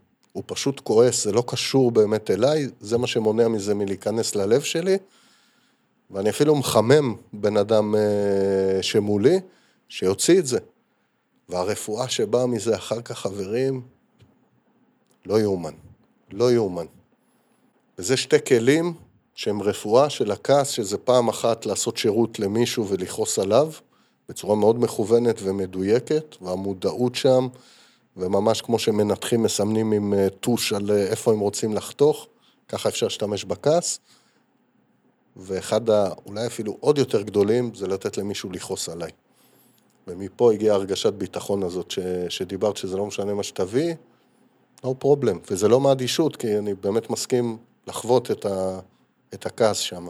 פשוט 0.46 0.80
כועס, 0.80 1.24
זה 1.24 1.32
לא 1.32 1.44
קשור 1.48 1.92
באמת 1.92 2.32
אליי, 2.32 2.68
זה 2.82 2.98
מה 2.98 3.08
שמונע 3.08 3.48
מזה 3.48 3.76
מלהיכנס 3.76 4.36
ללב 4.36 4.62
שלי, 4.62 4.98
ואני 6.12 6.30
אפילו 6.30 6.56
מחמם 6.56 7.16
בן 7.34 7.58
אדם 7.58 7.96
אה, 7.96 8.84
שמולי, 8.84 9.40
שיוציא 9.90 10.40
את 10.40 10.48
זה. 10.48 10.60
והרפואה 11.50 12.10
שבאה 12.10 12.48
מזה 12.48 12.76
אחר 12.76 13.02
כך, 13.02 13.20
חברים, 13.20 13.82
לא 15.26 15.40
יאומן. 15.40 15.74
לא 16.32 16.52
יאומן. 16.52 16.86
וזה 17.98 18.18
שתי 18.18 18.46
כלים 18.48 18.94
שהם 19.36 19.62
רפואה 19.62 20.10
של 20.10 20.32
הכעס, 20.32 20.70
שזה 20.70 20.98
פעם 20.98 21.28
אחת 21.28 21.66
לעשות 21.66 21.98
שירות 21.98 22.40
למישהו 22.40 22.88
ולכעוס 22.88 23.40
עליו, 23.40 23.72
בצורה 24.30 24.56
מאוד 24.56 24.80
מכוונת 24.80 25.36
ומדויקת, 25.44 26.36
והמודעות 26.42 27.16
שם, 27.16 27.48
וממש 28.18 28.62
כמו 28.62 28.80
שמנתחים 28.80 29.44
מסמנים 29.44 29.92
עם 29.92 30.14
אה, 30.14 30.30
טוש 30.30 30.74
על 30.74 30.92
אה, 30.92 31.08
איפה 31.08 31.32
הם 31.32 31.40
רוצים 31.40 31.74
לחתוך, 31.74 32.28
ככה 32.68 32.90
אפשר 32.90 33.06
להשתמש 33.06 33.44
בכעס. 33.44 34.00
ואחד 35.36 35.90
האולי 35.90 36.46
אפילו 36.46 36.78
עוד 36.80 36.98
יותר 36.98 37.22
גדולים, 37.22 37.76
זה 37.76 37.88
לתת 37.88 38.18
למישהו 38.18 38.50
לכעוס 38.52 38.90
עליי. 38.90 39.12
ומפה 40.10 40.54
הגיעה 40.54 40.76
הרגשת 40.76 41.14
ביטחון 41.14 41.64
הזאת 41.64 41.92
ש, 41.92 42.00
שדיברת, 42.30 42.78
שזה 42.78 42.98
לא 42.98 43.06
משנה 43.06 43.34
מה 43.34 43.44
שתביא, 43.44 43.94
no 44.86 44.88
problem, 45.04 45.38
וזה 45.52 45.68
לא 45.68 45.80
מאדישות, 45.80 46.36
כי 46.36 46.58
אני 46.58 46.74
באמת 46.74 47.10
מסכים 47.10 47.58
לחוות 47.88 48.32
את, 48.32 48.46
ה, 48.46 48.80
את 49.34 49.46
הכעס 49.46 49.78
שם. 49.78 50.08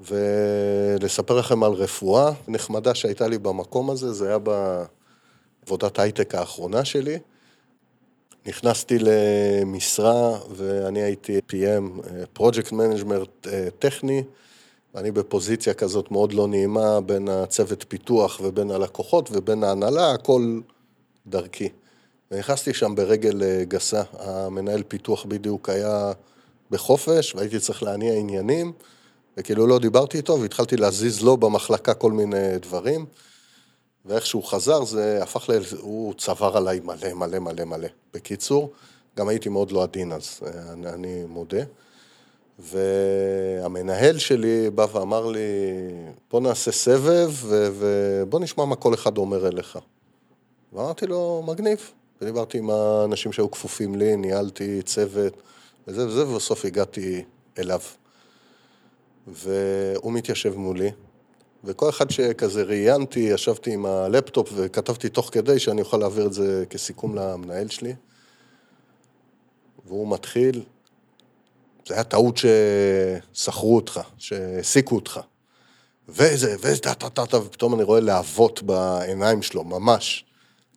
ולספר 0.00 1.38
לכם 1.38 1.64
על 1.64 1.72
רפואה 1.72 2.32
נחמדה 2.48 2.94
שהייתה 2.94 3.28
לי 3.28 3.38
במקום 3.38 3.90
הזה, 3.90 4.12
זה 4.12 4.28
היה 4.28 4.38
בעבודת 4.38 5.98
הייטק 5.98 6.34
האחרונה 6.34 6.84
שלי. 6.84 7.18
נכנסתי 8.46 8.98
למשרה 9.00 10.38
ואני 10.50 11.02
הייתי 11.02 11.38
PM, 11.52 12.06
Project 12.38 12.70
Management 12.70 13.48
אה, 13.52 13.68
טכני, 13.78 14.22
ואני 14.94 15.10
בפוזיציה 15.10 15.74
כזאת 15.74 16.10
מאוד 16.10 16.32
לא 16.32 16.48
נעימה 16.48 17.00
בין 17.00 17.28
הצוות 17.28 17.84
פיתוח 17.88 18.40
ובין 18.44 18.70
הלקוחות 18.70 19.28
ובין 19.32 19.64
ההנהלה, 19.64 20.12
הכל 20.12 20.60
דרכי. 21.26 21.68
ונכנסתי 22.30 22.74
שם 22.74 22.94
ברגל 22.94 23.42
אה, 23.42 23.64
גסה, 23.64 24.02
המנהל 24.18 24.82
פיתוח 24.88 25.24
בדיוק 25.24 25.68
היה 25.68 26.12
בחופש, 26.70 27.34
והייתי 27.34 27.60
צריך 27.60 27.82
להניע 27.82 28.14
עניינים, 28.14 28.72
וכאילו 29.36 29.66
לא 29.66 29.78
דיברתי 29.78 30.16
איתו, 30.16 30.40
והתחלתי 30.40 30.76
להזיז 30.76 31.22
לו 31.22 31.36
במחלקה 31.36 31.94
כל 31.94 32.12
מיני 32.12 32.58
דברים, 32.58 33.06
ואיך 34.04 34.26
שהוא 34.26 34.44
חזר, 34.44 34.84
זה 34.84 35.22
הפך 35.22 35.50
ל... 35.50 35.52
הוא 35.80 36.14
צבר 36.18 36.56
עליי 36.56 36.80
מלא 36.80 37.14
מלא 37.14 37.38
מלא 37.38 37.64
מלא. 37.64 37.88
בקיצור, 38.14 38.72
גם 39.16 39.28
הייתי 39.28 39.48
מאוד 39.48 39.72
לא 39.72 39.82
עדין 39.82 40.12
אז, 40.12 40.40
אה, 40.46 40.72
אני, 40.72 40.88
אני 40.88 41.24
מודה. 41.24 41.62
והמנהל 42.58 44.18
שלי 44.18 44.70
בא 44.70 44.86
ואמר 44.92 45.26
לי, 45.26 45.40
בוא 46.30 46.40
נעשה 46.40 46.72
סבב 46.72 47.32
ובוא 47.48 48.40
נשמע 48.40 48.64
מה 48.64 48.76
כל 48.76 48.94
אחד 48.94 49.18
אומר 49.18 49.48
אליך. 49.48 49.78
ואמרתי 50.72 51.06
לו, 51.06 51.42
מגניב. 51.46 51.90
ודיברתי 52.20 52.58
עם 52.58 52.70
האנשים 52.70 53.32
שהיו 53.32 53.50
כפופים 53.50 53.94
לי, 53.94 54.16
ניהלתי 54.16 54.82
צוות 54.82 55.42
וזה 55.88 56.06
וזה, 56.06 56.28
ובסוף 56.28 56.64
הגעתי 56.64 57.24
אליו. 57.58 57.80
והוא 59.26 60.12
מתיישב 60.12 60.56
מולי, 60.56 60.90
וכל 61.64 61.88
אחד 61.88 62.10
שכזה 62.10 62.62
ראיינתי, 62.62 63.20
ישבתי 63.20 63.72
עם 63.72 63.86
הלפטופ 63.86 64.50
וכתבתי 64.54 65.08
תוך 65.08 65.28
כדי 65.32 65.58
שאני 65.58 65.80
אוכל 65.80 65.96
להעביר 65.96 66.26
את 66.26 66.32
זה 66.32 66.64
כסיכום 66.70 67.14
למנהל 67.14 67.68
שלי. 67.68 67.94
והוא 69.86 70.08
מתחיל, 70.08 70.62
זה 71.88 71.94
היה 71.94 72.04
טעות 72.04 72.36
ששכרו 72.36 73.76
אותך, 73.76 74.00
שהעסיקו 74.18 74.94
אותך. 74.94 75.20
וזה, 76.08 76.56
וזה, 76.60 76.78
טה, 76.78 76.94
טה, 76.94 77.10
טה, 77.10 77.26
טה, 77.26 77.36
ופתאום 77.36 77.74
אני 77.74 77.82
רואה 77.82 78.00
להבות 78.00 78.62
בעיניים 78.62 79.42
שלו, 79.42 79.64
ממש. 79.64 80.24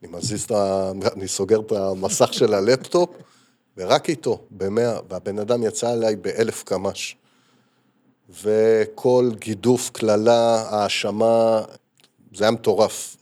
אני 0.04 0.12
מזיז 0.12 0.44
את 0.44 0.52
ה... 0.52 0.92
אני 1.16 1.28
סוגר 1.28 1.60
את 1.60 1.72
המסך 1.72 2.34
של 2.34 2.54
הלפטופ, 2.54 3.10
ורק 3.78 4.10
איתו, 4.10 4.42
במאה, 4.52 5.00
והבן 5.10 5.40
אדם 5.40 5.64
יצא 5.64 5.94
אליי 5.94 6.16
באלף 6.16 6.64
קמ"ש. 6.64 7.16
וכל 8.44 9.32
גידוף, 9.40 9.90
קללה, 9.90 10.62
האשמה, 10.70 11.62
זה 12.36 12.44
היה 12.44 12.52
מטורף. 12.52 13.18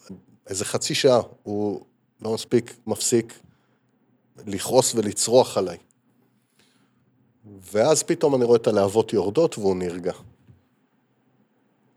איזה 0.48 0.66
חצי 0.66 0.96
שעה 0.96 1.22
הוא 1.44 1.82
לא 2.22 2.34
מספיק 2.34 2.76
מפסיק 2.88 3.34
לכעוס 4.46 4.96
ולצרוח 4.96 5.58
עליי. 5.58 5.78
ואז 7.72 8.04
פתאום 8.04 8.36
אני 8.36 8.46
רואה 8.46 8.58
את 8.58 8.68
הלהבות 8.68 9.14
יורדות 9.14 9.58
והוא 9.58 9.76
נרגע. 9.76 10.14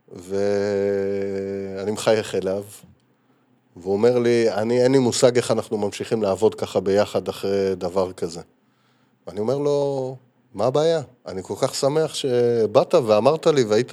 ואני 0.08 1.90
מחייך 1.90 2.34
אליו, 2.34 2.64
והוא 3.76 3.92
אומר 3.92 4.18
לי, 4.18 4.50
אני, 4.50 4.82
אין 4.82 4.92
לי 4.92 4.98
מושג 4.98 5.36
איך 5.36 5.50
אנחנו 5.50 5.78
ממשיכים 5.78 6.22
לעבוד 6.22 6.54
ככה 6.54 6.80
ביחד 6.80 7.28
אחרי 7.28 7.74
דבר 7.74 8.12
כזה. 8.12 8.40
ואני 9.26 9.40
אומר 9.40 9.58
לו, 9.58 10.16
מה 10.54 10.66
הבעיה? 10.66 11.02
אני 11.26 11.42
כל 11.42 11.54
כך 11.60 11.74
שמח 11.74 12.14
שבאת 12.14 12.94
ואמרת 12.94 13.46
לי 13.46 13.64
והיית 13.64 13.92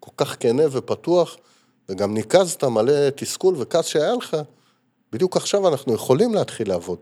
כל 0.00 0.10
כך 0.16 0.36
כנה 0.40 0.62
ופתוח, 0.72 1.36
וגם 1.88 2.14
ניקזת 2.14 2.64
מלא 2.64 3.10
תסכול 3.10 3.54
וכעס 3.58 3.86
שהיה 3.86 4.14
לך, 4.14 4.36
בדיוק 5.12 5.36
עכשיו 5.36 5.68
אנחנו 5.68 5.94
יכולים 5.94 6.34
להתחיל 6.34 6.68
לעבוד. 6.68 6.98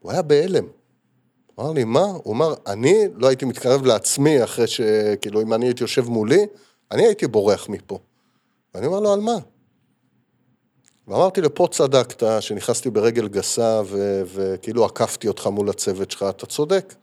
הוא 0.00 0.12
היה 0.12 0.22
בהלם. 0.22 0.64
אמר 1.60 1.72
לי, 1.72 1.84
מה? 1.84 2.04
הוא 2.22 2.34
אמר, 2.34 2.54
אני 2.66 3.04
לא 3.14 3.28
הייתי 3.28 3.44
מתקרב 3.44 3.84
לעצמי 3.84 4.44
אחרי 4.44 4.66
ש... 4.66 4.80
כאילו, 5.20 5.42
אם 5.42 5.54
אני 5.54 5.66
הייתי 5.66 5.84
יושב 5.84 6.08
מולי, 6.08 6.46
אני 6.90 7.06
הייתי 7.06 7.26
בורח 7.26 7.68
מפה. 7.68 7.98
ואני 8.74 8.86
אומר 8.86 9.00
לו, 9.00 9.12
על 9.12 9.20
מה? 9.20 9.36
ואמרתי 11.08 11.40
לו, 11.40 11.54
פה 11.54 11.68
צדקת, 11.70 12.22
שנכנסתי 12.40 12.90
ברגל 12.90 13.28
גסה 13.28 13.82
ו- 13.86 14.22
וכאילו 14.26 14.84
עקפתי 14.84 15.28
אותך 15.28 15.46
מול 15.46 15.70
הצוות 15.70 16.10
שלך, 16.10 16.24
אתה 16.28 16.46
צודק. 16.46 16.94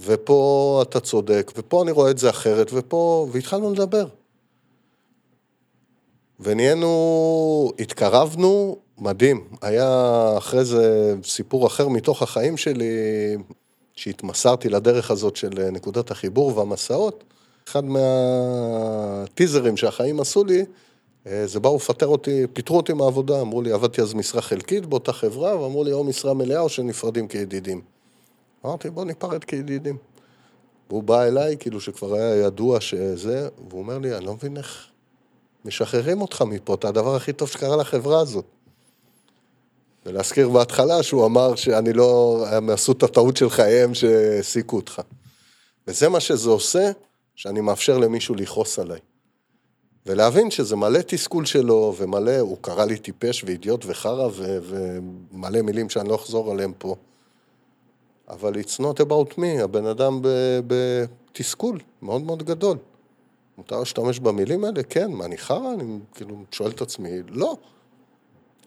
ופה 0.00 0.82
אתה 0.88 1.00
צודק, 1.00 1.52
ופה 1.56 1.82
אני 1.82 1.90
רואה 1.90 2.10
את 2.10 2.18
זה 2.18 2.30
אחרת, 2.30 2.70
ופה... 2.72 3.28
והתחלנו 3.32 3.72
לדבר. 3.72 4.06
ונהיינו, 6.40 7.72
התקרבנו, 7.78 8.76
מדהים. 8.98 9.48
היה 9.62 10.34
אחרי 10.38 10.64
זה 10.64 11.14
סיפור 11.24 11.66
אחר 11.66 11.88
מתוך 11.88 12.22
החיים 12.22 12.56
שלי, 12.56 12.90
שהתמסרתי 14.00 14.68
לדרך 14.68 15.10
הזאת 15.10 15.36
של 15.36 15.70
נקודת 15.72 16.10
החיבור 16.10 16.58
והמסעות. 16.58 17.24
אחד 17.68 17.84
מהטיזרים 17.84 19.76
שהחיים 19.76 20.20
עשו 20.20 20.44
לי, 20.44 20.64
אה, 21.26 21.46
זה 21.46 21.60
באו 21.60 21.76
לפטר 21.76 22.06
אותי, 22.06 22.46
פיטרו 22.52 22.76
אותי 22.76 22.92
מהעבודה, 22.92 23.40
אמרו 23.40 23.62
לי, 23.62 23.72
עבדתי 23.72 24.02
אז 24.02 24.14
משרה 24.14 24.42
חלקית 24.42 24.86
באותה 24.86 25.12
חברה, 25.12 25.60
ואמרו 25.60 25.84
לי, 25.84 25.92
או 25.92 26.04
משרה 26.04 26.34
מלאה 26.34 26.60
או 26.60 26.68
שנפרדים 26.68 27.28
כידידים. 27.28 27.80
אמרתי, 28.66 28.90
בוא 28.90 29.04
ניפרד 29.04 29.44
כידידים. 29.44 29.96
והוא 30.90 31.02
בא 31.02 31.22
אליי, 31.22 31.56
כאילו 31.58 31.80
שכבר 31.80 32.14
היה 32.14 32.36
ידוע 32.36 32.80
שזה, 32.80 33.48
והוא 33.68 33.80
אומר 33.80 33.98
לי, 33.98 34.16
אני 34.16 34.24
לא 34.24 34.34
מבין 34.34 34.56
איך 34.56 34.86
משחררים 35.64 36.20
אותך 36.20 36.42
מפה, 36.42 36.74
אתה 36.74 36.88
הדבר 36.88 37.16
הכי 37.16 37.32
טוב 37.32 37.48
שקרה 37.48 37.76
לחברה 37.76 38.20
הזאת. 38.20 38.44
ולהזכיר 40.06 40.48
בהתחלה 40.48 41.02
שהוא 41.02 41.26
אמר 41.26 41.54
שאני 41.54 41.92
לא, 41.92 42.44
הם 42.50 42.70
עשו 42.70 42.92
את 42.92 43.02
הטעות 43.02 43.36
של 43.36 43.50
חייהם 43.50 43.94
שהעסיקו 43.94 44.76
אותך. 44.76 45.02
וזה 45.88 46.08
מה 46.08 46.20
שזה 46.20 46.50
עושה, 46.50 46.90
שאני 47.34 47.60
מאפשר 47.60 47.98
למישהו 47.98 48.34
לכעוס 48.34 48.78
עליי. 48.78 49.00
ולהבין 50.06 50.50
שזה 50.50 50.76
מלא 50.76 51.00
תסכול 51.06 51.44
שלו, 51.44 51.94
ומלא, 51.98 52.38
הוא 52.38 52.58
קרא 52.60 52.84
לי 52.84 52.98
טיפש 52.98 53.44
ואידיוט 53.44 53.84
וחרא, 53.86 54.28
ומלא 54.36 55.62
מילים 55.62 55.90
שאני 55.90 56.08
לא 56.08 56.14
אחזור 56.14 56.50
עליהם 56.50 56.72
פה. 56.78 56.96
אבל 58.28 58.54
it's 58.54 58.80
not 58.80 59.00
about 59.00 59.38
me, 59.38 59.62
הבן 59.62 59.86
אדם 59.86 60.20
בתסכול 60.66 61.78
מאוד 62.02 62.22
מאוד 62.22 62.42
גדול. 62.42 62.78
מותר 63.58 63.78
להשתמש 63.78 64.18
במילים 64.18 64.64
האלה? 64.64 64.82
כן. 64.82 65.12
מה, 65.12 65.24
אני 65.24 65.38
חרא? 65.38 65.74
אני 65.74 65.98
כאילו 66.14 66.36
שואל 66.52 66.70
את 66.70 66.80
עצמי, 66.80 67.10
לא. 67.28 67.56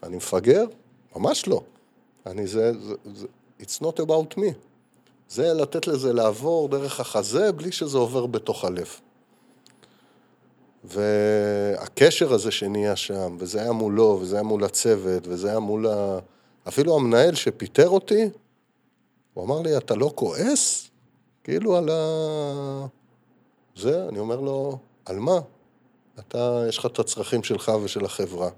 אני 0.04 0.16
מפגר? 0.16 0.66
ממש 1.16 1.48
לא. 1.48 1.62
אני 2.26 2.48
זה, 2.48 2.72
זה, 2.80 2.96
זה, 3.14 3.28
it's 3.62 3.84
not 3.84 4.00
about 4.00 4.38
me. 4.38 4.54
זה 5.30 5.54
לתת 5.54 5.88
לזה 5.88 6.14
לעבור 6.14 6.70
דרך 6.70 7.00
החזה 7.00 7.52
בלי 7.52 7.72
שזה 7.72 7.98
עובר 7.98 8.26
בתוך 8.26 8.66
הלב. 8.66 8.88
והקשר 10.84 12.34
הזה 12.34 12.52
שנהיה 12.52 12.96
שם, 12.96 13.36
וזה 13.40 13.62
היה 13.62 13.72
מולו, 13.72 14.18
וזה 14.22 14.36
היה 14.36 14.44
מול 14.44 14.64
הצוות, 14.64 15.28
וזה 15.28 15.50
היה 15.50 15.60
מול 15.60 15.88
ה... 15.88 16.20
אפילו 16.68 16.96
המנהל 16.96 17.36
שפיטר 17.36 17.90
אותי, 17.90 18.30
הוא 19.34 19.46
אמר 19.46 19.62
לי, 19.62 19.78
אתה 19.78 19.96
לא 19.96 20.12
כועס? 20.16 20.90
כאילו 21.44 21.78
על 21.78 21.90
ה... 21.90 22.88
זה, 23.76 24.08
אני 24.10 24.20
אומר 24.20 24.40
לו, 24.40 24.78
על 25.06 25.20
מה? 25.20 25.40
אתה, 26.20 26.64
יש 26.70 26.78
לך 26.78 26.86
את 26.86 27.00
הצרכים 27.00 27.44
שלך 27.44 27.72
ושל 27.84 28.06
החברה. 28.06 28.50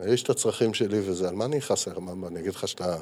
ויש 0.00 0.22
את 0.22 0.30
הצרכים 0.30 0.74
שלי 0.74 1.00
וזה, 1.00 1.28
על 1.28 1.34
מה 1.34 1.44
אני 1.44 1.58
אכעס? 1.58 1.88
מה, 1.88 2.28
אני 2.28 2.40
אגיד 2.40 2.54
לך 2.54 2.68
שאתה 2.68 2.96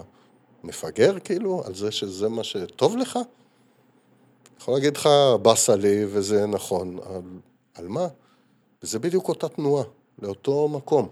מפגר, 0.64 1.18
כאילו? 1.24 1.62
על 1.66 1.74
זה 1.74 1.90
שזה 1.90 2.28
מה 2.28 2.44
שטוב 2.44 2.96
לך? 2.96 3.16
אני 3.16 3.24
יכול 4.60 4.74
להגיד 4.74 4.96
לך, 4.96 5.08
באסה 5.42 5.76
לי, 5.76 6.04
וזה 6.08 6.46
נכון. 6.46 6.98
על, 7.06 7.22
על 7.74 7.88
מה? 7.88 8.06
וזה 8.82 8.98
בדיוק 8.98 9.28
אותה 9.28 9.48
תנועה, 9.48 9.84
לאותו 10.22 10.68
מקום. 10.68 11.08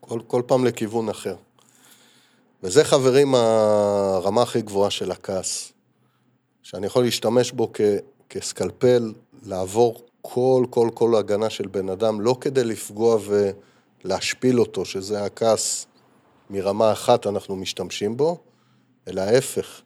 כל, 0.00 0.20
כל 0.26 0.42
פעם 0.46 0.64
לכיוון 0.64 1.08
אחר. 1.08 1.36
וזה, 2.62 2.84
חברים, 2.84 3.34
הרמה 3.34 4.42
הכי 4.42 4.62
גבוהה 4.62 4.90
של 4.90 5.10
הכעס. 5.10 5.72
שאני 6.62 6.86
יכול 6.86 7.04
להשתמש 7.04 7.52
בו 7.52 7.70
כ, 7.74 7.80
כסקלפל, 8.30 9.12
לעבור 9.42 10.02
כל, 10.22 10.64
כל, 10.70 10.90
כל 10.94 11.14
הגנה 11.14 11.50
של 11.50 11.66
בן 11.66 11.88
אדם, 11.88 12.20
לא 12.20 12.36
כדי 12.40 12.64
לפגוע 12.64 13.18
ולהשפיל 14.06 14.60
אותו, 14.60 14.84
שזה 14.84 15.24
הכעס 15.24 15.86
מרמה 16.50 16.92
אחת 16.92 17.26
אנחנו 17.26 17.56
משתמשים 17.56 18.16
בו, 18.16 18.38
אלא 19.08 19.20
ההפך, 19.20 19.80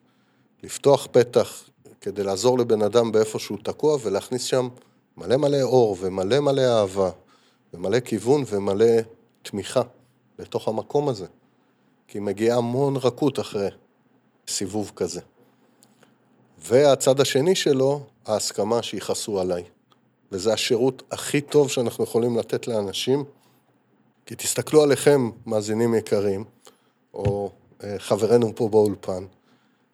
לפתוח 0.62 1.08
פתח 1.10 1.64
כדי 2.00 2.22
לעזור 2.22 2.58
לבן 2.58 2.82
אדם 2.82 3.12
באיפה 3.12 3.38
שהוא 3.38 3.58
תקוע 3.62 3.96
ולהכניס 4.02 4.42
שם 4.42 4.68
מלא 5.16 5.36
מלא 5.36 5.62
אור 5.62 5.96
ומלא 6.00 6.40
מלא 6.40 6.62
אהבה 6.62 7.10
ומלא 7.74 8.00
כיוון 8.00 8.44
ומלא 8.46 8.86
תמיכה 9.42 9.82
לתוך 10.38 10.68
המקום 10.68 11.08
הזה. 11.08 11.26
כי 12.08 12.18
מגיעה 12.18 12.58
המון 12.58 12.96
רכות 12.96 13.40
אחרי 13.40 13.68
סיבוב 14.48 14.92
כזה. 14.96 15.20
והצד 16.58 17.20
השני 17.20 17.54
שלו, 17.54 18.06
ההסכמה 18.26 18.82
שיכעסו 18.82 19.40
עליי. 19.40 19.64
וזה 20.32 20.52
השירות 20.52 21.02
הכי 21.10 21.40
טוב 21.40 21.70
שאנחנו 21.70 22.04
יכולים 22.04 22.38
לתת 22.38 22.68
לאנשים, 22.68 23.24
כי 24.30 24.36
תסתכלו 24.36 24.82
עליכם, 24.82 25.30
מאזינים 25.46 25.94
יקרים, 25.94 26.44
או 27.14 27.50
אה, 27.84 27.94
חברינו 27.98 28.52
פה 28.56 28.68
באולפן, 28.68 29.24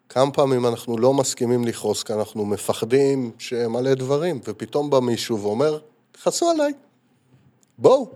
כמה 0.09 0.31
פעמים 0.31 0.65
אנחנו 0.65 0.97
לא 0.97 1.13
מסכימים 1.13 1.65
לכעוס 1.65 2.03
כי 2.03 2.13
אנחנו 2.13 2.45
מפחדים 2.45 3.31
שמלא 3.39 3.93
דברים, 3.93 4.39
ופתאום 4.47 4.89
בא 4.89 4.99
מישהו 4.99 5.41
ואומר, 5.41 5.79
תכעסו 6.11 6.49
עליי, 6.49 6.73
בואו. 7.77 8.09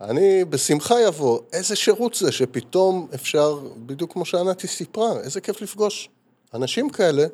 אני 0.00 0.44
בשמחה 0.44 1.00
יבוא, 1.00 1.40
איזה 1.52 1.76
שירות 1.76 2.14
זה 2.14 2.32
שפתאום 2.32 3.08
אפשר, 3.14 3.60
בדיוק 3.86 4.12
כמו 4.12 4.24
שענתי 4.24 4.66
סיפרה, 4.66 5.20
איזה 5.20 5.40
כיף 5.40 5.62
לפגוש 5.62 6.08
אנשים 6.54 6.90
כאלה 6.90 7.26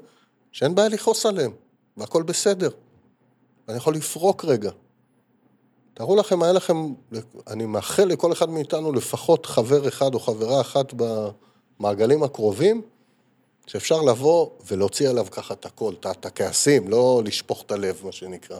שאין 0.52 0.74
בעיה 0.74 0.88
לכעוס 0.88 1.26
עליהם, 1.26 1.52
והכל 1.96 2.22
בסדר. 2.22 2.70
אני 3.68 3.76
יכול 3.76 3.94
לפרוק 3.94 4.44
רגע. 4.44 4.70
תארו 5.98 6.16
לכם, 6.16 6.42
היה 6.42 6.52
לכם, 6.52 6.76
אני 7.46 7.66
מאחל 7.66 8.04
לכל 8.04 8.32
אחד 8.32 8.50
מאיתנו 8.50 8.92
לפחות 8.92 9.46
חבר 9.46 9.88
אחד 9.88 10.14
או 10.14 10.20
חברה 10.20 10.60
אחת 10.60 10.94
במעגלים 10.96 12.22
הקרובים, 12.22 12.82
שאפשר 13.66 14.02
לבוא 14.02 14.50
ולהוציא 14.66 15.08
עליו 15.08 15.26
ככה 15.30 15.54
את 15.54 15.66
הכל, 15.66 15.94
את 16.00 16.26
הכעסים, 16.26 16.88
לא 16.88 17.22
לשפוך 17.24 17.62
את 17.62 17.72
הלב, 17.72 18.00
מה 18.04 18.12
שנקרא. 18.12 18.58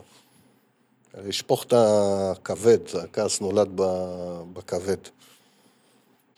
לשפוך 1.17 1.63
את 1.63 1.73
הכבד, 1.73 2.77
הכעס 3.03 3.41
נולד 3.41 3.69
בכבד. 4.53 4.97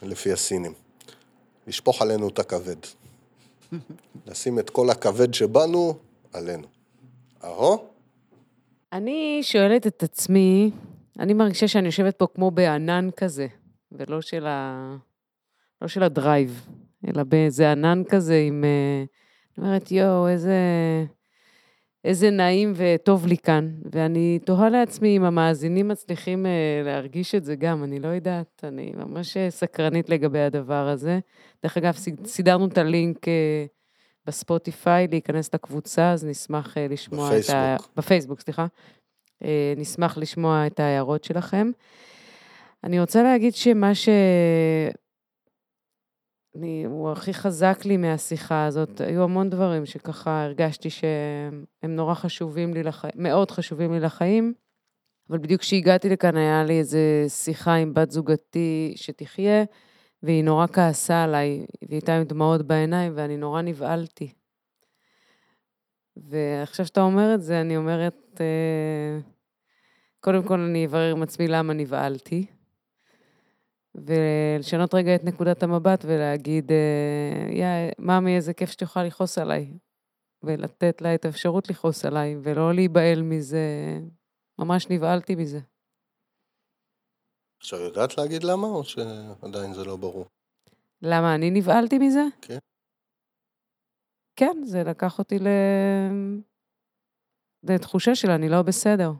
לפי 0.02 0.32
הסינים. 0.32 0.74
לשפוך 1.68 2.02
עלינו 2.02 2.28
את 2.28 2.39
הכבד. 2.39 2.78
לשים 4.28 4.60
את 4.60 4.70
כל 4.70 4.89
הכבד 4.89 5.34
שבנו 5.34 5.93
עלינו. 6.34 6.68
אהו? 7.43 7.91
אני 8.93 9.39
שואלת 9.41 9.88
את 9.88 10.04
עצמי, 10.04 10.72
אני 11.20 11.34
מרגישה 11.34 11.68
שאני 11.68 11.86
יושבת 11.86 12.16
פה 12.16 12.28
כמו 12.36 12.51
בענן 12.51 13.09
כזה, 13.18 13.47
ולא 13.91 14.22
של, 14.22 14.45
ה... 14.47 14.95
לא 15.82 15.88
של 15.88 16.03
הדרייב, 16.03 16.68
אלא 17.07 17.24
באיזה 17.24 17.72
ענן 17.72 18.01
כזה 18.09 18.43
עם... 18.47 18.64
אה, 18.64 19.03
אני 19.57 19.68
אומרת, 19.68 19.91
יואו, 19.91 20.28
איזה... 20.28 20.55
איזה 22.03 22.30
נעים 22.30 22.74
וטוב 22.76 23.28
לי 23.28 23.38
כאן. 23.38 23.72
ואני 23.91 24.39
תוהה 24.45 24.70
לעצמי 24.70 25.18
אם 25.18 25.24
המאזינים 25.24 25.88
מצליחים 25.88 26.45
אה, 26.45 26.82
להרגיש 26.86 27.36
את 27.36 27.45
זה 27.45 27.55
גם, 27.55 27.84
אני 27.84 27.99
לא 27.99 28.07
יודעת, 28.07 28.64
אני 28.68 28.93
ממש 28.95 29.38
אה, 29.38 29.49
סקרנית 29.49 30.09
לגבי 30.09 30.39
הדבר 30.39 30.88
הזה. 30.88 31.20
דרך 31.64 31.78
אגב, 31.78 31.93
סידרנו 32.26 32.66
את 32.66 32.78
הלינק 32.78 33.26
בספוטיפיי, 34.26 35.07
להיכנס 35.07 35.53
לקבוצה, 35.53 36.12
אז 36.12 36.26
נשמח 36.26 36.78
לשמוע 36.89 37.28
בפייסבוק. 37.30 37.49
את 37.49 37.55
ה... 37.55 37.76
בפייסבוק, 37.97 38.41
סליחה. 38.41 38.66
נשמח 39.77 40.17
לשמוע 40.17 40.67
את 40.67 40.79
ההערות 40.79 41.23
שלכם. 41.23 41.71
אני 42.83 42.99
רוצה 42.99 43.23
להגיד 43.23 43.55
שמה 43.55 43.95
ש... 43.95 44.09
אני, 46.55 46.85
הוא 46.85 47.11
הכי 47.11 47.33
חזק 47.33 47.85
לי 47.85 47.97
מהשיחה 47.97 48.65
הזאת. 48.65 49.01
היו 49.01 49.23
המון 49.23 49.49
דברים 49.49 49.85
שככה 49.85 50.43
הרגשתי 50.43 50.89
שהם 50.89 51.95
נורא 51.95 52.13
חשובים 52.13 52.73
לי 52.73 52.83
לחיים, 52.83 53.13
מאוד 53.15 53.51
חשובים 53.51 53.93
לי 53.93 53.99
לחיים, 53.99 54.53
אבל 55.29 55.37
בדיוק 55.37 55.61
כשהגעתי 55.61 56.09
לכאן 56.09 56.37
היה 56.37 56.63
לי 56.63 56.79
איזו 56.79 56.97
שיחה 57.27 57.73
עם 57.73 57.93
בת 57.93 58.11
זוגתי 58.11 58.93
שתחיה, 58.95 59.63
והיא 60.23 60.43
נורא 60.43 60.67
כעסה 60.67 61.23
עליי, 61.23 61.65
והיא 61.81 61.97
הייתה 61.97 62.15
עם 62.15 62.23
דמעות 62.23 62.61
בעיניים, 62.61 63.13
ואני 63.15 63.37
נורא 63.37 63.61
נבהלתי. 63.61 64.33
ועכשיו 66.17 66.85
שאתה 66.85 67.01
אומר 67.01 67.33
את 67.33 67.41
זה, 67.41 67.61
אני 67.61 67.77
אומרת, 67.77 68.41
אה, 68.41 69.30
קודם 70.24 70.43
כל 70.47 70.59
אני 70.59 70.86
אברר 70.86 71.11
עם 71.11 71.24
עצמי 71.24 71.47
למה 71.47 71.74
נבהלתי. 71.74 72.45
ולשנות 73.95 74.93
רגע 74.93 75.15
את 75.15 75.24
נקודת 75.24 75.63
המבט 75.63 76.05
ולהגיד, 76.07 76.72
אה, 76.72 77.53
יא, 77.53 77.91
מאמי, 77.99 78.36
איזה 78.36 78.53
כיף 78.53 78.72
שאת 78.72 78.82
יכולה 78.82 79.05
לכעוס 79.05 79.38
עליי. 79.38 79.78
ולתת 80.43 81.01
לה 81.01 81.15
את 81.15 81.26
האפשרות 81.26 81.69
לכעוס 81.69 82.05
עליי, 82.05 82.36
ולא 82.43 82.74
להיבהל 82.74 83.22
מזה. 83.22 83.99
ממש 84.59 84.89
נבהלתי 84.89 85.36
מזה. 85.36 85.59
עכשיו, 87.59 87.80
יודעת 87.80 88.17
להגיד 88.17 88.43
למה, 88.43 88.67
או 88.67 88.84
שעדיין 88.84 89.74
זה 89.74 89.84
לא 89.84 89.95
ברור? 89.95 90.26
למה 91.01 91.36
אני 91.36 91.51
נבהלתי 91.51 91.97
מזה? 91.97 92.24
כן. 92.41 92.57
כן, 94.36 94.63
זה 94.63 94.84
לקח 94.84 95.19
אותי 95.19 95.39
ל... 95.39 95.47
לתחושה 97.63 98.15
שלה, 98.15 98.36
אני 98.36 98.49
לא 98.49 98.61
בסדר. 98.61 99.11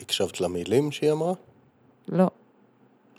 הקשבת 0.00 0.40
למילים 0.40 0.92
שהיא 0.92 1.12
אמרה? 1.12 1.32
לא. 2.08 2.30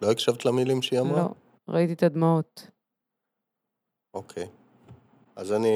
לא 0.01 0.11
הקשבת 0.11 0.45
למילים 0.45 0.81
שהיא 0.81 0.99
אמרה? 0.99 1.21
לא, 1.21 1.29
ראיתי 1.73 1.93
את 1.93 2.03
הדמעות. 2.03 2.67
אוקיי. 4.13 4.47
אז 5.35 5.51
אני 5.53 5.69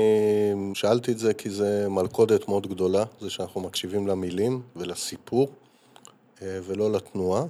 שאלתי 0.73 1.11
את 1.11 1.19
זה 1.19 1.33
כי 1.33 1.49
זה 1.49 1.87
מלכודת 1.89 2.47
מאוד 2.47 2.67
גדולה, 2.67 3.03
זה 3.21 3.29
שאנחנו 3.29 3.61
מקשיבים 3.61 4.07
למילים 4.07 4.61
ולסיפור, 4.75 5.47
אה, 6.41 6.59
ולא 6.63 6.91
לתנועה. 6.91 7.43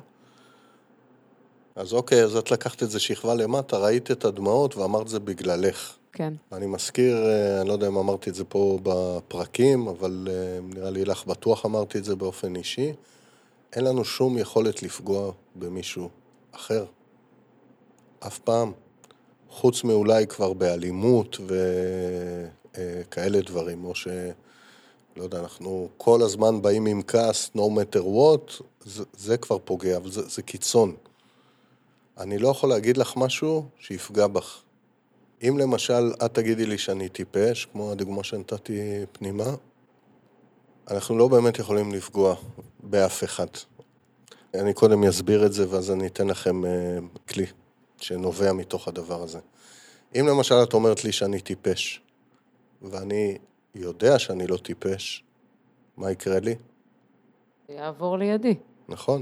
אז 1.75 1.93
אוקיי, 1.93 2.23
אז 2.23 2.35
את 2.35 2.51
לקחת 2.51 2.83
את 2.83 2.89
זה 2.89 2.99
שכבה 2.99 3.35
למטה, 3.35 3.77
ראית 3.77 4.11
את 4.11 4.25
הדמעות 4.25 4.75
ואמרת 4.75 5.07
זה 5.07 5.19
בגללך. 5.19 5.97
כן. 6.13 6.33
אני 6.51 6.65
מזכיר, 6.65 7.25
אה, 7.25 7.61
אני 7.61 7.67
לא 7.67 7.73
יודע 7.73 7.87
אם 7.87 7.97
אמרתי 7.97 8.29
את 8.29 8.35
זה 8.35 8.43
פה 8.43 8.79
בפרקים, 8.83 9.87
אבל 9.87 10.27
אה, 10.31 10.59
נראה 10.61 10.89
לי 10.89 11.05
לך 11.05 11.25
בטוח 11.25 11.65
אמרתי 11.65 11.97
את 11.97 12.03
זה 12.03 12.15
באופן 12.15 12.55
אישי. 12.55 12.93
אין 13.75 13.83
לנו 13.83 14.05
שום 14.05 14.37
יכולת 14.37 14.83
לפגוע 14.83 15.31
במישהו 15.55 16.09
אחר. 16.51 16.85
אף 18.19 18.39
פעם. 18.39 18.71
חוץ 19.49 19.83
מאולי 19.83 20.27
כבר 20.27 20.53
באלימות 20.53 21.37
וכאלה 22.73 23.41
דברים, 23.41 23.85
או 23.85 23.95
ש... 23.95 24.07
לא 25.17 25.23
יודע, 25.23 25.39
אנחנו 25.39 25.89
כל 25.97 26.21
הזמן 26.21 26.61
באים 26.61 26.85
עם 26.85 27.01
כעס, 27.01 27.51
no 27.55 27.59
matter 27.59 28.01
what, 28.01 28.63
זה, 28.85 29.03
זה 29.17 29.37
כבר 29.37 29.57
פוגע, 29.65 29.97
אבל 29.97 30.11
זה, 30.11 30.21
זה 30.29 30.41
קיצון. 30.41 30.95
אני 32.17 32.37
לא 32.37 32.47
יכול 32.47 32.69
להגיד 32.69 32.97
לך 32.97 33.17
משהו 33.17 33.65
שיפגע 33.79 34.27
בך. 34.27 34.61
אם 35.47 35.57
למשל 35.57 36.13
את 36.25 36.33
תגידי 36.33 36.65
לי 36.65 36.77
שאני 36.77 37.09
טיפש, 37.09 37.65
כמו 37.65 37.91
הדוגמה 37.91 38.23
שנתתי 38.23 39.05
פנימה, 39.11 39.55
אנחנו 40.91 41.17
לא 41.17 41.27
באמת 41.27 41.59
יכולים 41.59 41.91
לפגוע 41.91 42.35
באף 42.79 43.23
אחד. 43.23 43.47
אני 44.53 44.73
קודם 44.73 45.03
אסביר 45.03 45.45
את 45.45 45.53
זה 45.53 45.69
ואז 45.69 45.91
אני 45.91 46.07
אתן 46.07 46.27
לכם 46.27 46.63
uh, 46.63 46.67
כלי 47.29 47.45
שנובע 47.97 48.53
מתוך 48.53 48.87
הדבר 48.87 49.21
הזה. 49.21 49.39
אם 50.15 50.27
למשל 50.27 50.55
את 50.63 50.73
אומרת 50.73 51.03
לי 51.03 51.11
שאני 51.11 51.41
טיפש, 51.41 52.01
ואני 52.81 53.37
יודע 53.75 54.19
שאני 54.19 54.47
לא 54.47 54.57
טיפש, 54.57 55.23
מה 55.97 56.11
יקרה 56.11 56.39
לי? 56.39 56.55
יעבור 57.69 58.17
לידי. 58.17 58.55
נכון. 58.89 59.21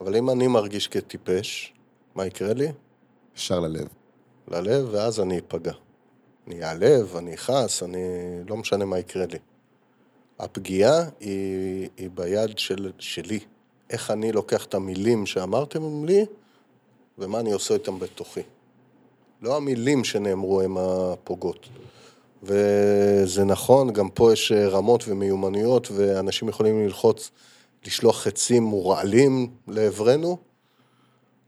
אבל 0.00 0.16
אם 0.16 0.30
אני 0.30 0.46
מרגיש 0.46 0.88
כטיפש, 0.88 1.74
מה 2.14 2.26
יקרה 2.26 2.54
לי? 2.54 2.68
ישר 3.36 3.60
ללב. 3.60 3.88
ללב, 4.48 4.88
ואז 4.90 5.20
אני 5.20 5.38
אפגע. 5.38 5.72
אני 6.46 6.64
אעלב, 6.64 7.16
אני 7.16 7.34
אכעס, 7.34 7.82
אני... 7.82 7.98
לא 8.48 8.56
משנה 8.56 8.84
מה 8.84 8.98
יקרה 8.98 9.26
לי. 9.26 9.38
הפגיעה 10.40 11.04
היא, 11.20 11.88
היא 11.96 12.10
ביד 12.14 12.58
של, 12.58 12.92
שלי. 12.98 13.38
איך 13.90 14.10
אני 14.10 14.32
לוקח 14.32 14.64
את 14.64 14.74
המילים 14.74 15.26
שאמרתם 15.26 16.04
לי, 16.04 16.26
ומה 17.18 17.40
אני 17.40 17.52
עושה 17.52 17.74
איתם 17.74 17.98
בתוכי. 17.98 18.40
לא 19.42 19.56
המילים 19.56 20.04
שנאמרו 20.04 20.60
הם 20.60 20.76
הפוגעות. 20.78 21.68
וזה 22.42 23.44
נכון, 23.44 23.92
גם 23.92 24.08
פה 24.08 24.32
יש 24.32 24.52
רמות 24.52 25.04
ומיומנויות, 25.08 25.90
ואנשים 25.90 26.48
יכולים 26.48 26.84
ללחוץ, 26.84 27.30
לשלוח 27.86 28.20
חצים 28.20 28.62
מורעלים 28.62 29.50
לעברנו, 29.68 30.38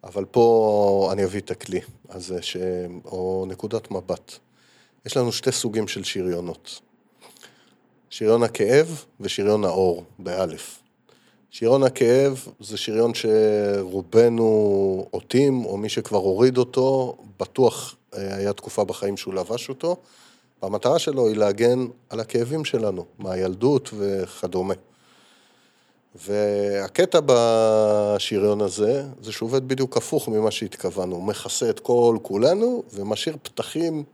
אבל 0.04 0.24
פה 0.24 1.08
אני 1.12 1.24
אביא 1.24 1.40
את 1.40 1.50
הכלי 1.50 1.80
הזה, 2.08 2.42
ש... 2.42 2.56
או 3.04 3.44
נקודת 3.48 3.90
מבט. 3.90 4.32
יש 5.06 5.16
לנו 5.16 5.32
שתי 5.32 5.52
סוגים 5.52 5.88
של 5.88 6.04
שריונות. 6.04 6.80
שריון 8.12 8.42
הכאב 8.42 9.04
ושריון 9.20 9.64
האור, 9.64 10.04
באלף. 10.18 10.78
שריון 11.50 11.82
הכאב 11.82 12.48
זה 12.60 12.76
שריון 12.76 13.12
שרובנו 13.14 15.06
עוטים, 15.10 15.64
או 15.64 15.76
מי 15.76 15.88
שכבר 15.88 16.18
הוריד 16.18 16.58
אותו, 16.58 17.16
בטוח 17.40 17.96
אה, 18.14 18.36
היה 18.36 18.52
תקופה 18.52 18.84
בחיים 18.84 19.16
שהוא 19.16 19.34
לבש 19.34 19.68
אותו, 19.68 19.96
והמטרה 20.62 20.98
שלו 20.98 21.28
היא 21.28 21.36
להגן 21.36 21.86
על 22.10 22.20
הכאבים 22.20 22.64
שלנו, 22.64 23.04
מהילדות 23.18 23.90
וכדומה. 23.98 24.74
והקטע 26.14 27.20
בשריון 27.26 28.60
הזה, 28.60 29.04
זה 29.22 29.32
שהוא 29.32 29.46
עובד 29.46 29.68
בדיוק 29.68 29.96
הפוך 29.96 30.28
ממה 30.28 30.50
שהתכוונו, 30.50 31.16
הוא 31.16 31.24
מכסה 31.24 31.70
את 31.70 31.80
כל 31.80 32.18
כולנו 32.22 32.82
ומשאיר 32.92 33.36
פתחים 33.42 34.04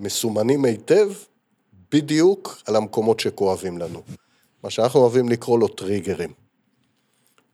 מסומנים 0.00 0.64
היטב, 0.64 1.08
בדיוק 1.96 2.62
על 2.66 2.76
המקומות 2.76 3.20
שכואבים 3.20 3.78
לנו. 3.78 4.02
מה 4.64 4.70
שאנחנו 4.70 5.00
אוהבים 5.00 5.28
לקרוא 5.28 5.58
לו 5.58 5.68
טריגרים. 5.68 6.32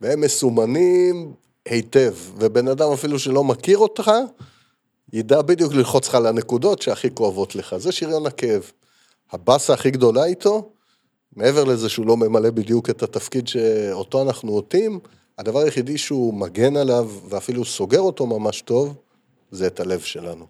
והם 0.00 0.20
מסומנים 0.20 1.32
היטב, 1.66 2.14
ובן 2.36 2.68
אדם 2.68 2.92
אפילו 2.92 3.18
שלא 3.18 3.44
מכיר 3.44 3.78
אותך, 3.78 4.10
ידע 5.12 5.42
בדיוק 5.42 5.72
ללחוץ 5.72 6.08
לך 6.08 6.14
לנקודות 6.14 6.82
שהכי 6.82 7.14
כואבות 7.14 7.54
לך. 7.54 7.76
זה 7.76 7.92
שריון 7.92 8.26
הכאב. 8.26 8.70
הבאסה 9.32 9.72
הכי 9.72 9.90
גדולה 9.90 10.24
איתו, 10.24 10.70
מעבר 11.36 11.64
לזה 11.64 11.88
שהוא 11.88 12.06
לא 12.06 12.16
ממלא 12.16 12.50
בדיוק 12.50 12.90
את 12.90 13.02
התפקיד 13.02 13.48
שאותו 13.48 14.22
אנחנו 14.22 14.52
עוטים, 14.52 15.00
הדבר 15.38 15.58
היחידי 15.58 15.98
שהוא 15.98 16.34
מגן 16.34 16.76
עליו 16.76 17.10
ואפילו 17.28 17.64
סוגר 17.64 18.00
אותו 18.00 18.26
ממש 18.26 18.60
טוב, 18.60 18.94
זה 19.50 19.66
את 19.66 19.80
הלב 19.80 20.00
שלנו. 20.00 20.46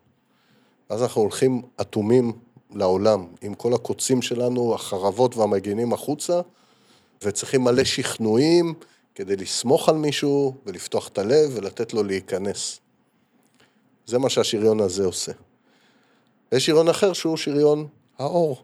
אז 0.88 1.02
אנחנו 1.02 1.20
הולכים 1.22 1.62
אטומים 1.80 2.32
לעולם, 2.74 3.26
עם 3.42 3.54
כל 3.54 3.74
הקוצים 3.74 4.22
שלנו, 4.22 4.74
החרבות 4.74 5.36
והמגינים 5.36 5.92
החוצה, 5.92 6.40
וצריכים 7.22 7.64
מלא 7.64 7.84
שכנועים, 7.84 8.74
כדי 9.14 9.36
לסמוך 9.36 9.88
על 9.88 9.96
מישהו 9.96 10.54
ולפתוח 10.66 11.08
את 11.08 11.18
הלב 11.18 11.50
ולתת 11.54 11.94
לו 11.94 12.02
להיכנס. 12.02 12.80
זה 14.06 14.18
מה 14.18 14.28
שהשריון 14.28 14.80
הזה 14.80 15.06
עושה. 15.06 15.32
יש 16.52 16.66
שריון 16.66 16.88
אחר 16.88 17.12
שהוא 17.12 17.36
שריון 17.36 17.86
האור, 18.18 18.62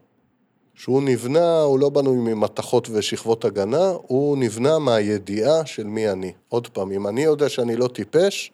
שהוא 0.75 1.03
נבנה, 1.03 1.61
הוא 1.61 1.79
לא 1.79 1.89
בנוי 1.89 2.17
ממתכות 2.17 2.89
ושכבות 2.93 3.45
הגנה, 3.45 3.93
הוא 4.07 4.37
נבנה 4.39 4.79
מהידיעה 4.79 5.67
של 5.67 5.85
מי 5.85 6.11
אני. 6.11 6.33
עוד 6.49 6.69
פעם, 6.69 6.93
אם 6.93 7.07
אני 7.07 7.21
יודע 7.21 7.49
שאני 7.49 7.77
לא 7.77 7.89
טיפש, 7.89 8.53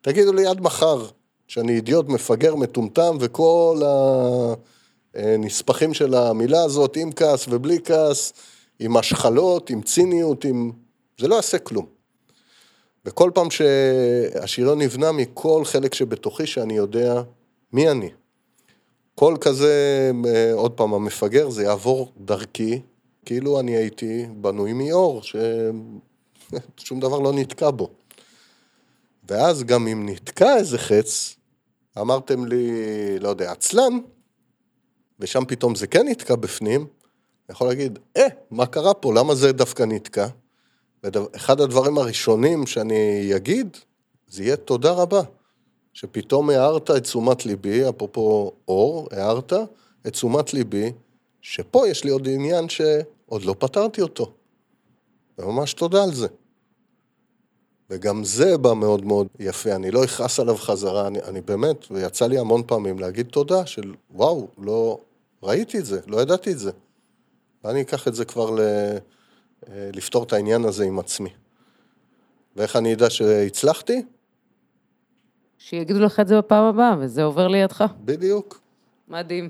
תגידו 0.00 0.32
לי 0.32 0.46
עד 0.46 0.60
מחר 0.60 1.06
שאני 1.48 1.72
אידיוט, 1.72 2.08
מפגר, 2.08 2.54
מטומטם, 2.54 3.16
וכל 3.20 3.80
הנספחים 5.18 5.94
של 5.94 6.14
המילה 6.14 6.62
הזאת, 6.62 6.96
עם 6.96 7.12
כעס 7.12 7.46
ובלי 7.48 7.78
כעס, 7.84 8.32
עם 8.78 8.96
השחלות, 8.96 9.70
עם 9.70 9.82
ציניות, 9.82 10.44
עם... 10.44 10.72
זה 11.18 11.28
לא 11.28 11.34
יעשה 11.34 11.58
כלום. 11.58 11.86
וכל 13.04 13.30
פעם 13.34 13.50
שהשריון 13.50 14.82
נבנה 14.82 15.12
מכל 15.12 15.64
חלק 15.64 15.94
שבתוכי 15.94 16.46
שאני 16.46 16.76
יודע 16.76 17.22
מי 17.72 17.90
אני. 17.90 18.10
כל 19.14 19.36
כזה, 19.40 20.10
אה, 20.26 20.52
עוד 20.52 20.72
פעם, 20.72 20.94
המפגר, 20.94 21.50
זה 21.50 21.62
יעבור 21.62 22.12
דרכי, 22.18 22.80
כאילו 23.24 23.60
אני 23.60 23.76
הייתי 23.76 24.26
בנוי 24.36 24.72
מאור, 24.72 25.22
ששום 25.22 27.00
דבר 27.04 27.18
לא 27.18 27.32
נתקע 27.32 27.70
בו. 27.70 27.90
ואז 29.28 29.64
גם 29.64 29.88
אם 29.88 30.08
נתקע 30.08 30.56
איזה 30.56 30.78
חץ, 30.78 31.36
אמרתם 32.00 32.44
לי, 32.44 32.70
לא 33.18 33.28
יודע, 33.28 33.52
עצלן, 33.52 33.98
ושם 35.20 35.44
פתאום 35.48 35.74
זה 35.74 35.86
כן 35.86 36.08
נתקע 36.08 36.36
בפנים, 36.36 36.80
אני 36.80 37.54
יכול 37.54 37.68
להגיד, 37.68 37.98
אה, 38.16 38.26
מה 38.50 38.66
קרה 38.66 38.94
פה? 38.94 39.14
למה 39.14 39.34
זה 39.34 39.52
דווקא 39.52 39.82
נתקע? 39.82 40.26
ואחד 41.02 41.60
הדברים 41.60 41.98
הראשונים 41.98 42.66
שאני 42.66 43.36
אגיד, 43.36 43.76
זה 44.28 44.42
יהיה 44.42 44.56
תודה 44.56 44.92
רבה. 44.92 45.20
שפתאום 45.92 46.50
הערת 46.50 46.90
את 46.90 47.02
תשומת 47.02 47.46
ליבי, 47.46 47.88
אפרופו 47.88 48.52
אור, 48.68 49.08
הערת 49.10 49.52
את 50.06 50.12
תשומת 50.12 50.54
ליבי, 50.54 50.92
שפה 51.40 51.88
יש 51.88 52.04
לי 52.04 52.10
עוד 52.10 52.28
עניין 52.28 52.68
שעוד 52.68 53.42
לא 53.44 53.54
פתרתי 53.58 54.00
אותו. 54.00 54.32
וממש 55.38 55.74
תודה 55.74 56.04
על 56.04 56.14
זה. 56.14 56.28
וגם 57.90 58.24
זה 58.24 58.58
בא 58.58 58.72
מאוד 58.72 59.04
מאוד 59.04 59.26
יפה, 59.38 59.74
אני 59.74 59.90
לא 59.90 60.04
אכעס 60.04 60.40
עליו 60.40 60.56
חזרה, 60.56 61.06
אני, 61.06 61.22
אני 61.22 61.40
באמת, 61.40 61.84
ויצא 61.90 62.26
לי 62.26 62.38
המון 62.38 62.62
פעמים 62.66 62.98
להגיד 62.98 63.26
תודה, 63.26 63.66
של 63.66 63.94
וואו, 64.10 64.48
לא 64.58 64.98
ראיתי 65.42 65.78
את 65.78 65.84
זה, 65.84 66.00
לא 66.06 66.20
ידעתי 66.20 66.52
את 66.52 66.58
זה. 66.58 66.70
ואני 67.64 67.80
אקח 67.80 68.08
את 68.08 68.14
זה 68.14 68.24
כבר 68.24 68.50
ל... 68.50 68.60
אה, 69.68 69.90
לפתור 69.92 70.22
את 70.22 70.32
העניין 70.32 70.64
הזה 70.64 70.84
עם 70.84 70.98
עצמי. 70.98 71.30
ואיך 72.56 72.76
אני 72.76 72.94
אדע 72.94 73.10
שהצלחתי? 73.10 74.02
שיגידו 75.58 76.00
לך 76.00 76.20
את 76.20 76.28
זה 76.28 76.38
בפעם 76.38 76.64
הבאה, 76.64 76.96
וזה 77.00 77.22
עובר 77.22 77.48
לידך. 77.48 77.84
בדיוק. 78.04 78.60
מדהים. 79.08 79.46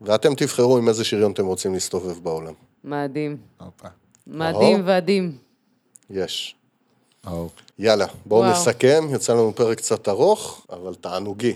ואתם 0.00 0.34
תבחרו 0.34 0.78
עם 0.78 0.88
איזה 0.88 1.04
שריון 1.04 1.32
אתם 1.32 1.46
רוצים 1.46 1.74
להסתובב 1.74 2.18
בעולם. 2.22 2.52
מדהים. 2.84 3.36
הופה. 3.60 3.88
מדהים 4.26 4.82
ועדים. 4.84 5.38
יש. 6.10 6.56
אהו. 7.26 7.48
יאללה, 7.78 8.06
בואו. 8.26 8.50
נסכם, 8.50 9.04
יצא 9.14 9.32
לנו 9.32 9.52
פרק 9.56 9.78
קצת 9.78 10.08
ארוך, 10.08 10.66
אבל 10.70 10.94
תענוגי. 10.94 11.54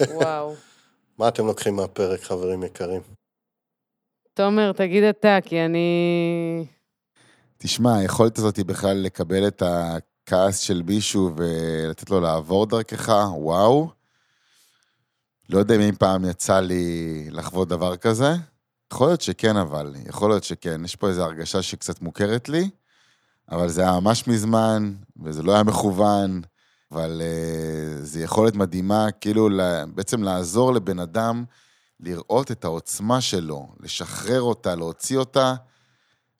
וואו. 0.00 0.54
מה 1.18 1.28
אתם 1.28 1.46
לוקחים 1.46 1.76
מהפרק, 1.76 2.20
חברים 2.22 2.62
יקרים? 2.62 3.00
תומר, 4.34 4.72
תגיד 4.72 5.04
אתה, 5.04 5.38
כי 5.44 5.64
אני... 5.64 6.66
תשמע, 7.58 7.96
היכולת 7.96 8.38
הזאת 8.38 8.56
היא 8.56 8.64
בכלל 8.64 8.96
לקבל 8.96 9.46
את 9.48 9.62
הכעס 9.62 10.58
של 10.58 10.82
מישהו 10.86 11.30
ולתת 11.36 12.10
לו 12.10 12.20
לעבור 12.20 12.66
דרכך, 12.66 13.08
וואו. 13.34 13.88
לא 15.50 15.58
יודע 15.58 15.74
אם 15.74 15.80
אי 15.80 15.92
פעם 15.92 16.24
יצא 16.24 16.60
לי 16.60 17.26
לחוות 17.30 17.68
דבר 17.68 17.96
כזה. 17.96 18.32
יכול 18.92 19.06
להיות 19.06 19.20
שכן, 19.20 19.56
אבל. 19.56 19.94
יכול 20.08 20.30
להיות 20.30 20.44
שכן. 20.44 20.84
יש 20.84 20.96
פה 20.96 21.08
איזו 21.08 21.24
הרגשה 21.24 21.62
שקצת 21.62 22.02
מוכרת 22.02 22.48
לי, 22.48 22.70
אבל 23.50 23.68
זה 23.68 23.80
היה 23.80 24.00
ממש 24.00 24.28
מזמן, 24.28 24.92
וזה 25.22 25.42
לא 25.42 25.52
היה 25.52 25.62
מכוון, 25.62 26.42
אבל 26.94 27.22
uh, 27.22 28.04
זו 28.04 28.20
יכולת 28.20 28.54
מדהימה, 28.54 29.10
כאילו, 29.10 29.48
לה, 29.48 29.86
בעצם 29.86 30.22
לעזור 30.22 30.74
לבן 30.74 30.98
אדם 30.98 31.44
לראות 32.00 32.50
את 32.50 32.64
העוצמה 32.64 33.20
שלו, 33.20 33.68
לשחרר 33.80 34.42
אותה, 34.42 34.74
להוציא 34.74 35.18
אותה, 35.18 35.54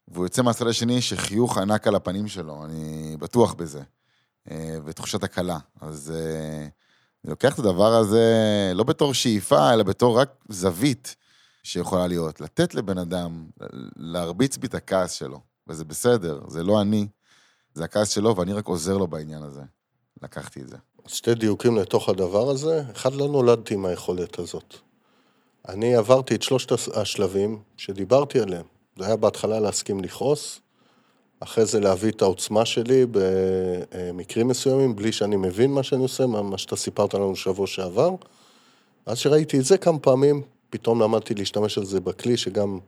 והוא 0.09 0.25
יוצא 0.25 0.43
מהצד 0.43 0.67
השני 0.67 1.01
שחיוך 1.01 1.59
ענק 1.59 1.87
על 1.87 1.95
הפנים 1.95 2.29
שלו, 2.29 2.65
אני 2.65 3.17
בטוח 3.19 3.55
בזה. 3.55 3.83
אה, 4.51 4.79
ותחושת 4.85 5.25
הקלה. 5.25 5.59
אז 5.81 6.13
אה, 6.17 6.59
אני 7.25 7.31
לוקח 7.31 7.55
את 7.55 7.59
הדבר 7.59 7.95
הזה 7.95 8.23
לא 8.75 8.85
בתור 8.85 9.15
שאיפה, 9.15 9.73
אלא 9.73 9.83
בתור 9.83 10.21
רק 10.21 10.31
זווית 10.49 11.17
שיכולה 11.63 12.07
להיות. 12.07 12.41
לתת 12.41 12.75
לבן 12.75 12.99
אדם, 12.99 13.47
להרביץ 13.97 14.57
בי 14.57 14.67
את 14.67 14.75
הכעס 14.75 15.13
שלו, 15.13 15.41
וזה 15.67 15.85
בסדר, 15.85 16.41
זה 16.49 16.63
לא 16.63 16.81
אני, 16.83 17.09
זה 17.75 17.85
הכעס 17.85 18.09
שלו, 18.09 18.37
ואני 18.37 18.53
רק 18.53 18.67
עוזר 18.67 18.97
לו 18.97 19.07
בעניין 19.07 19.43
הזה. 19.43 19.63
לקחתי 20.25 20.61
את 20.61 20.69
זה. 20.69 20.77
שתי 21.07 21.35
דיוקים 21.35 21.77
לתוך 21.77 22.09
הדבר 22.09 22.51
הזה. 22.51 22.83
אחד, 22.93 23.15
לא 23.15 23.29
נולדתי 23.29 23.75
עם 23.75 23.87
היכולת 23.87 24.39
הזאת. 24.39 24.75
אני 25.69 25.97
עברתי 25.97 26.35
את 26.35 26.43
שלושת 26.43 26.97
השלבים 26.97 27.59
שדיברתי 27.77 28.41
עליהם. 28.41 28.65
זה 28.99 29.07
היה 29.07 29.17
בהתחלה 29.17 29.61
להסכים 29.61 30.01
לכעוס, 30.01 30.61
אחרי 31.41 31.67
זה 31.67 31.81
להביא 31.81 32.11
את 32.11 32.23
העוצמה 32.23 32.65
שלי 32.65 33.07
במקרים 33.11 34.49
מסוימים, 34.49 34.97
בלי 34.97 35.13
שאני 35.13 35.37
מבין 35.37 35.71
מה 35.71 35.83
שאני 35.83 36.03
עושה, 36.03 36.27
מה 36.27 36.59
שאתה 36.59 36.77
סיפרת 36.77 37.15
לנו 37.15 37.37
שבוע 37.37 37.67
שעבר. 37.67 38.15
אז 39.07 39.19
שראיתי 39.19 39.59
את 39.59 39.65
זה 39.65 39.79
כמה 39.79 39.99
פעמים, 39.99 40.43
פתאום 40.71 41.03
למדתי 41.03 41.35
להשתמש 41.35 41.79
על 41.79 41.85
זה 41.85 42.01
בכלי, 42.01 42.37
שגם 42.37 42.79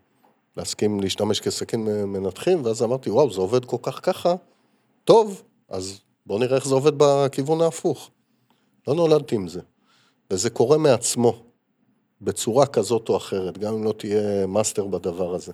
להסכים 0.56 1.00
להשתמש 1.00 1.40
כסכין 1.40 1.84
מנתחים, 2.06 2.64
ואז 2.64 2.82
אמרתי, 2.82 3.10
וואו, 3.10 3.32
זה 3.32 3.40
עובד 3.40 3.64
כל 3.64 3.76
כך 3.82 4.00
ככה, 4.02 4.34
טוב, 5.04 5.42
אז 5.68 6.00
בואו 6.26 6.38
נראה 6.38 6.56
איך 6.56 6.68
זה 6.68 6.74
עובד 6.74 6.92
בכיוון 6.96 7.60
ההפוך. 7.60 8.10
לא 8.88 8.94
נולדתי 8.94 9.34
עם 9.34 9.48
זה. 9.48 9.60
וזה 10.30 10.50
קורה 10.50 10.78
מעצמו, 10.78 11.42
בצורה 12.22 12.66
כזאת 12.66 13.08
או 13.08 13.16
אחרת, 13.16 13.58
גם 13.58 13.74
אם 13.74 13.84
לא 13.84 13.92
תהיה 13.92 14.46
מאסטר 14.46 14.86
בדבר 14.86 15.34
הזה. 15.34 15.52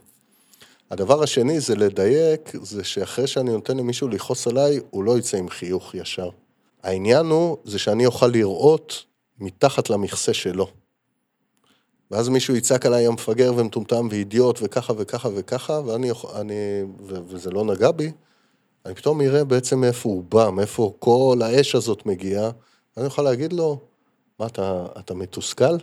הדבר 0.91 1.23
השני 1.23 1.61
זה 1.61 1.75
לדייק, 1.75 2.53
זה 2.63 2.85
שאחרי 2.85 3.27
שאני 3.27 3.51
נותן 3.51 3.77
למישהו 3.77 4.09
לכעוס 4.09 4.47
עליי, 4.47 4.81
הוא 4.91 5.05
לא 5.05 5.19
יצא 5.19 5.37
עם 5.37 5.49
חיוך 5.49 5.95
ישר. 5.95 6.29
העניין 6.83 7.27
הוא, 7.27 7.57
זה 7.65 7.79
שאני 7.79 8.07
אוכל 8.07 8.27
לראות 8.27 9.05
מתחת 9.39 9.91
למכסה 9.91 10.35
שלו. 10.35 10.67
ואז 12.11 12.29
מישהו 12.29 12.57
יצעק 12.57 12.87
עליי 12.87 13.07
המפגר 13.07 13.53
ומטומטם 13.57 14.09
ואידיוט 14.11 14.59
וככה 14.63 14.93
וככה 14.97 15.29
וככה, 15.35 15.81
ואני, 15.87 16.11
אני, 16.35 16.55
ו, 17.01 17.15
וזה 17.27 17.51
לא 17.51 17.65
נגע 17.65 17.91
בי, 17.91 18.13
אני 18.87 18.95
פתאום 18.95 19.21
אראה 19.21 19.45
בעצם 19.45 19.81
מאיפה 19.81 20.09
הוא 20.09 20.25
בא, 20.29 20.51
מאיפה 20.51 20.93
כל 20.99 21.41
האש 21.45 21.75
הזאת 21.75 22.07
מגיעה, 22.07 22.51
ואני 22.97 23.07
אוכל 23.07 23.23
להגיד 23.23 23.53
לו, 23.53 23.79
מה, 24.41 24.47
אתה, 24.47 24.87
אתה 24.99 25.15
מתוסכל? 25.15 25.77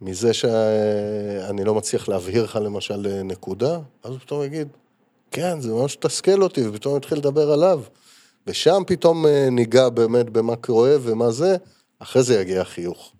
מזה 0.00 0.34
שאני 0.34 1.64
לא 1.64 1.74
מצליח 1.74 2.08
להבהיר 2.08 2.44
לך 2.44 2.58
למשל 2.62 3.22
נקודה, 3.24 3.78
אז 4.02 4.10
הוא 4.10 4.18
פתאום 4.18 4.42
יגיד, 4.42 4.68
כן, 5.30 5.60
זה 5.60 5.72
ממש 5.72 5.96
תסכל 5.96 6.42
אותי, 6.42 6.68
ופתאום 6.68 6.96
יתחיל 6.96 7.18
לדבר 7.18 7.52
עליו. 7.52 7.82
ושם 8.46 8.82
פתאום 8.86 9.26
אה, 9.26 9.48
ניגע 9.50 9.88
באמת 9.88 10.30
במה 10.30 10.56
כואב 10.56 11.00
ומה 11.04 11.30
זה, 11.30 11.56
אחרי 11.98 12.22
זה 12.22 12.40
יגיע 12.40 12.60
החיוך. 12.60 13.12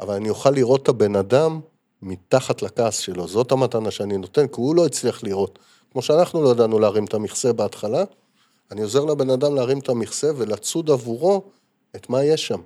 אבל 0.00 0.14
אני 0.14 0.28
אוכל 0.28 0.50
לראות 0.50 0.82
את 0.82 0.88
הבן 0.88 1.16
אדם 1.16 1.60
מתחת 2.02 2.62
לכעס 2.62 2.98
שלו, 2.98 3.28
זאת 3.28 3.52
המתנה 3.52 3.90
שאני 3.90 4.16
נותן, 4.16 4.46
כי 4.46 4.54
הוא 4.56 4.76
לא 4.76 4.86
הצליח 4.86 5.22
לראות. 5.22 5.58
כמו 5.92 6.02
שאנחנו 6.02 6.42
לא 6.42 6.48
ידענו 6.48 6.78
להרים 6.78 7.04
את 7.04 7.14
המכסה 7.14 7.52
בהתחלה, 7.52 8.04
אני 8.70 8.82
עוזר 8.82 9.04
לבן 9.04 9.30
אדם 9.30 9.54
להרים 9.54 9.78
את 9.78 9.88
המכסה 9.88 10.30
ולצוד 10.36 10.90
עבורו 10.90 11.42
את 11.96 12.10
מה 12.10 12.24
יש 12.24 12.46
שם. 12.46 12.60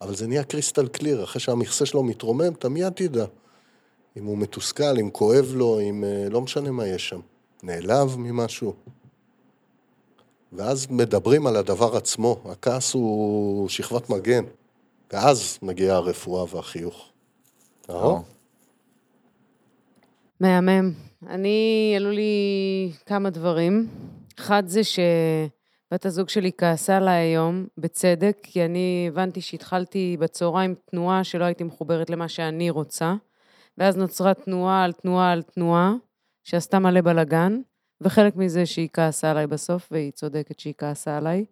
אבל 0.00 0.14
זה 0.14 0.26
נהיה 0.26 0.44
קריסטל 0.44 0.88
קליר, 0.88 1.24
אחרי 1.24 1.40
שהמכסה 1.40 1.86
שלו 1.86 2.02
מתרומם, 2.02 2.52
אתה 2.52 2.68
מיד 2.68 2.92
תדע. 2.92 3.24
אם 4.16 4.24
הוא 4.24 4.38
מתוסכל, 4.38 4.98
אם 5.00 5.10
כואב 5.10 5.52
לו, 5.54 5.80
אם 5.80 6.04
אה, 6.04 6.28
לא 6.30 6.40
משנה 6.40 6.70
מה 6.70 6.86
יש 6.86 7.08
שם. 7.08 7.20
נעלב 7.62 8.16
ממשהו. 8.18 8.74
ואז 10.52 10.86
מדברים 10.90 11.46
על 11.46 11.56
הדבר 11.56 11.96
עצמו, 11.96 12.40
הכעס 12.44 12.94
הוא 12.94 13.68
שכבת 13.68 14.10
מגן, 14.10 14.44
ואז 15.12 15.58
מגיעה 15.62 15.96
הרפואה 15.96 16.44
והחיוך. 16.54 17.08
אהו? 17.90 18.22
מהמם. 20.40 21.09
אני, 21.26 21.92
עלו 21.96 22.10
לי 22.10 22.92
כמה 23.06 23.30
דברים. 23.30 23.88
אחד 24.38 24.62
זה 24.66 24.80
שבת 24.84 26.06
הזוג 26.06 26.28
שלי 26.28 26.50
כעסה 26.58 26.96
עליי 26.96 27.14
היום, 27.14 27.66
בצדק, 27.78 28.38
כי 28.42 28.64
אני 28.64 29.06
הבנתי 29.08 29.40
שהתחלתי 29.40 30.16
בצהריים 30.20 30.74
תנועה 30.90 31.24
שלא 31.24 31.44
הייתי 31.44 31.64
מחוברת 31.64 32.10
למה 32.10 32.28
שאני 32.28 32.70
רוצה, 32.70 33.14
ואז 33.78 33.96
נוצרה 33.96 34.34
תנועה 34.34 34.84
על 34.84 34.92
תנועה 34.92 35.32
על 35.32 35.42
תנועה, 35.42 35.94
שעשתה 36.44 36.78
מלא 36.78 37.00
בלאגן, 37.00 37.60
וחלק 38.00 38.36
מזה 38.36 38.66
שהיא 38.66 38.88
כעסה 38.92 39.30
עליי 39.30 39.46
בסוף, 39.46 39.88
והיא 39.90 40.12
צודקת 40.12 40.60
שהיא 40.60 40.74
כעסה 40.78 41.16
עליי. 41.16 41.44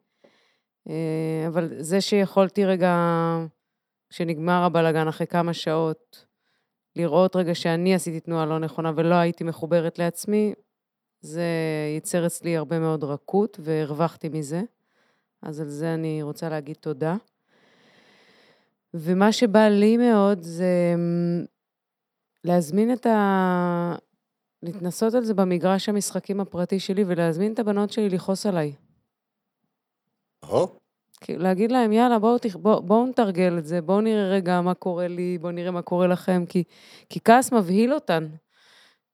אה, 0.89 1.45
אבל 1.49 1.69
זה 1.79 2.01
שיכולתי 2.01 2.65
רגע, 2.65 2.97
כשנגמר 4.11 4.63
הבלאגן 4.63 5.09
אחרי 5.09 5.27
כמה 5.27 5.53
שעות, 5.53 6.28
לראות 6.99 7.37
רגע 7.37 7.55
שאני 7.55 7.95
עשיתי 7.95 8.21
תנועה 8.21 8.47
לא 8.47 8.59
נכונה 8.59 8.93
ולא 8.97 9.15
הייתי 9.15 9.45
מחוברת 9.45 9.99
לעצמי, 9.99 10.55
זה 11.21 11.45
ייצר 11.95 12.27
אצלי 12.27 12.57
הרבה 12.57 12.79
מאוד 12.79 13.05
רכות 13.05 13.61
והרווחתי 13.63 14.29
מזה. 14.29 14.63
אז 15.43 15.61
על 15.61 15.69
זה 15.69 15.95
אני 15.95 16.23
רוצה 16.23 16.49
להגיד 16.49 16.77
תודה. 16.81 17.17
ומה 18.95 19.33
שבא 19.33 19.69
לי 19.69 19.97
מאוד 19.97 20.43
זה 20.43 20.93
אמ, 20.95 21.45
להזמין 22.45 22.93
את 22.93 23.07
ה... 23.07 23.95
להתנסות 24.63 25.15
על 25.15 25.25
זה 25.25 25.35
במגרש 25.35 25.89
המשחקים 25.89 26.41
הפרטי 26.41 26.81
שלי 26.81 27.05
ולהזמין 27.07 27.53
את 27.53 27.59
הבנות 27.59 27.93
שלי 27.93 28.09
לכעוס 28.09 28.47
עליי. 28.47 28.73
או, 30.43 30.49
כאילו, 30.49 30.88
להגיד 31.29 31.73
להם, 31.73 31.93
יאללה, 31.93 32.19
בואו. 32.19 32.37
בוא, 32.55 32.81
בוא 32.81 33.07
נתרגל 33.07 33.59
את 33.59 33.67
זה, 33.67 33.81
בואו 33.81 34.01
נראה 34.01 34.29
רגע 34.29 34.61
מה 34.61 34.75
קורה 34.75 35.09
לי, 35.09 35.39
בואו 35.39 35.53
נראה 35.53 35.71
מה 35.71 35.83
קורה 35.83 36.07
לכם, 36.07 36.45
כי, 36.49 36.65
כי 37.09 37.21
כעס 37.25 37.53
מבהיל 37.53 37.95
אותן. 37.95 38.27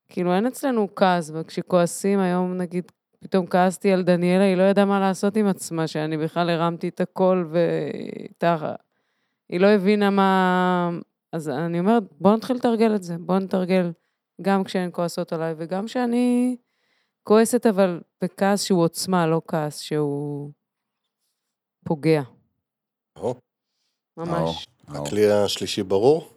כאילו, 0.08 0.34
אין 0.34 0.46
אצלנו 0.46 0.88
כעס, 0.96 1.30
וכשכועסים 1.34 2.18
היום, 2.18 2.54
נגיד, 2.54 2.92
פתאום 3.20 3.46
כעסתי 3.46 3.92
על 3.92 4.02
דניאלה, 4.02 4.44
היא 4.44 4.56
לא 4.56 4.62
ידעה 4.62 4.84
מה 4.84 5.00
לעשות 5.00 5.36
עם 5.36 5.46
עצמה, 5.46 5.86
שאני 5.86 6.16
בכלל 6.16 6.50
הרמתי 6.50 6.88
את 6.88 7.00
הכל, 7.00 7.44
ואיתה... 7.50 8.74
היא 9.48 9.60
לא 9.60 9.66
הבינה 9.66 10.10
מה... 10.10 10.90
אז 11.32 11.48
אני 11.48 11.78
אומרת, 11.78 12.02
בואו 12.20 12.36
נתחיל 12.36 12.56
לתרגל 12.56 12.94
את 12.94 13.02
זה, 13.02 13.16
בואו 13.18 13.38
נתרגל 13.38 13.92
גם 14.42 14.64
כשהן 14.64 14.90
כועסות 14.92 15.32
עליי, 15.32 15.54
וגם 15.58 15.86
כשאני 15.86 16.56
כועסת, 17.22 17.66
אבל 17.66 18.00
בכעס 18.22 18.62
שהוא 18.62 18.82
עוצמה, 18.82 19.26
לא 19.26 19.42
כעס 19.48 19.80
שהוא 19.80 20.50
פוגע. 21.84 22.22
או, 23.16 23.34
ממש. 24.16 24.66
האור. 24.88 25.06
הכלי 25.06 25.30
השלישי 25.30 25.82
ברור? 25.82 26.30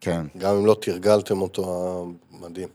כן. 0.00 0.26
גם 0.38 0.56
אם 0.56 0.66
לא 0.66 0.76
תרגלתם 0.80 1.42
אותו, 1.42 2.06
מדהים. 2.30 2.68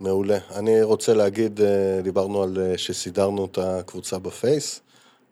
מעולה. 0.00 0.38
אני 0.54 0.82
רוצה 0.82 1.14
להגיד, 1.14 1.60
אה, 1.60 2.00
דיברנו 2.02 2.42
על 2.42 2.58
אה, 2.60 2.78
שסידרנו 2.78 3.44
את 3.44 3.58
הקבוצה 3.58 4.18
בפייס, 4.18 4.80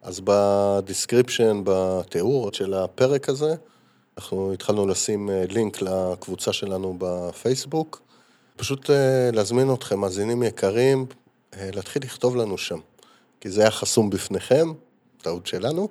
אז 0.02 0.20
ב 0.24 0.35
description, 0.35 1.62
בתיאור 1.64 2.52
של 2.52 2.74
הפרק 2.74 3.28
הזה, 3.28 3.54
אנחנו 4.18 4.52
התחלנו 4.52 4.86
לשים 4.86 5.30
אה, 5.30 5.44
לינק 5.48 5.82
לקבוצה 5.82 6.52
שלנו 6.52 6.96
בפייסבוק. 6.98 8.02
פשוט 8.56 8.90
אה, 8.90 9.30
להזמין 9.32 9.74
אתכם, 9.74 10.00
מאזינים 10.00 10.42
יקרים, 10.42 11.06
אה, 11.56 11.70
להתחיל 11.74 12.02
לכתוב 12.02 12.36
לנו 12.36 12.58
שם. 12.58 12.78
כי 13.40 13.50
זה 13.50 13.60
היה 13.60 13.70
חסום 13.70 14.10
בפניכם, 14.10 14.72
טעות 15.24 15.46
שלנו, 15.46 15.88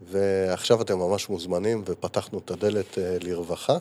ועכשיו 0.00 0.82
אתם 0.82 0.98
ממש 0.98 1.28
מוזמנים, 1.28 1.82
ופתחנו 1.86 2.38
את 2.38 2.50
הדלת 2.50 2.98
אה, 2.98 3.16
לרווחה. 3.20 3.76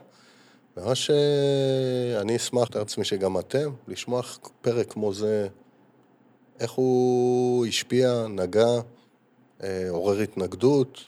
ממש 0.78 1.10
אה, 1.10 2.22
אני 2.22 2.36
אשמח 2.36 2.76
לעצמי 2.76 3.06
שגם 3.06 3.40
אתם, 3.40 3.70
לשמוע 3.88 4.22
פרק 4.62 4.92
כמו 4.92 5.14
זה, 5.14 5.48
איך 6.60 6.72
הוא 6.72 7.66
השפיע, 7.66 8.28
נגע, 8.30 8.68
אה, 9.64 9.90
עורר 9.90 10.20
התנגדות, 10.20 11.02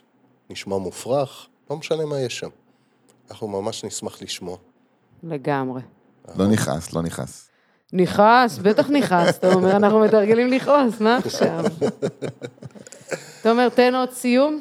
נשמע 0.50 0.76
מופרך, 0.76 1.46
לא 1.70 1.76
משנה 1.76 2.06
מה 2.06 2.20
יש 2.20 2.38
שם. 2.38 2.50
אנחנו 3.30 3.48
ממש 3.48 3.84
נשמח 3.84 4.22
לשמוע. 4.22 4.56
לגמרי. 5.22 5.82
לא 6.36 6.46
נכעס, 6.46 6.92
לא 6.92 7.02
נכעס. 7.02 7.47
נכעס, 7.92 8.58
בטח 8.58 8.90
נכעס. 8.90 9.38
אתה 9.38 9.52
אומר, 9.54 9.76
אנחנו 9.76 10.00
מתרגלים 10.00 10.48
לכעוס, 10.48 11.00
מה 11.00 11.16
עכשיו? 11.16 11.64
תומר, 13.42 13.68
תן 13.68 13.94
עוד 13.94 14.10
סיום. 14.12 14.60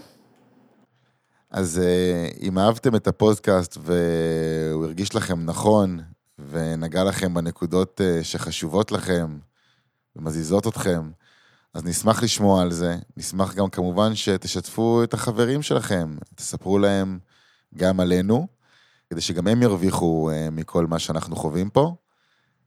אז 1.52 1.82
אה, 1.84 2.30
אם 2.42 2.60
אהבתם 2.60 2.96
את 2.96 3.08
הפודקאסט 3.08 3.78
והוא 3.82 4.86
הרגיש 4.86 5.16
לכם 5.16 5.46
נכון, 5.46 6.00
ונגע 6.50 7.04
לכם 7.04 7.34
בנקודות 7.34 8.02
אה, 8.02 8.24
שחשובות 8.24 8.92
לכם, 8.92 9.38
ומזיזות 10.16 10.68
אתכם, 10.68 11.10
אז 11.74 11.86
נשמח 11.86 12.24
לשמוע 12.24 12.62
על 12.62 12.72
זה. 12.72 12.96
נשמח 13.18 13.56
גם 13.56 13.70
כמובן 13.70 14.16
שתשתפו 14.16 15.04
את 15.04 15.14
החברים 15.14 15.62
שלכם, 15.62 16.16
תספרו 16.36 16.80
להם 16.80 17.20
גם 17.76 18.00
עלינו, 18.00 18.48
כדי 19.10 19.22
שגם 19.22 19.48
הם 19.48 19.62
ירוויחו 19.62 20.30
אה, 20.34 20.50
מכל 20.52 20.86
מה 20.86 21.00
שאנחנו 21.00 21.36
חווים 21.36 21.70
פה. 21.70 21.96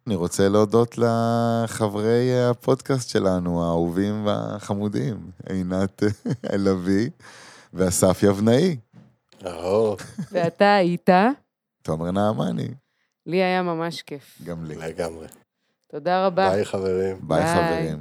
אני 0.06 0.14
רוצה 0.14 0.48
להודות 0.48 0.98
לחברי 0.98 2.44
הפודקאסט 2.50 3.08
שלנו, 3.08 3.64
האהובים 3.64 4.26
והחמודים, 4.26 5.30
עינת 5.48 6.02
לביא 6.66 7.10
ואסף 7.74 8.22
יבנאי. 8.22 8.76
ואתה 10.32 10.74
היית, 10.74 11.08
תומר 11.82 12.10
נעמני, 12.10 12.68
לי 13.26 13.36
היה 13.36 13.62
ממש 13.62 14.02
כיף. 14.02 14.38
גם 14.44 14.64
לי. 14.64 14.74
לגמרי. 14.76 15.26
תודה 15.90 16.26
רבה. 16.26 16.50
ביי 16.50 16.64
חברים. 16.64 17.16
ביי. 17.20 17.44
חברים. 17.54 17.98